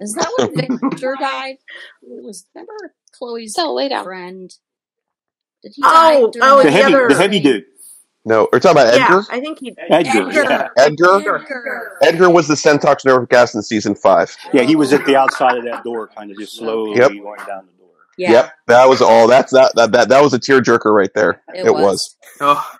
Is 0.00 0.14
that 0.14 0.30
when 0.38 0.78
Victor 0.90 1.16
died? 1.20 1.56
It 2.02 2.24
was 2.24 2.46
remember 2.54 2.94
Chloe's 3.12 3.54
oh, 3.58 3.62
So 3.64 3.74
lay 3.74 3.88
down. 3.88 4.04
friend. 4.04 4.52
Did 5.62 5.72
he 5.76 5.82
Oh, 5.84 6.30
die 6.32 6.40
oh, 6.42 6.58
The 6.58 6.64
the 6.64 6.70
heavy, 6.70 6.94
other- 6.94 7.08
the 7.08 7.14
heavy 7.16 7.40
dude. 7.40 7.64
No, 8.26 8.48
we're 8.52 8.60
talking 8.60 8.82
about 8.82 8.92
Edgar. 8.92 8.98
Yeah, 8.98 9.18
Edgar. 9.20 9.32
I 9.32 9.40
think 9.40 9.58
he. 9.60 9.74
Edgar. 9.78 10.28
Edgar. 10.28 10.42
Yeah. 10.42 10.68
Edgar. 10.76 11.36
Edgar. 11.38 11.98
Edgar 12.02 12.30
was 12.30 12.48
the 12.48 12.54
Sentox 12.54 13.04
nerve 13.06 13.28
gas 13.30 13.54
in 13.54 13.62
season 13.62 13.94
five. 13.94 14.36
yeah, 14.52 14.62
he 14.62 14.76
was 14.76 14.92
at 14.92 15.06
the 15.06 15.16
outside 15.16 15.56
of 15.56 15.64
that 15.64 15.84
door, 15.84 16.06
kind 16.08 16.30
of 16.30 16.36
just 16.38 16.56
slowly 16.58 16.98
Yep. 16.98 17.12
going 17.12 17.38
down 17.46 17.66
the 17.66 17.78
door. 17.82 17.88
Yeah. 18.18 18.32
Yep, 18.32 18.52
that 18.66 18.88
was 18.90 19.00
all. 19.00 19.26
That's 19.26 19.52
that 19.54 19.72
that 19.76 19.92
that, 19.92 20.08
that 20.10 20.22
was 20.22 20.34
a 20.34 20.38
tearjerker 20.38 20.94
right 20.94 21.10
there. 21.14 21.42
It 21.54 21.66
It, 21.66 21.70
was. 21.72 21.82
was. 21.82 22.16
Oh, 22.40 22.70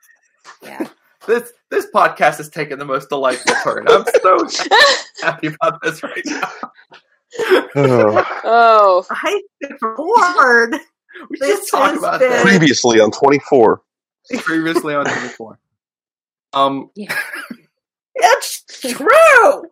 Yeah. 0.63 0.87
this 1.27 1.53
this 1.71 1.87
podcast 1.95 2.37
has 2.37 2.51
taken 2.51 2.79
the 2.79 2.85
most 2.85 3.09
delightful 3.09 3.55
turn. 3.65 3.87
I'm 3.89 4.05
so 4.23 4.47
happy 5.23 5.47
about 5.47 5.81
this 5.83 6.03
right 6.03 6.23
now. 6.27 6.51
Oh. 7.39 8.41
Oh, 8.45 9.05
I 9.11 9.41
bored. 9.97 10.77
We 11.29 11.39
This 11.39 11.59
just 11.61 11.71
talk 11.71 11.91
has 11.91 11.99
about 11.99 12.21
been- 12.21 12.31
that 12.31 12.43
Previously 12.47 13.01
on 13.01 13.11
24. 13.11 13.83
previously 14.39 14.95
on 14.95 15.05
24. 15.05 15.59
Um, 16.53 16.91
Yeah. 16.95 17.17
It's 18.15 18.65
true. 18.93 19.65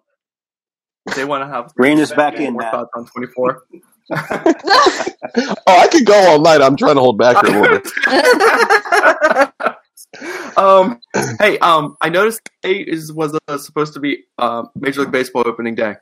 they 1.17 1.25
want 1.25 1.43
to 1.43 1.49
have 1.49 1.73
Rein 1.77 1.99
is 1.99 2.13
back 2.13 2.35
in, 2.37 2.53
more 2.55 2.63
Matt. 2.63 2.73
thoughts 2.73 2.91
on 2.95 3.07
24. 3.07 3.63
Oh, 4.11 5.55
I 5.67 5.89
could 5.89 6.07
go 6.07 6.15
all 6.15 6.41
night. 6.41 6.63
I'm 6.63 6.77
trying 6.77 6.95
to 6.95 7.01
hold 7.01 7.19
back 7.19 7.45
here 7.47 7.59
a 7.59 7.61
little 7.61 7.79
bit. 7.81 7.93
um, 10.57 10.99
hey, 11.39 11.59
um, 11.59 11.97
I 12.01 12.09
noticed 12.09 12.41
today 12.63 12.79
is 12.81 13.13
was 13.13 13.39
uh, 13.49 13.59
supposed 13.59 13.93
to 13.95 14.01
be 14.01 14.25
uh, 14.39 14.65
Major 14.75 15.01
League 15.03 15.11
Baseball 15.13 15.43
opening 15.47 15.75
day. 15.75 15.97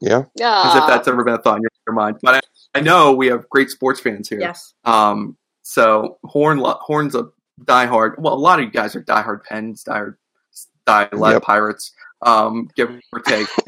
Yeah. 0.00 0.24
As 0.40 0.76
if 0.76 0.86
that's 0.86 1.08
ever 1.08 1.24
been 1.24 1.34
a 1.34 1.38
thought 1.42 1.56
in 1.56 1.62
your, 1.62 1.70
your 1.86 1.94
mind. 1.94 2.16
But 2.22 2.36
I, 2.74 2.78
I 2.78 2.80
know 2.80 3.12
we 3.12 3.26
have 3.28 3.48
great 3.48 3.70
sports 3.70 4.00
fans 4.00 4.28
here. 4.28 4.40
yes. 4.40 4.72
Um, 4.84 5.36
so 5.62 6.18
Horn 6.24 6.58
lo- 6.58 6.78
Horn's 6.80 7.14
a 7.14 7.28
diehard. 7.64 8.18
Well, 8.18 8.34
a 8.34 8.36
lot 8.36 8.58
of 8.58 8.64
you 8.64 8.70
guys 8.70 8.96
are 8.96 9.02
diehard 9.02 9.44
Pens, 9.44 9.84
diehard, 9.84 10.16
die 10.86 11.08
lead 11.12 11.32
Yep. 11.34 11.42
Pirates. 11.42 11.92
Um, 12.22 12.68
give 12.76 12.90
or 13.12 13.20
take. 13.20 13.48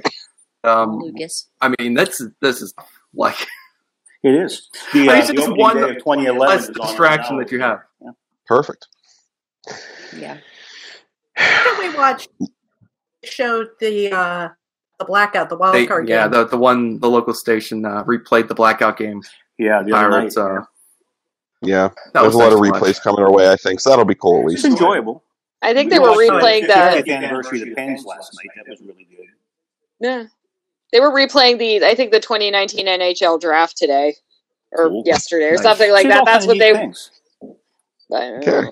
Um, 0.64 0.98
Lucas. 1.00 1.48
I 1.60 1.74
mean, 1.80 1.94
that's 1.94 2.22
this 2.40 2.62
is 2.62 2.72
like 3.14 3.34
It 4.22 4.32
is. 4.32 4.70
The, 4.92 5.00
I 5.00 5.02
uh, 5.02 5.06
mean, 5.06 5.18
it's 5.18 5.26
the 5.26 5.34
just 5.34 5.56
one 5.56 5.74
day 5.76 5.90
of 5.90 5.96
2011 5.98 6.38
less 6.38 6.62
is 6.62 6.68
on 6.68 6.74
right 6.74 6.86
distraction 6.86 7.36
that 7.38 7.50
you 7.50 7.60
have. 7.60 7.80
Perfect. 8.46 8.86
Yeah. 10.16 10.38
Did 11.36 11.78
we 11.80 11.96
watch? 11.96 12.28
Showed 13.24 13.70
the 13.80 14.12
uh 14.12 14.48
the 15.02 15.06
blackout, 15.06 15.48
the 15.48 15.56
wild 15.56 15.74
They, 15.74 15.86
card 15.86 16.08
yeah, 16.08 16.22
game. 16.24 16.32
the 16.32 16.46
the 16.46 16.58
one 16.58 16.98
the 17.00 17.08
local 17.10 17.34
station 17.34 17.84
uh, 17.84 18.04
replayed 18.04 18.48
the 18.48 18.54
blackout 18.54 18.96
game. 18.96 19.22
Yeah, 19.58 19.82
the 19.82 19.90
Pirates. 19.92 20.36
night. 20.36 20.42
Uh, 20.42 20.62
Yeah. 21.62 21.88
that 22.14 22.22
There's 22.22 22.26
was 22.26 22.34
a 22.34 22.38
lot 22.38 22.52
of 22.52 22.60
nice 22.60 22.72
to 22.72 22.72
watch. 22.72 22.82
replays 22.82 23.02
coming 23.02 23.20
our 23.22 23.32
way, 23.32 23.50
I 23.50 23.56
think. 23.56 23.80
So 23.80 23.90
that'll 23.90 24.04
be 24.04 24.14
cool 24.14 24.40
at 24.48 24.52
It's 24.54 24.64
least. 24.64 24.80
enjoyable. 24.80 25.24
I 25.62 25.74
think 25.74 25.90
they 25.90 25.98
were 26.00 26.08
replaying 26.08 26.62
the 26.62 26.68
the. 26.68 27.02
50th 27.12 27.16
anniversary 27.16 27.62
of 27.62 27.68
the 27.68 27.74
Pens 27.74 28.04
last 28.04 28.32
night. 28.36 28.50
That 28.56 28.68
was 28.70 28.80
really 28.80 29.06
good. 29.10 29.26
Yeah. 30.00 30.24
They 30.92 31.00
were 31.00 31.10
replaying 31.12 31.58
the, 31.58 31.84
I 31.86 31.94
think, 31.94 32.10
the 32.12 32.20
2019 32.20 32.86
NHL 32.86 33.40
draft 33.40 33.76
today 33.78 34.16
or 34.72 34.88
Cool. 34.88 35.02
yesterday 35.06 35.46
or 35.48 35.52
Nice. 35.52 35.62
something 35.62 35.90
like 35.92 36.02
See, 36.02 36.08
that. 36.08 36.24
That's 36.26 36.46
what 36.46 36.58
they. 36.58 36.72
things. 36.74 37.10
I 38.12 38.24
Okay. 38.38 38.68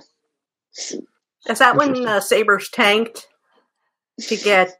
Is 1.48 1.58
that 1.58 1.76
when 1.76 1.92
the 1.94 2.20
Sabres 2.20 2.68
tanked 2.70 3.26
to 4.20 4.36
get 4.36 4.79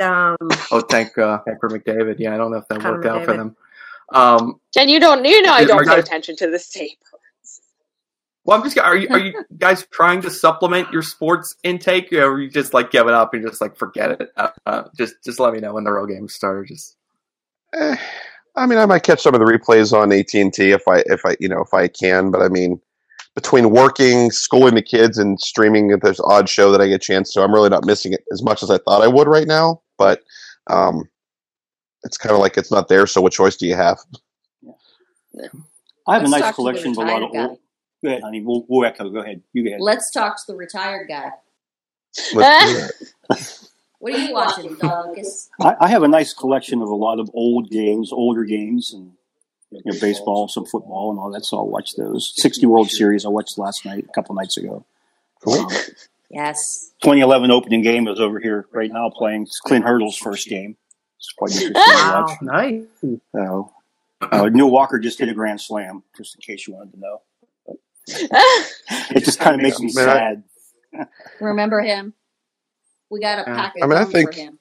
um 0.00 0.36
Oh, 0.70 0.80
thank 0.80 1.16
uh, 1.18 1.38
thank 1.46 1.60
for 1.60 1.68
McDavid. 1.68 2.16
Yeah, 2.18 2.34
I 2.34 2.36
don't 2.36 2.50
know 2.50 2.58
if 2.58 2.68
that 2.68 2.80
Connor 2.80 2.94
worked 2.96 3.06
out 3.06 3.24
for 3.24 3.36
them. 3.36 3.56
Um, 4.12 4.60
Jen, 4.72 4.88
you 4.88 5.00
don't. 5.00 5.24
You 5.24 5.42
know 5.42 5.52
I 5.52 5.64
don't 5.64 5.80
pay 5.80 5.96
guys- 5.96 6.04
attention 6.04 6.36
to 6.36 6.50
the 6.50 6.58
Sabres. 6.58 6.96
well, 8.44 8.56
I'm 8.58 8.64
just 8.64 8.78
are 8.78 8.96
you 8.96 9.08
are 9.10 9.18
you 9.18 9.44
guys 9.58 9.86
trying 9.90 10.22
to 10.22 10.30
supplement 10.30 10.90
your 10.92 11.02
sports 11.02 11.56
intake, 11.62 12.12
or 12.12 12.22
are 12.32 12.40
you 12.40 12.50
just 12.50 12.72
like 12.72 12.90
giving 12.90 13.12
up 13.14 13.34
and 13.34 13.46
just 13.46 13.60
like 13.60 13.76
forget 13.76 14.12
it? 14.20 14.30
Uh, 14.36 14.48
uh, 14.66 14.82
just 14.96 15.14
just 15.24 15.38
let 15.40 15.52
me 15.52 15.60
know 15.60 15.74
when 15.74 15.84
the 15.84 15.90
real 15.92 16.06
games 16.06 16.34
start. 16.34 16.56
or 16.58 16.64
Just 16.64 16.96
Eh, 17.74 17.96
I 18.56 18.64
mean, 18.66 18.78
I 18.78 18.86
might 18.86 19.02
catch 19.02 19.20
some 19.20 19.34
of 19.34 19.40
the 19.40 19.46
replays 19.46 19.92
on 19.92 20.10
AT 20.12 20.32
and 20.34 20.52
T 20.54 20.70
if 20.70 20.88
I 20.88 21.02
if 21.06 21.26
I 21.26 21.36
you 21.40 21.48
know 21.48 21.60
if 21.60 21.74
I 21.74 21.88
can. 21.88 22.30
But 22.30 22.40
I 22.40 22.48
mean, 22.48 22.80
between 23.34 23.68
working, 23.70 24.30
schooling 24.30 24.74
the 24.74 24.80
kids, 24.82 25.18
and 25.18 25.38
streaming, 25.38 25.90
if 25.90 26.00
there's 26.00 26.20
odd 26.20 26.48
show 26.48 26.72
that 26.72 26.80
I 26.80 26.86
get 26.88 26.94
a 26.94 26.98
chance 26.98 27.32
to, 27.34 27.42
I'm 27.42 27.52
really 27.52 27.68
not 27.68 27.84
missing 27.84 28.14
it 28.14 28.24
as 28.32 28.42
much 28.42 28.62
as 28.62 28.70
I 28.70 28.78
thought 28.78 29.02
I 29.02 29.06
would 29.08 29.28
right 29.28 29.46
now. 29.46 29.82
But 29.98 30.22
um, 30.68 31.08
it's 32.04 32.16
kind 32.16 32.34
of 32.34 32.40
like 32.40 32.56
it's 32.56 32.70
not 32.70 32.88
there. 32.88 33.06
So 33.06 33.20
what 33.20 33.32
choice 33.32 33.56
do 33.56 33.66
you 33.66 33.74
have? 33.74 33.98
I 36.06 36.14
have 36.14 36.22
Let's 36.22 36.34
a 36.34 36.38
nice 36.40 36.54
collection 36.54 36.92
of 36.92 36.98
a 36.98 37.00
lot 37.02 37.22
of 37.22 37.32
guy. 37.32 37.46
old. 37.46 37.58
Go 38.02 38.10
ahead, 38.10 38.22
honey. 38.22 38.42
We'll, 38.42 38.64
we'll 38.68 38.86
echo. 38.86 39.10
Go 39.10 39.18
ahead. 39.18 39.42
You 39.52 39.64
go 39.64 39.68
ahead. 39.68 39.80
Let's 39.80 40.10
talk 40.10 40.36
to 40.36 40.42
the 40.52 40.56
retired 40.56 41.08
guy. 41.08 41.32
Let's 42.32 42.32
do 42.32 42.88
that. 43.28 43.68
What 43.98 44.14
are 44.14 44.18
you 44.18 44.32
watching, 44.32 44.74
Don 44.76 45.08
Lucas? 45.08 45.50
I, 45.60 45.74
I 45.80 45.88
have 45.88 46.04
a 46.04 46.08
nice 46.08 46.32
collection 46.32 46.80
of 46.82 46.88
a 46.88 46.94
lot 46.94 47.18
of 47.18 47.28
old 47.34 47.68
games, 47.68 48.12
older 48.12 48.44
games, 48.44 48.92
and 48.94 49.12
you 49.70 49.82
know, 49.84 49.98
baseball, 50.00 50.48
some 50.48 50.64
football, 50.64 51.10
and 51.10 51.18
all 51.18 51.30
that. 51.32 51.44
So 51.44 51.58
I'll 51.58 51.68
watch 51.68 51.96
those. 51.96 52.32
60 52.36 52.64
World 52.66 52.90
Series 52.90 53.26
I 53.26 53.28
watched 53.28 53.58
last 53.58 53.84
night, 53.84 54.06
a 54.08 54.12
couple 54.12 54.34
nights 54.36 54.56
ago. 54.56 54.86
Cool. 55.44 55.58
Um, 55.58 55.70
Yes. 56.30 56.92
2011 57.02 57.50
opening 57.50 57.82
game 57.82 58.06
is 58.08 58.20
over 58.20 58.38
here 58.38 58.66
right 58.72 58.90
now 58.92 59.10
playing. 59.10 59.42
It's 59.42 59.60
Clint 59.60 59.84
Hurdle's 59.84 60.16
first 60.16 60.48
game. 60.48 60.76
It's 61.18 61.32
quite 61.36 61.50
interesting 61.52 61.72
to 61.74 61.80
watch. 61.82 62.42
nice. 62.42 62.84
So, 63.34 63.72
uh, 64.20 64.48
Neil 64.52 64.70
Walker 64.70 64.98
just 64.98 65.18
hit 65.18 65.28
a 65.28 65.34
grand 65.34 65.60
slam, 65.60 66.02
just 66.16 66.34
in 66.36 66.40
case 66.42 66.66
you 66.68 66.74
wanted 66.74 66.92
to 66.92 67.00
know. 67.00 67.22
It 69.10 69.24
just 69.24 69.40
kind 69.40 69.54
of 69.54 69.60
makes 69.62 69.78
me 69.80 69.88
sad. 69.90 70.42
Remember 71.40 71.80
him? 71.80 72.14
We 73.10 73.20
got 73.20 73.38
a 73.46 73.50
Yeah. 73.50 73.56
pack 73.56 73.74
of 73.76 73.82
I 73.82 73.86
mean, 73.86 73.98
I 73.98 74.04
think- 74.04 74.34
for 74.34 74.40
him. 74.40 74.58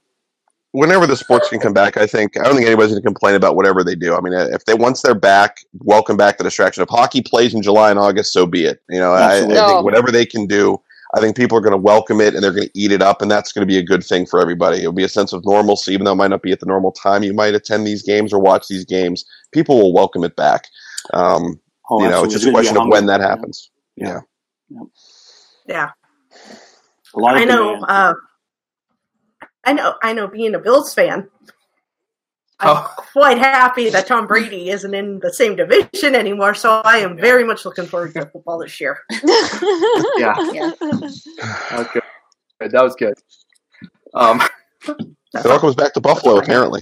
Whenever 0.71 1.07
the 1.07 1.15
sports 1.15 1.49
can 1.49 1.59
come 1.59 1.73
back, 1.73 1.97
I 1.97 2.05
think 2.05 2.37
I 2.37 2.43
don't 2.43 2.53
think 2.55 2.67
anybody's 2.67 2.91
going 2.91 3.01
to 3.01 3.05
complain 3.07 3.35
about 3.35 3.55
whatever 3.55 3.83
they 3.83 3.95
do. 3.95 4.13
I 4.15 4.19
mean, 4.21 4.33
if 4.33 4.65
they 4.65 4.73
once 4.75 5.01
they're 5.01 5.15
back, 5.15 5.57
welcome 5.79 6.17
back 6.17 6.37
the 6.37 6.43
distraction. 6.43 6.83
If 6.83 6.89
hockey 6.89 7.21
plays 7.21 7.53
in 7.55 7.61
July 7.63 7.89
and 7.89 7.97
August, 7.97 8.31
so 8.33 8.45
be 8.45 8.65
it. 8.65 8.81
You 8.89 8.99
know, 8.99 9.13
I, 9.13 9.37
I 9.37 9.47
think 9.47 9.83
whatever 9.85 10.11
they 10.11 10.25
can 10.25 10.45
do, 10.45 10.79
I 11.15 11.21
think 11.21 11.35
people 11.37 11.57
are 11.57 11.61
going 11.61 11.71
to 11.71 11.77
welcome 11.77 12.19
it 12.21 12.35
and 12.35 12.43
they're 12.43 12.51
going 12.53 12.67
to 12.67 12.79
eat 12.79 12.91
it 12.91 13.01
up, 13.01 13.21
and 13.21 13.31
that's 13.31 13.51
going 13.53 13.61
to 13.65 13.71
be 13.71 13.77
a 13.77 13.83
good 13.83 14.03
thing 14.03 14.25
for 14.25 14.39
everybody. 14.41 14.79
It'll 14.79 14.91
be 14.91 15.03
a 15.03 15.09
sense 15.09 15.33
of 15.33 15.45
normalcy, 15.45 15.93
even 15.93 16.05
though 16.05 16.11
it 16.11 16.15
might 16.15 16.29
not 16.29 16.41
be 16.41 16.51
at 16.51 16.59
the 16.59 16.65
normal 16.65 16.91
time 16.91 17.23
you 17.23 17.33
might 17.33 17.55
attend 17.55 17.87
these 17.87 18.03
games 18.03 18.33
or 18.33 18.39
watch 18.39 18.67
these 18.67 18.85
games. 18.85 19.25
People 19.53 19.77
will 19.77 19.93
welcome 19.93 20.23
it 20.23 20.35
back. 20.35 20.67
Um, 21.13 21.59
Oh, 21.89 22.01
you 22.01 22.09
know, 22.09 22.23
absolutely. 22.23 22.25
it's 22.25 22.33
just 22.33 22.43
There's 22.43 22.43
a 22.43 22.51
gonna 22.51 22.63
question 22.63 22.77
of 22.77 22.91
when 22.91 23.05
that 23.05 23.21
happens. 23.21 23.71
Yeah. 23.95 24.19
Yeah. 24.69 24.81
yeah. 25.67 25.89
A 27.15 27.19
lot 27.19 27.35
of 27.35 27.41
I 27.41 27.45
know 27.45 27.81
uh 27.83 28.13
I 29.63 29.73
know 29.73 29.93
I 30.03 30.13
know 30.13 30.27
being 30.27 30.53
a 30.55 30.59
Bills 30.59 30.93
fan, 30.93 31.29
I'm 32.59 32.77
Oh. 32.77 32.93
quite 33.13 33.37
happy 33.37 33.89
that 33.89 34.07
Tom 34.07 34.25
Brady 34.25 34.69
isn't 34.71 34.93
in 34.93 35.19
the 35.19 35.31
same 35.31 35.55
division 35.55 36.15
anymore, 36.15 36.55
so 36.55 36.81
I 36.83 36.97
am 36.97 37.15
very 37.15 37.43
much 37.43 37.65
looking 37.65 37.85
forward 37.85 38.13
to 38.15 38.25
football 38.25 38.57
this 38.59 38.79
year. 38.81 38.99
Yeah, 40.17 40.33
Yeah. 40.51 40.71
that 40.79 41.77
was 41.77 41.87
good. 41.93 42.03
That 42.71 42.83
was 42.83 42.95
good. 42.95 43.13
Um, 44.15 44.41
It 44.87 45.45
all 45.45 45.59
comes 45.59 45.75
back 45.75 45.93
to 45.93 46.01
Buffalo, 46.01 46.37
apparently. 46.39 46.81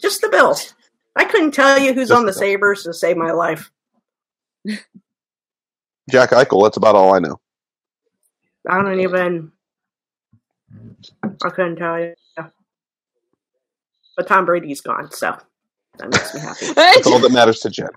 Just 0.00 0.22
the 0.22 0.28
Bills. 0.30 0.74
I 1.14 1.24
couldn't 1.24 1.52
tell 1.52 1.78
you 1.78 1.92
who's 1.92 2.08
Just 2.08 2.18
on 2.18 2.24
the 2.24 2.32
the 2.32 2.38
Sabres 2.38 2.84
to 2.84 2.94
save 2.94 3.16
my 3.18 3.32
life. 3.32 3.70
Jack 6.10 6.30
Eichel, 6.30 6.62
that's 6.62 6.76
about 6.78 6.94
all 6.94 7.14
I 7.14 7.18
know. 7.18 7.40
I 8.68 8.80
don't 8.82 9.00
even. 9.00 9.52
I 11.44 11.50
couldn't 11.50 11.76
tell 11.76 11.98
you. 12.00 12.14
But 14.16 14.26
Tom 14.26 14.44
Brady's 14.46 14.80
gone, 14.80 15.10
so 15.10 15.36
that 15.98 16.10
makes 16.10 16.34
me 16.34 16.40
happy. 16.40 16.66
That's 16.74 17.06
all 17.06 17.18
that 17.18 17.32
matters 17.32 17.60
to 17.60 17.70
Jen. 17.70 17.88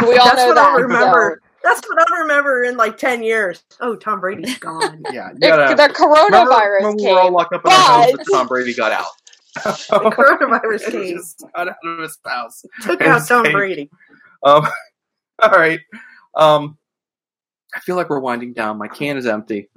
we 0.00 0.16
all 0.16 0.24
That's 0.26 0.36
know 0.36 0.46
what 0.48 0.54
that. 0.54 0.68
I'll 0.68 0.80
remember. 0.80 1.42
That's 1.62 1.80
what 1.88 1.98
I'll 2.10 2.18
remember 2.22 2.64
in 2.64 2.76
like 2.76 2.96
ten 2.96 3.22
years. 3.22 3.62
Oh, 3.80 3.94
Tom 3.96 4.20
Brady's 4.20 4.58
gone. 4.58 5.02
yeah, 5.12 5.28
you 5.28 5.34
The, 5.38 5.48
gotta, 5.48 5.74
the 5.76 5.82
remember 5.82 6.52
coronavirus 6.54 6.82
when 6.84 6.96
we 6.96 7.04
were 7.12 7.18
all 7.18 7.24
came. 7.26 7.32
locked 7.34 7.52
up 7.54 7.64
in 7.66 7.72
our 7.72 8.02
homes 8.04 8.12
but- 8.16 8.26
Tom 8.32 8.46
Brady 8.46 8.74
got 8.74 8.92
out. 8.92 9.06
The 9.56 9.60
coronavirus 10.16 10.84
He 10.86 10.90
came. 10.92 11.16
just 11.18 11.44
got 11.54 11.68
out 11.68 11.76
of 11.84 11.98
his 11.98 12.16
house. 12.24 12.64
Took 12.82 13.02
out 13.02 13.26
Tom 13.26 13.40
Insane. 13.40 13.52
Brady. 13.52 13.90
Um, 14.44 14.66
all 15.42 15.50
right. 15.50 15.80
Um, 16.36 16.78
I 17.74 17.80
feel 17.80 17.96
like 17.96 18.08
we're 18.08 18.20
winding 18.20 18.52
down. 18.52 18.78
My 18.78 18.88
can 18.88 19.16
is 19.16 19.26
empty. 19.26 19.68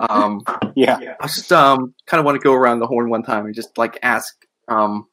Um, 0.00 0.42
Yeah. 0.74 1.14
I 1.20 1.26
just 1.28 1.52
um 1.52 1.94
kind 2.06 2.18
of 2.18 2.24
want 2.26 2.34
to 2.40 2.44
go 2.44 2.52
around 2.52 2.80
the 2.80 2.86
horn 2.88 3.08
one 3.08 3.22
time 3.22 3.46
and 3.46 3.54
just 3.54 3.78
like 3.78 3.98
ask 4.02 4.34
um 4.68 5.06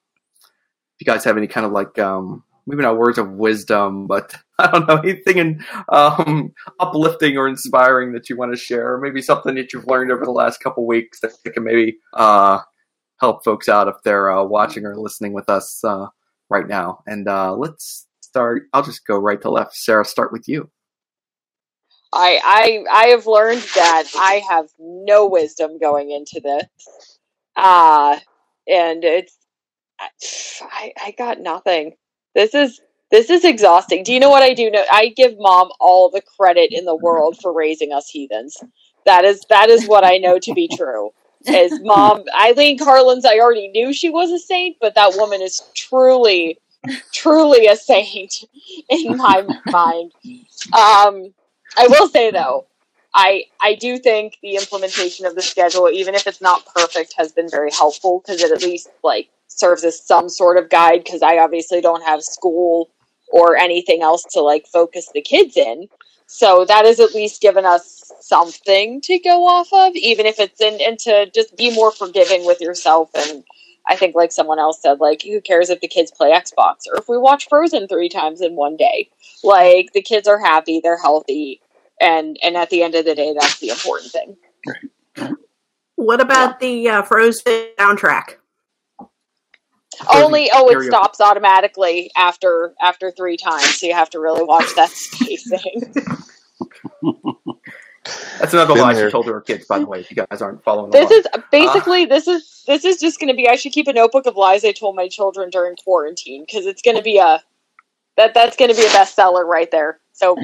if 1.00 1.08
you 1.08 1.12
guys 1.12 1.24
have 1.26 1.38
any 1.38 1.48
kind 1.48 1.66
of 1.66 1.72
like 1.72 1.98
um 2.00 2.44
maybe 2.68 2.84
not 2.84 2.98
words 2.98 3.18
of 3.18 3.32
wisdom, 3.32 4.08
but 4.08 4.36
I 4.60 4.72
don't 4.72 4.88
know 4.88 4.98
anything 4.98 5.38
in, 5.38 5.66
um 5.90 6.54
uplifting 6.80 7.38
or 7.38 7.48
inspiring 7.48 8.14
that 8.14 8.30
you 8.30 8.38
want 8.38 8.54
to 8.54 8.58
share, 8.60 8.94
or 8.94 9.00
maybe 9.00 9.22
something 9.22 9.56
that 9.56 9.74
you've 9.74 9.88
learned 9.88 10.12
over 10.12 10.26
the 10.26 10.32
last 10.32 10.60
couple 10.60 10.88
weeks 10.88 11.20
that 11.22 11.34
can 11.54 11.64
maybe 11.64 11.98
uh 12.14 12.60
help 13.22 13.44
folks 13.44 13.70
out 13.70 13.88
if 13.88 13.96
they're 14.04 14.32
uh, 14.32 14.44
watching 14.44 14.86
or 14.86 14.98
listening 14.98 15.34
with 15.34 15.50
us 15.50 15.84
uh, 15.84 16.08
right 16.50 16.68
now. 16.68 17.02
And 17.08 17.28
uh, 17.28 17.56
let's 17.56 18.08
start. 18.22 18.64
I'll 18.74 18.84
just 18.84 19.06
go 19.06 19.18
right 19.18 19.42
to 19.42 19.52
left. 19.52 19.76
Sarah, 19.76 20.06
start 20.06 20.34
with 20.34 20.48
you. 20.48 20.70
I, 22.14 22.40
I 22.44 22.86
I 22.92 23.08
have 23.10 23.26
learned 23.28 23.62
that 23.76 24.06
I 24.18 24.44
have 24.50 24.68
no 24.80 25.28
wisdom 25.28 25.78
going 25.80 26.12
into 26.12 26.42
this, 26.44 27.18
uh, 27.56 28.20
and 28.68 29.04
it's 29.06 29.38
I 30.62 30.94
I 31.02 31.12
got 31.18 31.40
nothing. 31.40 31.94
This 32.36 32.54
is 32.54 32.80
this 33.12 33.30
is 33.30 33.44
exhausting. 33.44 34.04
Do 34.04 34.14
you 34.14 34.20
know 34.20 34.30
what 34.30 34.44
I 34.44 34.54
do? 34.54 34.72
know? 34.72 34.84
I 34.92 35.10
give 35.10 35.38
mom 35.38 35.70
all 35.80 36.10
the 36.10 36.22
credit 36.22 36.72
in 36.72 36.86
the 36.86 36.96
world 36.96 37.38
for 37.42 37.54
raising 37.54 37.92
us 37.92 38.10
heathens. 38.10 38.58
That 39.06 39.26
is 39.26 39.46
that 39.50 39.70
is 39.70 39.86
what 39.86 40.04
I 40.06 40.18
know 40.18 40.40
to 40.40 40.54
be 40.54 40.68
true. 40.68 41.12
Is 41.46 41.80
mom 41.84 42.24
Eileen 42.40 42.78
Carlins? 42.78 43.26
I 43.26 43.40
already 43.40 43.68
knew 43.70 43.94
she 43.94 44.10
was 44.10 44.32
a 44.32 44.40
saint, 44.40 44.78
but 44.80 44.96
that 44.96 45.14
woman 45.16 45.42
is 45.42 45.62
truly, 45.76 46.60
truly 47.12 47.68
a 47.68 47.76
saint 47.76 48.46
in 48.90 49.18
my 49.18 49.44
mind. 49.66 50.12
Um, 50.68 51.34
I 51.78 51.88
will 51.88 52.08
say 52.08 52.32
though, 52.32 52.68
I 53.14 53.46
I 53.60 53.76
do 53.76 53.98
think 53.98 54.38
the 54.42 54.56
implementation 54.56 55.26
of 55.26 55.36
the 55.36 55.42
schedule, 55.42 55.90
even 55.90 56.16
if 56.16 56.28
it's 56.28 56.42
not 56.42 56.66
perfect, 56.74 57.16
has 57.18 57.32
been 57.32 57.50
very 57.50 57.72
helpful 57.72 58.22
because 58.24 58.42
it 58.42 58.52
at 58.52 58.62
least 58.62 58.90
like 59.04 59.30
serves 59.60 59.84
as 59.84 60.06
some 60.06 60.30
sort 60.30 60.58
of 60.58 60.70
guide. 60.70 61.04
Because 61.04 61.22
I 61.22 61.38
obviously 61.38 61.82
don't 61.82 62.04
have 62.04 62.24
school 62.24 62.90
or 63.32 63.56
anything 63.56 64.02
else 64.02 64.24
to 64.32 64.42
like 64.42 64.68
focus 64.68 65.10
the 65.14 65.22
kids 65.22 65.58
in, 65.58 65.88
so 66.28 66.66
that 66.66 66.86
has 66.86 67.00
at 67.00 67.16
least 67.16 67.42
given 67.42 67.66
us 67.66 68.12
something 68.20 69.02
to 69.02 69.20
go 69.20 69.48
off 69.48 69.70
of, 69.74 69.96
even 69.96 70.26
if 70.26 70.40
it's 70.40 70.62
in 70.62 70.80
and 70.82 71.00
to 71.00 71.30
just 71.34 71.56
be 71.58 71.74
more 71.74 71.92
forgiving 71.92 72.46
with 72.46 72.62
yourself 72.62 73.10
and. 73.16 73.44
I 73.88 73.96
think, 73.96 74.14
like 74.14 74.32
someone 74.32 74.60
else 74.60 74.80
said, 74.80 75.00
like, 75.00 75.24
who 75.24 75.42
cares 75.42 75.72
if 75.72 75.82
the 75.82 75.88
kids 75.88 76.12
play 76.12 76.32
Xbox 76.32 76.86
or 76.88 77.00
if 77.00 77.10
we 77.10 77.18
watch 77.18 77.50
Frozen 77.50 77.88
three 77.88 78.10
times 78.10 78.40
in 78.40 78.56
one 78.56 78.78
day? 78.78 79.10
Like, 79.44 79.92
the 79.94 80.04
kids 80.04 80.28
are 80.28 80.38
happy, 80.38 80.80
they're 80.80 81.02
healthy, 81.02 81.62
and 82.00 82.38
and 82.44 82.56
at 82.56 82.70
the 82.70 82.84
end 82.84 82.94
of 82.94 83.06
the 83.06 83.16
day, 83.16 83.34
that's 83.38 83.60
the 83.60 83.70
important 83.70 84.12
thing. 84.12 84.38
What 85.96 86.22
about 86.22 86.60
the 86.60 86.88
uh, 86.90 87.02
Frozen 87.02 87.70
soundtrack? 87.80 88.36
Only, 90.14 90.50
oh, 90.54 90.70
it 90.70 90.76
karaoke. 90.78 90.88
stops 90.88 91.22
automatically 91.22 92.12
after 92.16 92.74
after 92.82 93.12
three 93.12 93.38
times, 93.38 93.80
so 93.80 93.86
you 93.88 93.94
have 93.94 94.10
to 94.12 94.20
really 94.20 94.44
watch 94.44 94.74
that 94.76 94.90
spacing. 94.94 95.94
That's 98.40 98.54
another 98.54 98.74
Been 98.74 98.82
lie 98.82 98.94
there. 98.94 99.10
she 99.10 99.12
told 99.12 99.26
to 99.28 99.34
her 99.34 99.42
kids, 99.42 99.66
by 99.68 99.80
the 99.80 99.86
way. 99.86 100.00
If 100.00 100.10
you 100.10 100.18
guys 100.18 100.42
aren't 100.42 100.64
following 100.64 100.92
This 100.92 101.10
along. 101.10 101.20
is 101.20 101.28
basically 101.52 102.04
ah. 102.06 102.08
this 102.08 102.28
is 102.28 102.64
this 102.66 102.84
is 102.84 103.00
just 103.00 103.20
going 103.20 103.28
to 103.30 103.36
be. 103.36 103.48
I 103.48 103.56
should 103.56 103.74
keep 103.74 103.88
a 103.88 103.94
notebook 103.94 104.26
of 104.26 104.36
lies 104.36 104.66
I 104.66 104.72
told 104.72 104.96
my 104.96 105.08
children 105.08 105.50
during 105.50 105.76
quarantine 105.76 106.44
because 106.48 106.66
it's 106.66 106.82
going 106.82 106.98
to 106.98 107.04
be 107.04 107.18
a 107.20 107.44
that 108.18 108.34
that's 108.34 108.58
going 108.58 108.72
to 108.72 108.78
be 108.78 108.86
a 108.86 108.90
bestseller 108.90 109.46
right 109.46 109.70
there. 109.70 110.00
So 110.14 110.36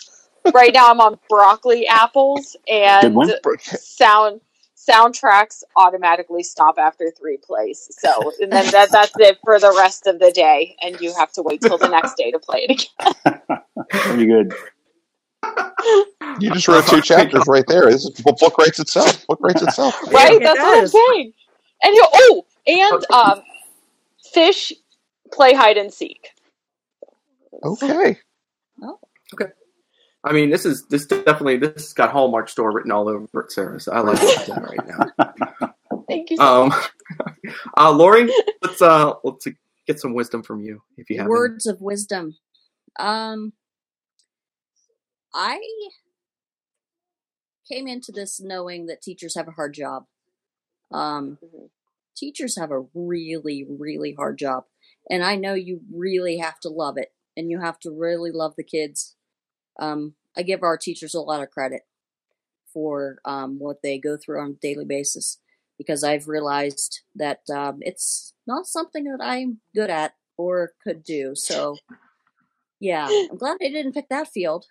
right 0.54 0.72
now 0.72 0.90
I'm 0.90 1.00
on 1.00 1.18
broccoli 1.28 1.86
apples 1.88 2.56
and 2.68 3.16
sound 3.58 4.40
soundtracks 4.88 5.62
automatically 5.76 6.42
stop 6.42 6.78
after 6.78 7.10
three 7.10 7.38
plays. 7.38 7.88
So 7.98 8.32
and 8.40 8.52
then 8.52 8.70
that 8.70 8.90
that's 8.92 9.12
it 9.18 9.38
for 9.44 9.58
the 9.58 9.74
rest 9.76 10.06
of 10.06 10.18
the 10.18 10.30
day, 10.32 10.76
and 10.82 11.00
you 11.00 11.14
have 11.14 11.32
to 11.32 11.42
wait 11.42 11.62
till 11.62 11.78
the 11.78 11.88
next 11.88 12.16
day 12.16 12.30
to 12.30 12.38
play 12.38 12.66
it 12.68 12.70
again. 12.72 13.60
Pretty 13.90 14.26
good. 14.26 14.54
You 16.40 16.52
just 16.52 16.68
wrote 16.68 16.86
two 16.86 17.00
chapters 17.00 17.44
right 17.46 17.64
there. 17.66 17.86
This 17.86 18.04
is, 18.04 18.14
the 18.14 18.36
book 18.38 18.58
writes 18.58 18.78
itself. 18.78 19.26
Book 19.26 19.40
writes 19.42 19.62
itself. 19.62 19.94
right? 20.12 20.32
it 20.32 20.42
That's 20.42 20.58
what 20.60 20.78
I'm 20.78 20.86
saying. 20.86 21.32
And 21.82 21.94
you 21.94 22.06
oh, 22.12 22.46
and 22.66 23.04
um, 23.12 23.42
fish 24.32 24.72
play 25.32 25.54
hide 25.54 25.76
and 25.76 25.92
seek. 25.92 26.30
Okay. 27.64 28.18
Oh, 28.82 28.98
okay. 29.34 29.52
I 30.22 30.32
mean, 30.32 30.50
this 30.50 30.66
is 30.66 30.84
this 30.90 31.06
definitely 31.06 31.56
this 31.56 31.72
has 31.74 31.92
got 31.94 32.10
Hallmark 32.10 32.48
store 32.48 32.72
written 32.72 32.92
all 32.92 33.08
over 33.08 33.40
it, 33.40 33.52
Sarah. 33.52 33.80
So 33.80 33.92
I 33.92 34.00
like 34.00 34.20
that 34.20 34.62
right 34.62 34.86
now. 34.86 35.70
Thank 36.08 36.30
you. 36.30 36.36
So 36.36 36.42
Um, 36.64 36.72
uh, 37.76 37.90
Lori, 37.92 38.30
let's 38.62 38.82
uh 38.82 39.14
let's 39.24 39.46
get 39.86 39.98
some 39.98 40.12
wisdom 40.14 40.42
from 40.42 40.60
you 40.60 40.82
if 40.98 41.08
you 41.08 41.16
have 41.16 41.24
any. 41.26 41.30
Words 41.30 41.66
of 41.66 41.80
wisdom. 41.80 42.36
Um, 42.98 43.54
I 45.34 45.60
came 47.70 47.86
into 47.86 48.12
this 48.12 48.40
knowing 48.40 48.86
that 48.86 49.00
teachers 49.00 49.36
have 49.36 49.48
a 49.48 49.52
hard 49.52 49.74
job. 49.74 50.06
Um, 50.92 51.38
Mhm. 51.42 51.70
teachers 52.16 52.58
have 52.58 52.72
a 52.72 52.84
really, 52.94 53.64
really 53.64 54.12
hard 54.12 54.38
job. 54.38 54.66
And 55.08 55.24
I 55.24 55.36
know 55.36 55.54
you 55.54 55.80
really 55.90 56.38
have 56.38 56.60
to 56.60 56.68
love 56.68 56.98
it 56.98 57.14
and 57.36 57.50
you 57.50 57.60
have 57.60 57.78
to 57.80 57.90
really 57.90 58.30
love 58.32 58.56
the 58.56 58.64
kids. 58.64 59.16
Um, 59.78 60.14
I 60.36 60.42
give 60.42 60.62
our 60.62 60.76
teachers 60.76 61.14
a 61.14 61.20
lot 61.20 61.42
of 61.42 61.50
credit 61.50 61.82
for 62.72 63.18
um, 63.24 63.58
what 63.58 63.78
they 63.82 63.98
go 63.98 64.16
through 64.16 64.40
on 64.40 64.50
a 64.50 64.60
daily 64.60 64.84
basis 64.84 65.38
because 65.78 66.04
I've 66.04 66.28
realized 66.28 67.00
that 67.16 67.40
um, 67.52 67.78
it's 67.80 68.34
not 68.46 68.66
something 68.66 69.04
that 69.04 69.20
I'm 69.22 69.60
good 69.74 69.90
at 69.90 70.12
or 70.36 70.72
could 70.84 71.02
do. 71.02 71.34
So, 71.34 71.76
yeah, 72.78 73.08
I'm 73.10 73.36
glad 73.36 73.56
I 73.62 73.68
didn't 73.68 73.94
pick 73.94 74.08
that 74.10 74.28
field. 74.28 74.66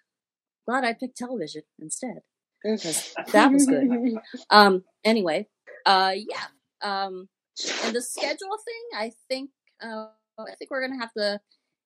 Glad 0.68 0.84
I 0.84 0.94
picked 0.94 1.18
television 1.18 1.64
instead. 1.80 2.20
because 2.64 3.14
that 3.32 3.52
was 3.52 3.66
good. 3.66 3.90
Um, 4.50 4.84
anyway, 5.04 5.48
uh, 5.86 6.14
yeah. 6.16 6.46
Um, 6.82 7.28
and 7.84 7.96
the 7.96 8.02
schedule 8.02 8.58
thing, 8.66 9.00
I 9.00 9.12
think, 9.28 9.50
uh, 9.82 10.08
I 10.38 10.56
think 10.58 10.72
we're 10.72 10.88
gonna 10.88 11.00
have 11.02 11.14
to 11.14 11.40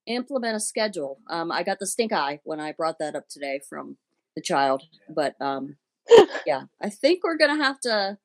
implement 0.08 0.56
a 0.56 0.60
schedule. 0.60 1.20
Um, 1.30 1.51
I 1.51 1.64
got 1.64 1.80
the 1.80 1.88
stink 1.88 2.14
eye 2.14 2.39
when 2.43 2.60
I 2.60 2.72
brought 2.74 2.99
that 2.99 3.16
up 3.16 3.30
today 3.30 3.62
from 3.68 3.97
the 4.36 4.41
child, 4.41 4.84
but 5.10 5.36
um, 5.41 5.78
yeah, 6.45 6.64
I 6.82 6.89
think 6.89 7.24
we're 7.24 7.38
gonna 7.38 7.64
have 7.64 7.80
to, 7.82 8.18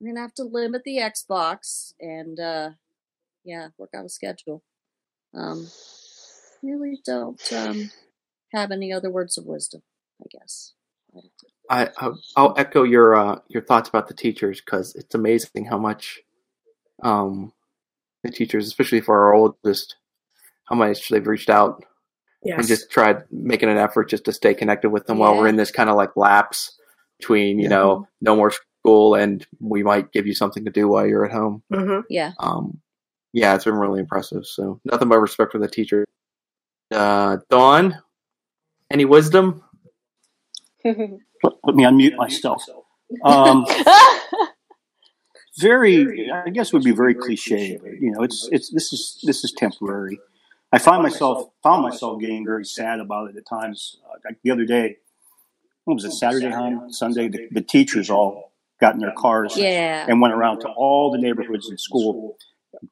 we're 0.00 0.10
gonna 0.12 0.22
have 0.22 0.34
to 0.34 0.44
limit 0.44 0.84
the 0.84 0.98
Xbox 0.98 1.92
and 2.00 2.40
uh, 2.40 2.70
yeah, 3.44 3.68
work 3.78 3.90
out 3.96 4.06
a 4.06 4.08
schedule. 4.10 4.62
Um, 5.34 5.68
really 6.62 6.98
don't 7.06 7.40
um 7.52 7.90
have 8.54 8.70
any 8.72 8.92
other 8.92 9.10
words 9.10 9.38
of 9.38 9.46
wisdom, 9.46 9.82
I 10.22 10.26
guess. 10.30 10.74
I 11.70 11.90
I'll- 11.98 12.20
I'll 12.36 12.54
echo 12.58 12.84
your 12.84 13.14
uh, 13.16 13.40
your 13.48 13.62
thoughts 13.62 13.88
about 13.88 14.08
the 14.08 14.14
teachers 14.14 14.60
because 14.60 14.94
it's 14.96 15.14
amazing 15.14 15.66
how 15.66 15.78
much 15.78 16.20
um, 17.02 17.52
the 18.24 18.30
teachers, 18.32 18.66
especially 18.68 19.02
for 19.02 19.18
our 19.26 19.34
oldest, 19.34 19.97
how 20.68 20.76
much 20.76 21.08
they've 21.08 21.26
reached 21.26 21.50
out 21.50 21.84
Yes. 22.44 22.58
and 22.58 22.68
just 22.68 22.90
tried 22.90 23.24
making 23.32 23.68
an 23.68 23.78
effort 23.78 24.08
just 24.08 24.24
to 24.26 24.32
stay 24.32 24.54
connected 24.54 24.90
with 24.90 25.06
them 25.06 25.18
while 25.18 25.36
we're 25.36 25.48
in 25.48 25.56
this 25.56 25.72
kind 25.72 25.90
of 25.90 25.96
like 25.96 26.16
lapse 26.16 26.78
between 27.18 27.58
you 27.58 27.64
Yeah. 27.64 27.70
know 27.70 28.08
no 28.20 28.36
more 28.36 28.52
school 28.52 29.16
and 29.16 29.44
we 29.60 29.82
might 29.82 30.12
give 30.12 30.24
you 30.26 30.34
something 30.34 30.64
to 30.64 30.70
do 30.70 30.86
while 30.88 31.04
you're 31.06 31.24
at 31.26 31.32
home. 31.32 31.62
hmm 31.72 32.00
Yeah. 32.08 32.32
Um, 32.38 32.80
yeah, 33.32 33.54
it's 33.56 33.64
been 33.64 33.74
really 33.74 33.98
impressive. 34.00 34.46
So 34.46 34.80
nothing 34.84 35.08
but 35.08 35.18
respect 35.18 35.50
for 35.52 35.58
the 35.58 35.68
teacher. 35.68 36.04
Uh, 36.92 37.38
Don, 37.50 37.98
any 38.90 39.04
wisdom? 39.04 39.62
Let, 40.84 40.96
let 41.64 41.74
me 41.76 41.84
unmute 41.84 42.16
myself. 42.16 42.64
Um, 43.24 43.66
very, 45.58 46.30
I 46.30 46.50
guess, 46.50 46.72
would 46.72 46.84
be 46.84 46.92
very 46.92 47.14
cliche. 47.14 47.78
You 48.00 48.12
know, 48.12 48.22
it's 48.22 48.48
it's 48.52 48.70
this 48.70 48.92
is 48.92 49.18
this 49.24 49.44
is 49.44 49.52
temporary. 49.52 50.18
I 50.72 50.78
find 50.78 51.02
myself 51.02 51.48
found 51.62 51.82
myself 51.82 52.20
getting 52.20 52.44
very 52.44 52.64
sad 52.64 53.00
about 53.00 53.30
it 53.30 53.36
at 53.36 53.46
times. 53.46 53.98
Uh, 54.04 54.18
like 54.24 54.36
the 54.42 54.50
other 54.50 54.64
day, 54.64 54.98
what 55.84 55.94
was 55.94 56.04
it? 56.04 56.12
Saturday, 56.12 56.50
hon? 56.50 56.92
Sunday, 56.92 57.28
the, 57.28 57.48
the 57.50 57.60
teachers 57.62 58.10
all 58.10 58.52
got 58.80 58.94
in 58.94 59.00
their 59.00 59.14
cars 59.16 59.56
Yeah. 59.56 60.04
and 60.08 60.20
went 60.20 60.34
around 60.34 60.60
to 60.60 60.68
all 60.68 61.10
the 61.10 61.18
neighborhoods 61.18 61.70
in 61.70 61.78
school. 61.78 62.36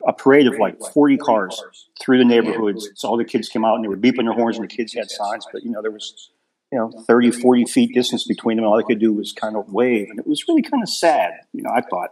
A 0.09 0.12
parade 0.12 0.47
of 0.47 0.59
like 0.59 0.79
40 0.95 1.18
cars 1.18 1.62
through 2.01 2.18
the 2.18 2.24
neighborhoods. 2.24 2.89
So 2.95 3.09
all 3.09 3.16
the 3.18 3.24
kids 3.27 3.49
came 3.51 3.64
out 3.64 3.74
and 3.77 3.85
they 3.85 3.89
were 3.89 3.97
beeping 3.97 4.24
their 4.24 4.33
horns 4.33 4.57
and 4.57 4.64
the 4.68 4.74
kids 4.74 4.95
had 4.95 5.11
signs, 5.11 5.47
but 5.53 5.62
you 5.62 5.70
know, 5.70 5.83
there 5.83 5.91
was, 5.91 6.31
you 6.72 6.79
know, 6.79 6.91
30, 7.07 7.31
40 7.31 7.66
feet 7.66 7.95
distance 7.95 8.24
between 8.24 8.57
them. 8.57 8.64
All 8.64 8.77
they 8.79 8.83
could 8.83 8.99
do 8.99 9.12
was 9.12 9.33
kind 9.35 9.55
of 9.55 9.70
wave. 9.70 10.09
And 10.09 10.18
it 10.18 10.27
was 10.27 10.49
really 10.49 10.62
kind 10.62 10.83
of 10.83 10.89
sad, 10.89 11.33
you 11.53 11.62
know, 11.62 11.70
I 11.70 11.83
thought. 11.83 12.09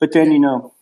But 0.00 0.12
then, 0.12 0.32
you 0.32 0.40
know, 0.40 0.72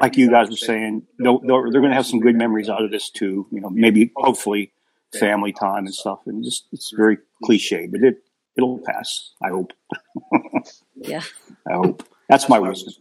like 0.00 0.16
you 0.16 0.30
guys 0.30 0.50
were 0.50 0.56
saying, 0.56 1.06
they'll, 1.22 1.40
they'll, 1.40 1.70
they're 1.70 1.80
going 1.80 1.90
to 1.90 1.96
have 1.96 2.06
some 2.06 2.20
good 2.20 2.36
memories 2.36 2.68
out 2.68 2.84
of 2.84 2.90
this 2.90 3.10
too. 3.10 3.46
You 3.50 3.60
know, 3.60 3.70
maybe, 3.70 4.12
hopefully, 4.16 4.72
family 5.18 5.52
time 5.52 5.86
and 5.86 5.94
stuff. 5.94 6.20
And 6.26 6.44
just, 6.44 6.66
it's 6.72 6.92
very 6.96 7.18
cliche, 7.44 7.88
but 7.90 8.02
it, 8.02 8.22
it'll 8.56 8.78
pass. 8.78 9.32
I 9.42 9.48
hope. 9.48 9.72
Yeah. 10.96 11.22
I 11.68 11.74
hope. 11.74 12.04
That's 12.28 12.48
my 12.48 12.58
wisdom. 12.58 12.94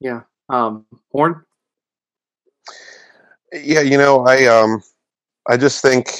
Yeah. 0.00 0.22
Um, 0.48 0.86
Horn. 1.12 1.44
Yeah, 3.52 3.80
you 3.80 3.96
know, 3.96 4.26
I 4.26 4.44
um, 4.44 4.82
I 5.48 5.56
just 5.56 5.80
think 5.80 6.10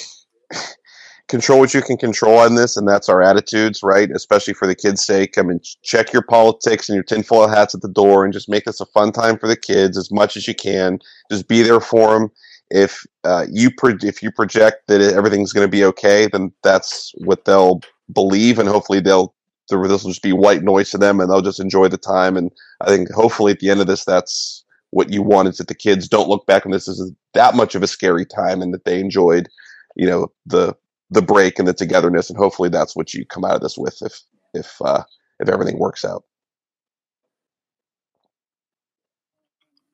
control 1.29 1.61
what 1.61 1.75
you 1.75 1.83
can 1.83 1.97
control 1.97 2.39
on 2.39 2.55
this, 2.55 2.77
and 2.77 2.89
that's 2.89 3.09
our 3.09 3.23
attitudes, 3.23 3.83
right? 3.83 4.11
Especially 4.11 4.55
for 4.55 4.67
the 4.67 4.75
kids' 4.75 5.05
sake. 5.05 5.39
I 5.39 5.43
mean, 5.43 5.61
check 5.83 6.13
your 6.13 6.23
politics 6.23 6.89
and 6.89 6.97
your 6.97 7.05
tinfoil 7.05 7.49
hats 7.49 7.75
at 7.75 7.83
the 7.83 7.89
door, 7.89 8.25
and 8.25 8.33
just 8.33 8.49
make 8.49 8.65
this 8.65 8.81
a 8.81 8.87
fun 8.87 9.13
time 9.13 9.39
for 9.39 9.47
the 9.47 9.57
kids 9.57 9.97
as 9.97 10.11
much 10.11 10.37
as 10.37 10.49
you 10.49 10.55
can. 10.55 10.99
Just 11.31 11.47
be 11.47 11.63
there 11.63 11.81
for 11.81 12.19
them. 12.19 12.31
If 12.71 13.07
uh, 13.25 13.47
you 13.51 13.71
pro- 13.71 13.97
if 14.03 14.23
you 14.23 14.31
project 14.31 14.89
that 14.89 15.01
everything's 15.01 15.53
going 15.53 15.67
to 15.67 15.71
be 15.71 15.85
okay, 15.85 16.29
then 16.33 16.53
that's 16.63 17.13
what 17.19 17.45
they'll 17.45 17.81
believe, 18.13 18.59
and 18.59 18.69
hopefully 18.69 19.01
they'll 19.01 19.35
this 19.71 20.03
will 20.03 20.11
just 20.11 20.23
be 20.23 20.33
white 20.33 20.63
noise 20.63 20.91
to 20.91 20.99
them, 20.99 21.21
and 21.21 21.31
they'll 21.31 21.43
just 21.43 21.61
enjoy 21.61 21.89
the 21.89 21.99
time. 21.99 22.39
And 22.39 22.51
I 22.81 22.87
think 22.87 23.11
hopefully 23.13 23.53
at 23.53 23.61
the 23.61 23.69
end 23.69 23.81
of 23.81 23.87
this, 23.87 24.05
that's 24.05 24.65
what 24.91 25.13
you 25.13 25.23
want 25.23 25.49
is 25.49 25.59
that 25.59 25.69
the 25.69 25.75
kids 25.75 26.09
don't 26.09 26.29
look 26.29 26.47
back 26.47 26.65
on 26.65 26.73
this 26.73 26.89
as 26.89 27.13
that 27.35 27.55
much 27.55 27.75
of 27.75 27.83
a 27.83 27.87
scary 27.87 28.25
time, 28.25 28.63
and 28.63 28.73
that 28.73 28.85
they 28.85 28.99
enjoyed, 28.99 29.49
you 29.95 30.07
know, 30.07 30.33
the 30.47 30.75
the 31.11 31.23
break 31.23 31.59
and 31.59 31.67
the 31.67 31.75
togetherness, 31.75 32.31
and 32.31 32.39
hopefully 32.39 32.69
that's 32.69 32.95
what 32.95 33.15
you 33.15 33.25
come 33.25 33.45
out 33.45 33.55
of 33.57 33.61
this 33.63 33.79
with 33.79 34.01
if 34.03 34.21
if 34.55 34.81
uh, 34.83 35.03
if 35.41 35.49
everything 35.49 35.79
works 35.79 36.05
out. 36.05 36.25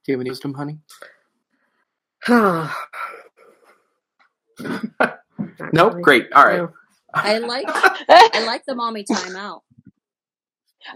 Do 0.04 0.12
you 0.12 0.18
have 0.18 0.20
any 0.20 0.30
wisdom, 0.30 0.54
honey? 0.54 0.78
Nope. 5.72 6.00
Great. 6.00 6.32
All 6.32 6.44
right. 6.44 6.68
I 7.12 7.38
like 7.38 7.64
I 7.68 8.44
like 8.46 8.64
the 8.66 8.74
mommy 8.74 9.04
timeout. 9.04 9.60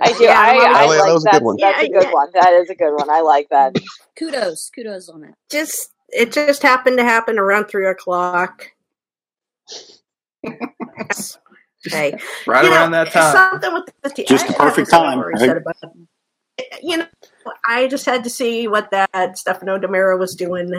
I 0.00 0.12
do. 0.12 0.24
Yeah, 0.24 0.38
I, 0.38 0.54
Mom, 0.54 0.76
I 0.76 0.86
that 0.86 0.86
was 0.86 0.98
like 0.98 1.08
a 1.08 1.12
good 1.14 1.32
that. 1.32 1.42
one. 1.42 1.56
That's 1.58 1.82
a 1.82 1.88
good 1.88 2.02
yeah. 2.02 2.12
one. 2.12 2.30
That 2.34 2.52
is 2.52 2.70
a 2.70 2.74
good 2.74 2.94
one. 2.94 3.10
I 3.10 3.20
like 3.20 3.48
that. 3.50 3.76
Kudos, 4.16 4.70
kudos 4.74 5.08
on 5.08 5.24
it. 5.24 5.34
Just 5.50 5.92
it 6.10 6.32
just 6.32 6.62
happened 6.62 6.98
to 6.98 7.04
happen 7.04 7.38
around 7.38 7.66
three 7.66 7.88
o'clock. 7.88 8.72
Hey, 11.84 12.18
Right 12.46 12.64
You 12.64 12.70
know, 12.70 12.76
around 12.76 12.90
that 12.92 13.12
time. 13.12 13.32
Something 13.32 13.72
with 13.72 13.84
the 14.02 14.10
t- 14.10 14.24
Just 14.24 14.44
I- 14.46 14.48
the 14.48 14.54
perfect 14.54 14.90
have 14.92 15.00
time, 15.02 15.18
already 15.18 15.38
right? 15.38 15.46
said 15.48 15.56
about 15.58 15.76
it. 16.58 16.82
You 16.82 16.96
know, 16.98 17.06
I 17.66 17.86
just 17.86 18.04
had 18.04 18.24
to 18.24 18.30
see 18.30 18.66
what 18.66 18.90
that 18.90 19.38
Stefano 19.38 19.78
DiMera 19.78 20.18
was 20.18 20.34
doing 20.34 20.70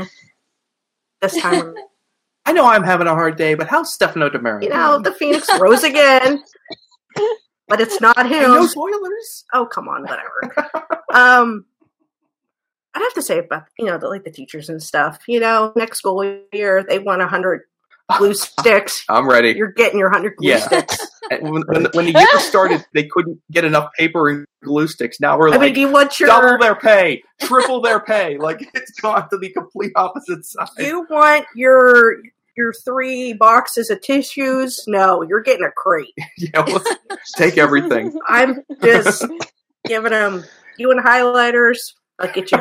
this 1.22 1.38
time. 1.42 1.74
I 2.46 2.52
know 2.52 2.66
I'm 2.66 2.84
having 2.84 3.08
a 3.08 3.14
hard 3.14 3.38
day, 3.38 3.54
but 3.54 3.68
how's 3.68 3.94
Stefano 3.94 4.30
DiMera? 4.30 4.62
you 4.64 4.70
know, 4.70 5.00
the 5.00 5.14
Phoenix 5.14 5.48
rose 5.60 5.84
again, 5.84 6.44
but 7.68 7.80
it's 7.80 8.02
not 8.02 8.18
And 8.18 8.28
him. 8.30 8.42
no 8.52 8.66
spoilers. 8.68 9.46
Oh, 9.54 9.66
come 9.66 9.88
on, 9.88 10.02
whatever. 10.04 10.68
um, 11.14 11.66
I'd 12.94 13.02
have 13.04 13.14
to 13.14 13.22
say 13.22 13.38
about 13.40 13.64
you 13.78 13.86
know 13.86 13.98
the, 14.00 14.08
like 14.10 14.24
the 14.26 14.32
teachers 14.32 14.68
and 14.68 14.82
stuff. 14.84 15.20
You 15.28 15.40
know, 15.40 15.72
next 15.78 16.00
school 16.00 16.42
year 16.52 16.84
they 16.84 17.00
want 17.00 17.22
a 17.22 17.28
hundred 17.28 17.62
glue 18.18 18.34
sticks. 18.34 19.04
I'm 19.10 19.28
ready. 19.30 19.52
You're 19.52 19.72
getting 19.72 20.00
your 20.00 20.10
hundred 20.10 20.36
glue 20.38 20.50
Yeah. 20.50 20.60
sticks. 20.60 20.98
When, 21.42 21.62
when, 21.68 21.86
when 21.94 22.06
the 22.06 22.14
year 22.14 22.40
started, 22.40 22.84
they 22.96 23.04
couldn't 23.04 23.40
get 23.52 23.64
enough 23.64 23.92
paper 23.94 24.30
and 24.30 24.48
glue 24.64 24.88
sticks. 24.88 25.20
Now 25.20 25.38
we're 25.38 25.50
I 25.50 25.52
mean, 25.52 25.60
like 25.62 25.74
do 25.76 25.82
you 25.82 25.92
want 25.92 26.20
your 26.20 26.26
double 26.28 26.58
their 26.58 26.74
pay, 26.74 27.22
triple 27.40 27.82
their 27.82 28.00
pay. 28.00 28.40
Like 28.40 28.68
it's 28.74 29.00
gone 29.00 29.30
to 29.30 29.38
the 29.38 29.50
complete 29.50 29.92
opposite 29.96 30.44
side. 30.44 30.70
you 30.80 31.06
want 31.08 31.46
your 31.54 32.16
your 32.58 32.74
three 32.84 33.34
boxes 33.34 33.92
of 33.92 34.02
tissues? 34.02 34.84
No, 34.88 35.22
you're 35.22 35.44
getting 35.44 35.66
a 35.66 35.72
crate. 35.72 36.16
Yeah, 36.40 36.62
let's 36.62 37.32
take 37.34 37.60
everything. 37.60 38.12
I'm 38.28 38.64
just 38.84 39.24
giving 39.86 40.10
them. 40.12 40.44
You 40.80 40.90
and 40.90 41.00
highlighters? 41.00 41.78
I'll 42.18 42.32
get 42.32 42.52
you 42.52 42.58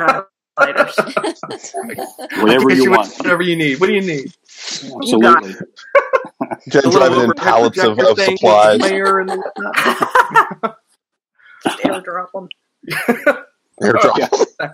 highlighters. 0.58 2.36
Whatever 2.42 2.68
Get 2.68 2.78
you 2.78 2.90
want. 2.90 3.12
whatever 3.18 3.42
you 3.42 3.56
need. 3.56 3.80
What 3.80 3.86
do 3.88 3.94
you 3.94 4.00
need? 4.00 4.32
Absolutely. 4.44 5.54
Jen 6.68 6.82
The 6.84 6.90
driving 6.90 7.20
in 7.20 7.32
pallets 7.32 7.78
of, 7.78 7.96
projector 7.96 8.10
of 8.10 8.16
thing, 8.16 8.36
supplies. 8.36 8.80
Mayor 8.80 9.20
and 9.20 9.30
whatnot. 9.30 9.74
just 11.64 11.78
airdrop 11.80 12.26
them. 12.32 12.48
Airdrop. 13.82 14.18
Yeah. 14.60 14.72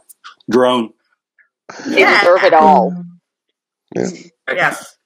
Drone. 0.50 0.92
They 1.86 2.04
deserve 2.04 2.42
it 2.44 2.54
all. 2.54 3.04
Yes. 3.94 4.96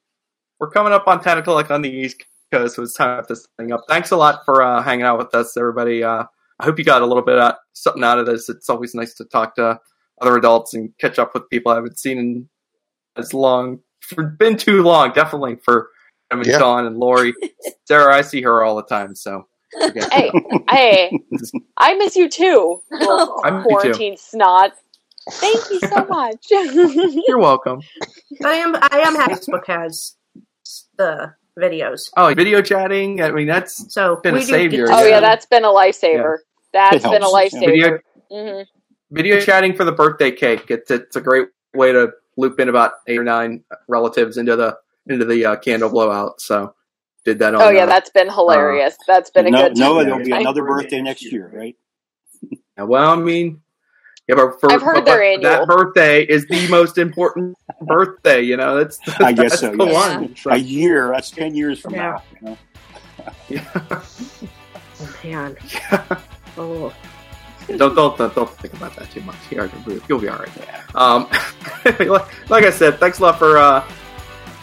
We're 0.59 0.71
coming 0.71 0.93
up 0.93 1.07
on 1.07 1.23
ten 1.23 1.39
o'clock 1.39 1.71
on 1.71 1.83
the 1.83 1.91
East 1.91 2.25
Coast, 2.53 2.77
so 2.77 2.83
it's 2.83 2.95
time 2.95 3.11
to 3.11 3.17
wrap 3.17 3.29
this 3.29 3.47
thing 3.57 3.73
up. 3.73 3.83
Thanks 3.89 4.11
a 4.11 4.17
lot 4.17 4.45
for 4.45 4.63
uh, 4.63 4.83
hanging 4.83 5.05
out 5.05 5.19
with 5.19 5.35
us, 5.35 5.57
everybody. 5.57 6.03
Uh, 6.03 6.25
I 6.59 6.65
hope 6.65 6.79
you 6.79 6.85
got 6.85 7.03
a 7.03 7.07
little 7.07 7.23
bit 7.23 7.39
of 7.39 7.55
something 7.75 8.03
out 8.03 8.19
of 8.19 8.27
this. 8.27 8.49
It's 8.49 8.69
always 8.69 8.95
nice 8.95 9.15
to 9.15 9.25
talk 9.25 9.55
to 9.57 9.79
other 10.21 10.37
adults 10.37 10.75
and 10.75 10.91
catch 10.99 11.19
up 11.19 11.35
with 11.35 11.49
people 11.51 11.73
I 11.73 11.77
haven't 11.77 11.99
seen 11.99 12.19
in 12.19 12.49
as 13.17 13.35
long. 13.35 13.81
For 14.01 14.25
been 14.25 14.57
too 14.57 14.83
long, 14.83 15.13
definitely 15.13 15.57
for 15.65 15.91
I 16.31 16.37
mean, 16.37 16.45
Yeah. 16.47 16.59
Don 16.59 16.87
and 16.87 16.99
Lori. 16.99 17.35
Sarah, 17.87 18.15
I 18.15 18.21
see 18.23 18.43
her 18.43 18.63
all 18.63 18.77
the 18.77 18.83
time, 18.85 19.15
so 19.15 19.47
Hey, 20.11 20.31
hey, 20.71 21.21
I 21.77 21.95
miss 21.97 22.17
you 22.17 22.29
too. 22.29 22.81
little 22.91 23.41
I 23.45 23.51
miss 23.51 23.61
you 23.65 23.69
too. 23.69 23.69
quarantine 23.69 24.17
snot. 24.17 24.73
Thank 25.31 25.71
you 25.71 25.81
so 25.81 26.07
much. 26.07 26.47
You're 26.51 27.39
welcome. 27.39 27.81
I 28.45 28.55
am. 28.55 28.77
I 28.77 29.01
am 29.01 29.15
happy 29.15 29.35
Facebook 29.35 29.67
has 29.67 30.17
the 30.97 31.35
videos. 31.59 32.11
Oh, 32.17 32.33
video 32.35 32.63
chatting. 32.63 33.21
I 33.23 33.31
mean, 33.31 33.47
that's 33.47 33.93
So 33.93 34.17
Been 34.17 34.35
a 34.35 34.39
we 34.39 34.47
do 34.47 34.53
savior, 34.53 34.87
get 34.89 34.97
to 34.97 35.03
oh 35.03 35.07
Yeah. 35.07 35.15
yeah, 35.15 35.21
that's 35.21 35.47
been 35.47 35.65
a 35.65 35.69
lifesaver. 35.69 36.39
That's 36.73 37.05
It 37.05 37.11
been 37.11 37.23
a 37.23 37.27
helps. 37.27 37.55
lifesaver. 37.55 37.67
video 37.67 37.99
hmm 38.31 38.78
video 39.11 39.41
chatting 39.41 39.75
for 39.75 39.85
the 39.85 39.93
birthday 39.93 40.31
cake. 40.31 40.67
It's 40.71 40.91
it's 40.91 41.17
a 41.17 41.21
great 41.21 41.49
way 41.75 41.93
to 41.93 42.13
loop 42.37 42.61
in 42.61 42.69
about 42.69 42.93
eight 43.07 43.19
or 43.19 43.25
nine 43.25 43.65
relatives 43.89 44.37
into 44.37 44.57
the 44.57 44.77
into 45.07 45.25
the 45.25 45.45
uh, 45.45 45.57
candle 45.57 45.91
blowout. 45.91 46.41
So 46.41 46.75
did 47.25 47.39
that 47.41 47.55
on. 47.55 47.63
Oh 47.63 47.71
yeah, 47.71 47.85
uh, 47.85 47.87
that's 47.87 48.11
been 48.11 48.29
hilarious. 48.31 48.97
That's 49.07 49.31
been 49.31 49.47
a 49.47 49.51
No, 49.51 49.69
good. 49.69 49.77
no, 49.77 49.95
time. 49.97 50.05
there'll 50.07 50.25
be 50.25 50.33
another 50.33 50.63
birthday 50.65 51.01
next 51.01 51.31
year, 51.31 51.51
right? 51.53 51.77
well, 52.77 53.11
I 53.11 53.17
mean, 53.17 53.61
yeah, 54.29 54.37
but 54.37 54.61
for 54.61 54.71
I've 54.71 54.83
heard 54.83 54.95
but, 54.97 55.05
they're 55.07 55.19
but 55.19 55.47
annual. 55.47 55.67
that 55.67 55.67
birthday 55.67 56.23
is 56.25 56.47
the 56.47 56.69
most 56.69 56.99
important 56.99 57.57
birthday. 57.83 58.41
You 58.43 58.57
know, 58.57 58.77
that's 58.77 59.01
I 59.21 59.33
guess 59.33 59.51
that's 59.51 59.61
so, 59.61 59.73
The 59.77 59.87
yes. 59.87 60.15
one. 60.15 60.37
So, 60.37 60.51
A 60.51 60.57
year. 60.57 61.09
That's 61.13 61.31
ten 61.31 61.55
years 61.55 61.81
from 61.81 61.95
Yeah. 61.95 62.21
now. 62.43 62.57
You 63.49 63.57
know? 63.59 63.69
yeah. 63.89 64.03
Oh, 65.01 65.15
man. 65.25 65.57
Oh, 66.61 66.93
don't, 67.77 67.95
don't 67.95 68.17
don't 68.17 68.51
think 68.51 68.73
about 68.75 68.97
that 68.97 69.11
too 69.11 69.21
much. 69.23 69.37
You'll 69.51 70.19
be, 70.19 70.29
all 70.29 70.39
right. 70.39 70.95
Um, 70.95 71.29
like, 72.49 72.65
I 72.65 72.71
said, 72.71 72.99
thanks 72.99 73.19
a 73.19 73.23
lot 73.23 73.39
for 73.39 73.59
uh, 73.59 73.81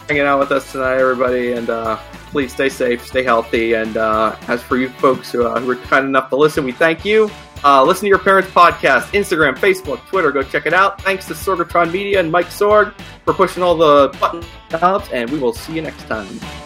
hanging 0.08 0.22
out 0.22 0.40
with 0.40 0.50
us 0.50 0.72
tonight, 0.72 0.98
everybody, 0.98 1.52
and 1.52 1.70
uh, 1.70 1.96
please 2.30 2.52
stay 2.52 2.68
safe, 2.68 3.06
stay 3.06 3.22
healthy. 3.22 3.74
And 3.74 3.96
uh, 3.96 4.36
as 4.48 4.62
for 4.62 4.76
you 4.76 4.88
folks 4.88 5.30
who, 5.30 5.46
uh, 5.46 5.60
who 5.60 5.66
were 5.66 5.76
kind 5.76 6.04
enough 6.04 6.30
to 6.30 6.36
listen, 6.36 6.64
we 6.64 6.72
thank 6.72 7.04
you. 7.04 7.30
Uh, 7.64 7.82
listen 7.84 8.02
to 8.02 8.08
your 8.08 8.18
parents' 8.18 8.50
podcast, 8.50 9.12
Instagram, 9.12 9.56
Facebook, 9.56 10.04
Twitter. 10.06 10.30
Go 10.30 10.42
check 10.42 10.66
it 10.66 10.74
out. 10.74 11.00
Thanks 11.02 11.26
to 11.26 11.34
Sorgatron 11.34 11.92
Media 11.92 12.20
and 12.20 12.30
Mike 12.30 12.46
Sorg 12.46 12.92
for 13.24 13.34
pushing 13.34 13.62
all 13.62 13.76
the 13.76 14.08
button 14.20 14.44
knobs, 14.70 15.08
and 15.10 15.30
we 15.30 15.38
will 15.38 15.52
see 15.52 15.74
you 15.74 15.82
next 15.82 16.04
time. 16.04 16.65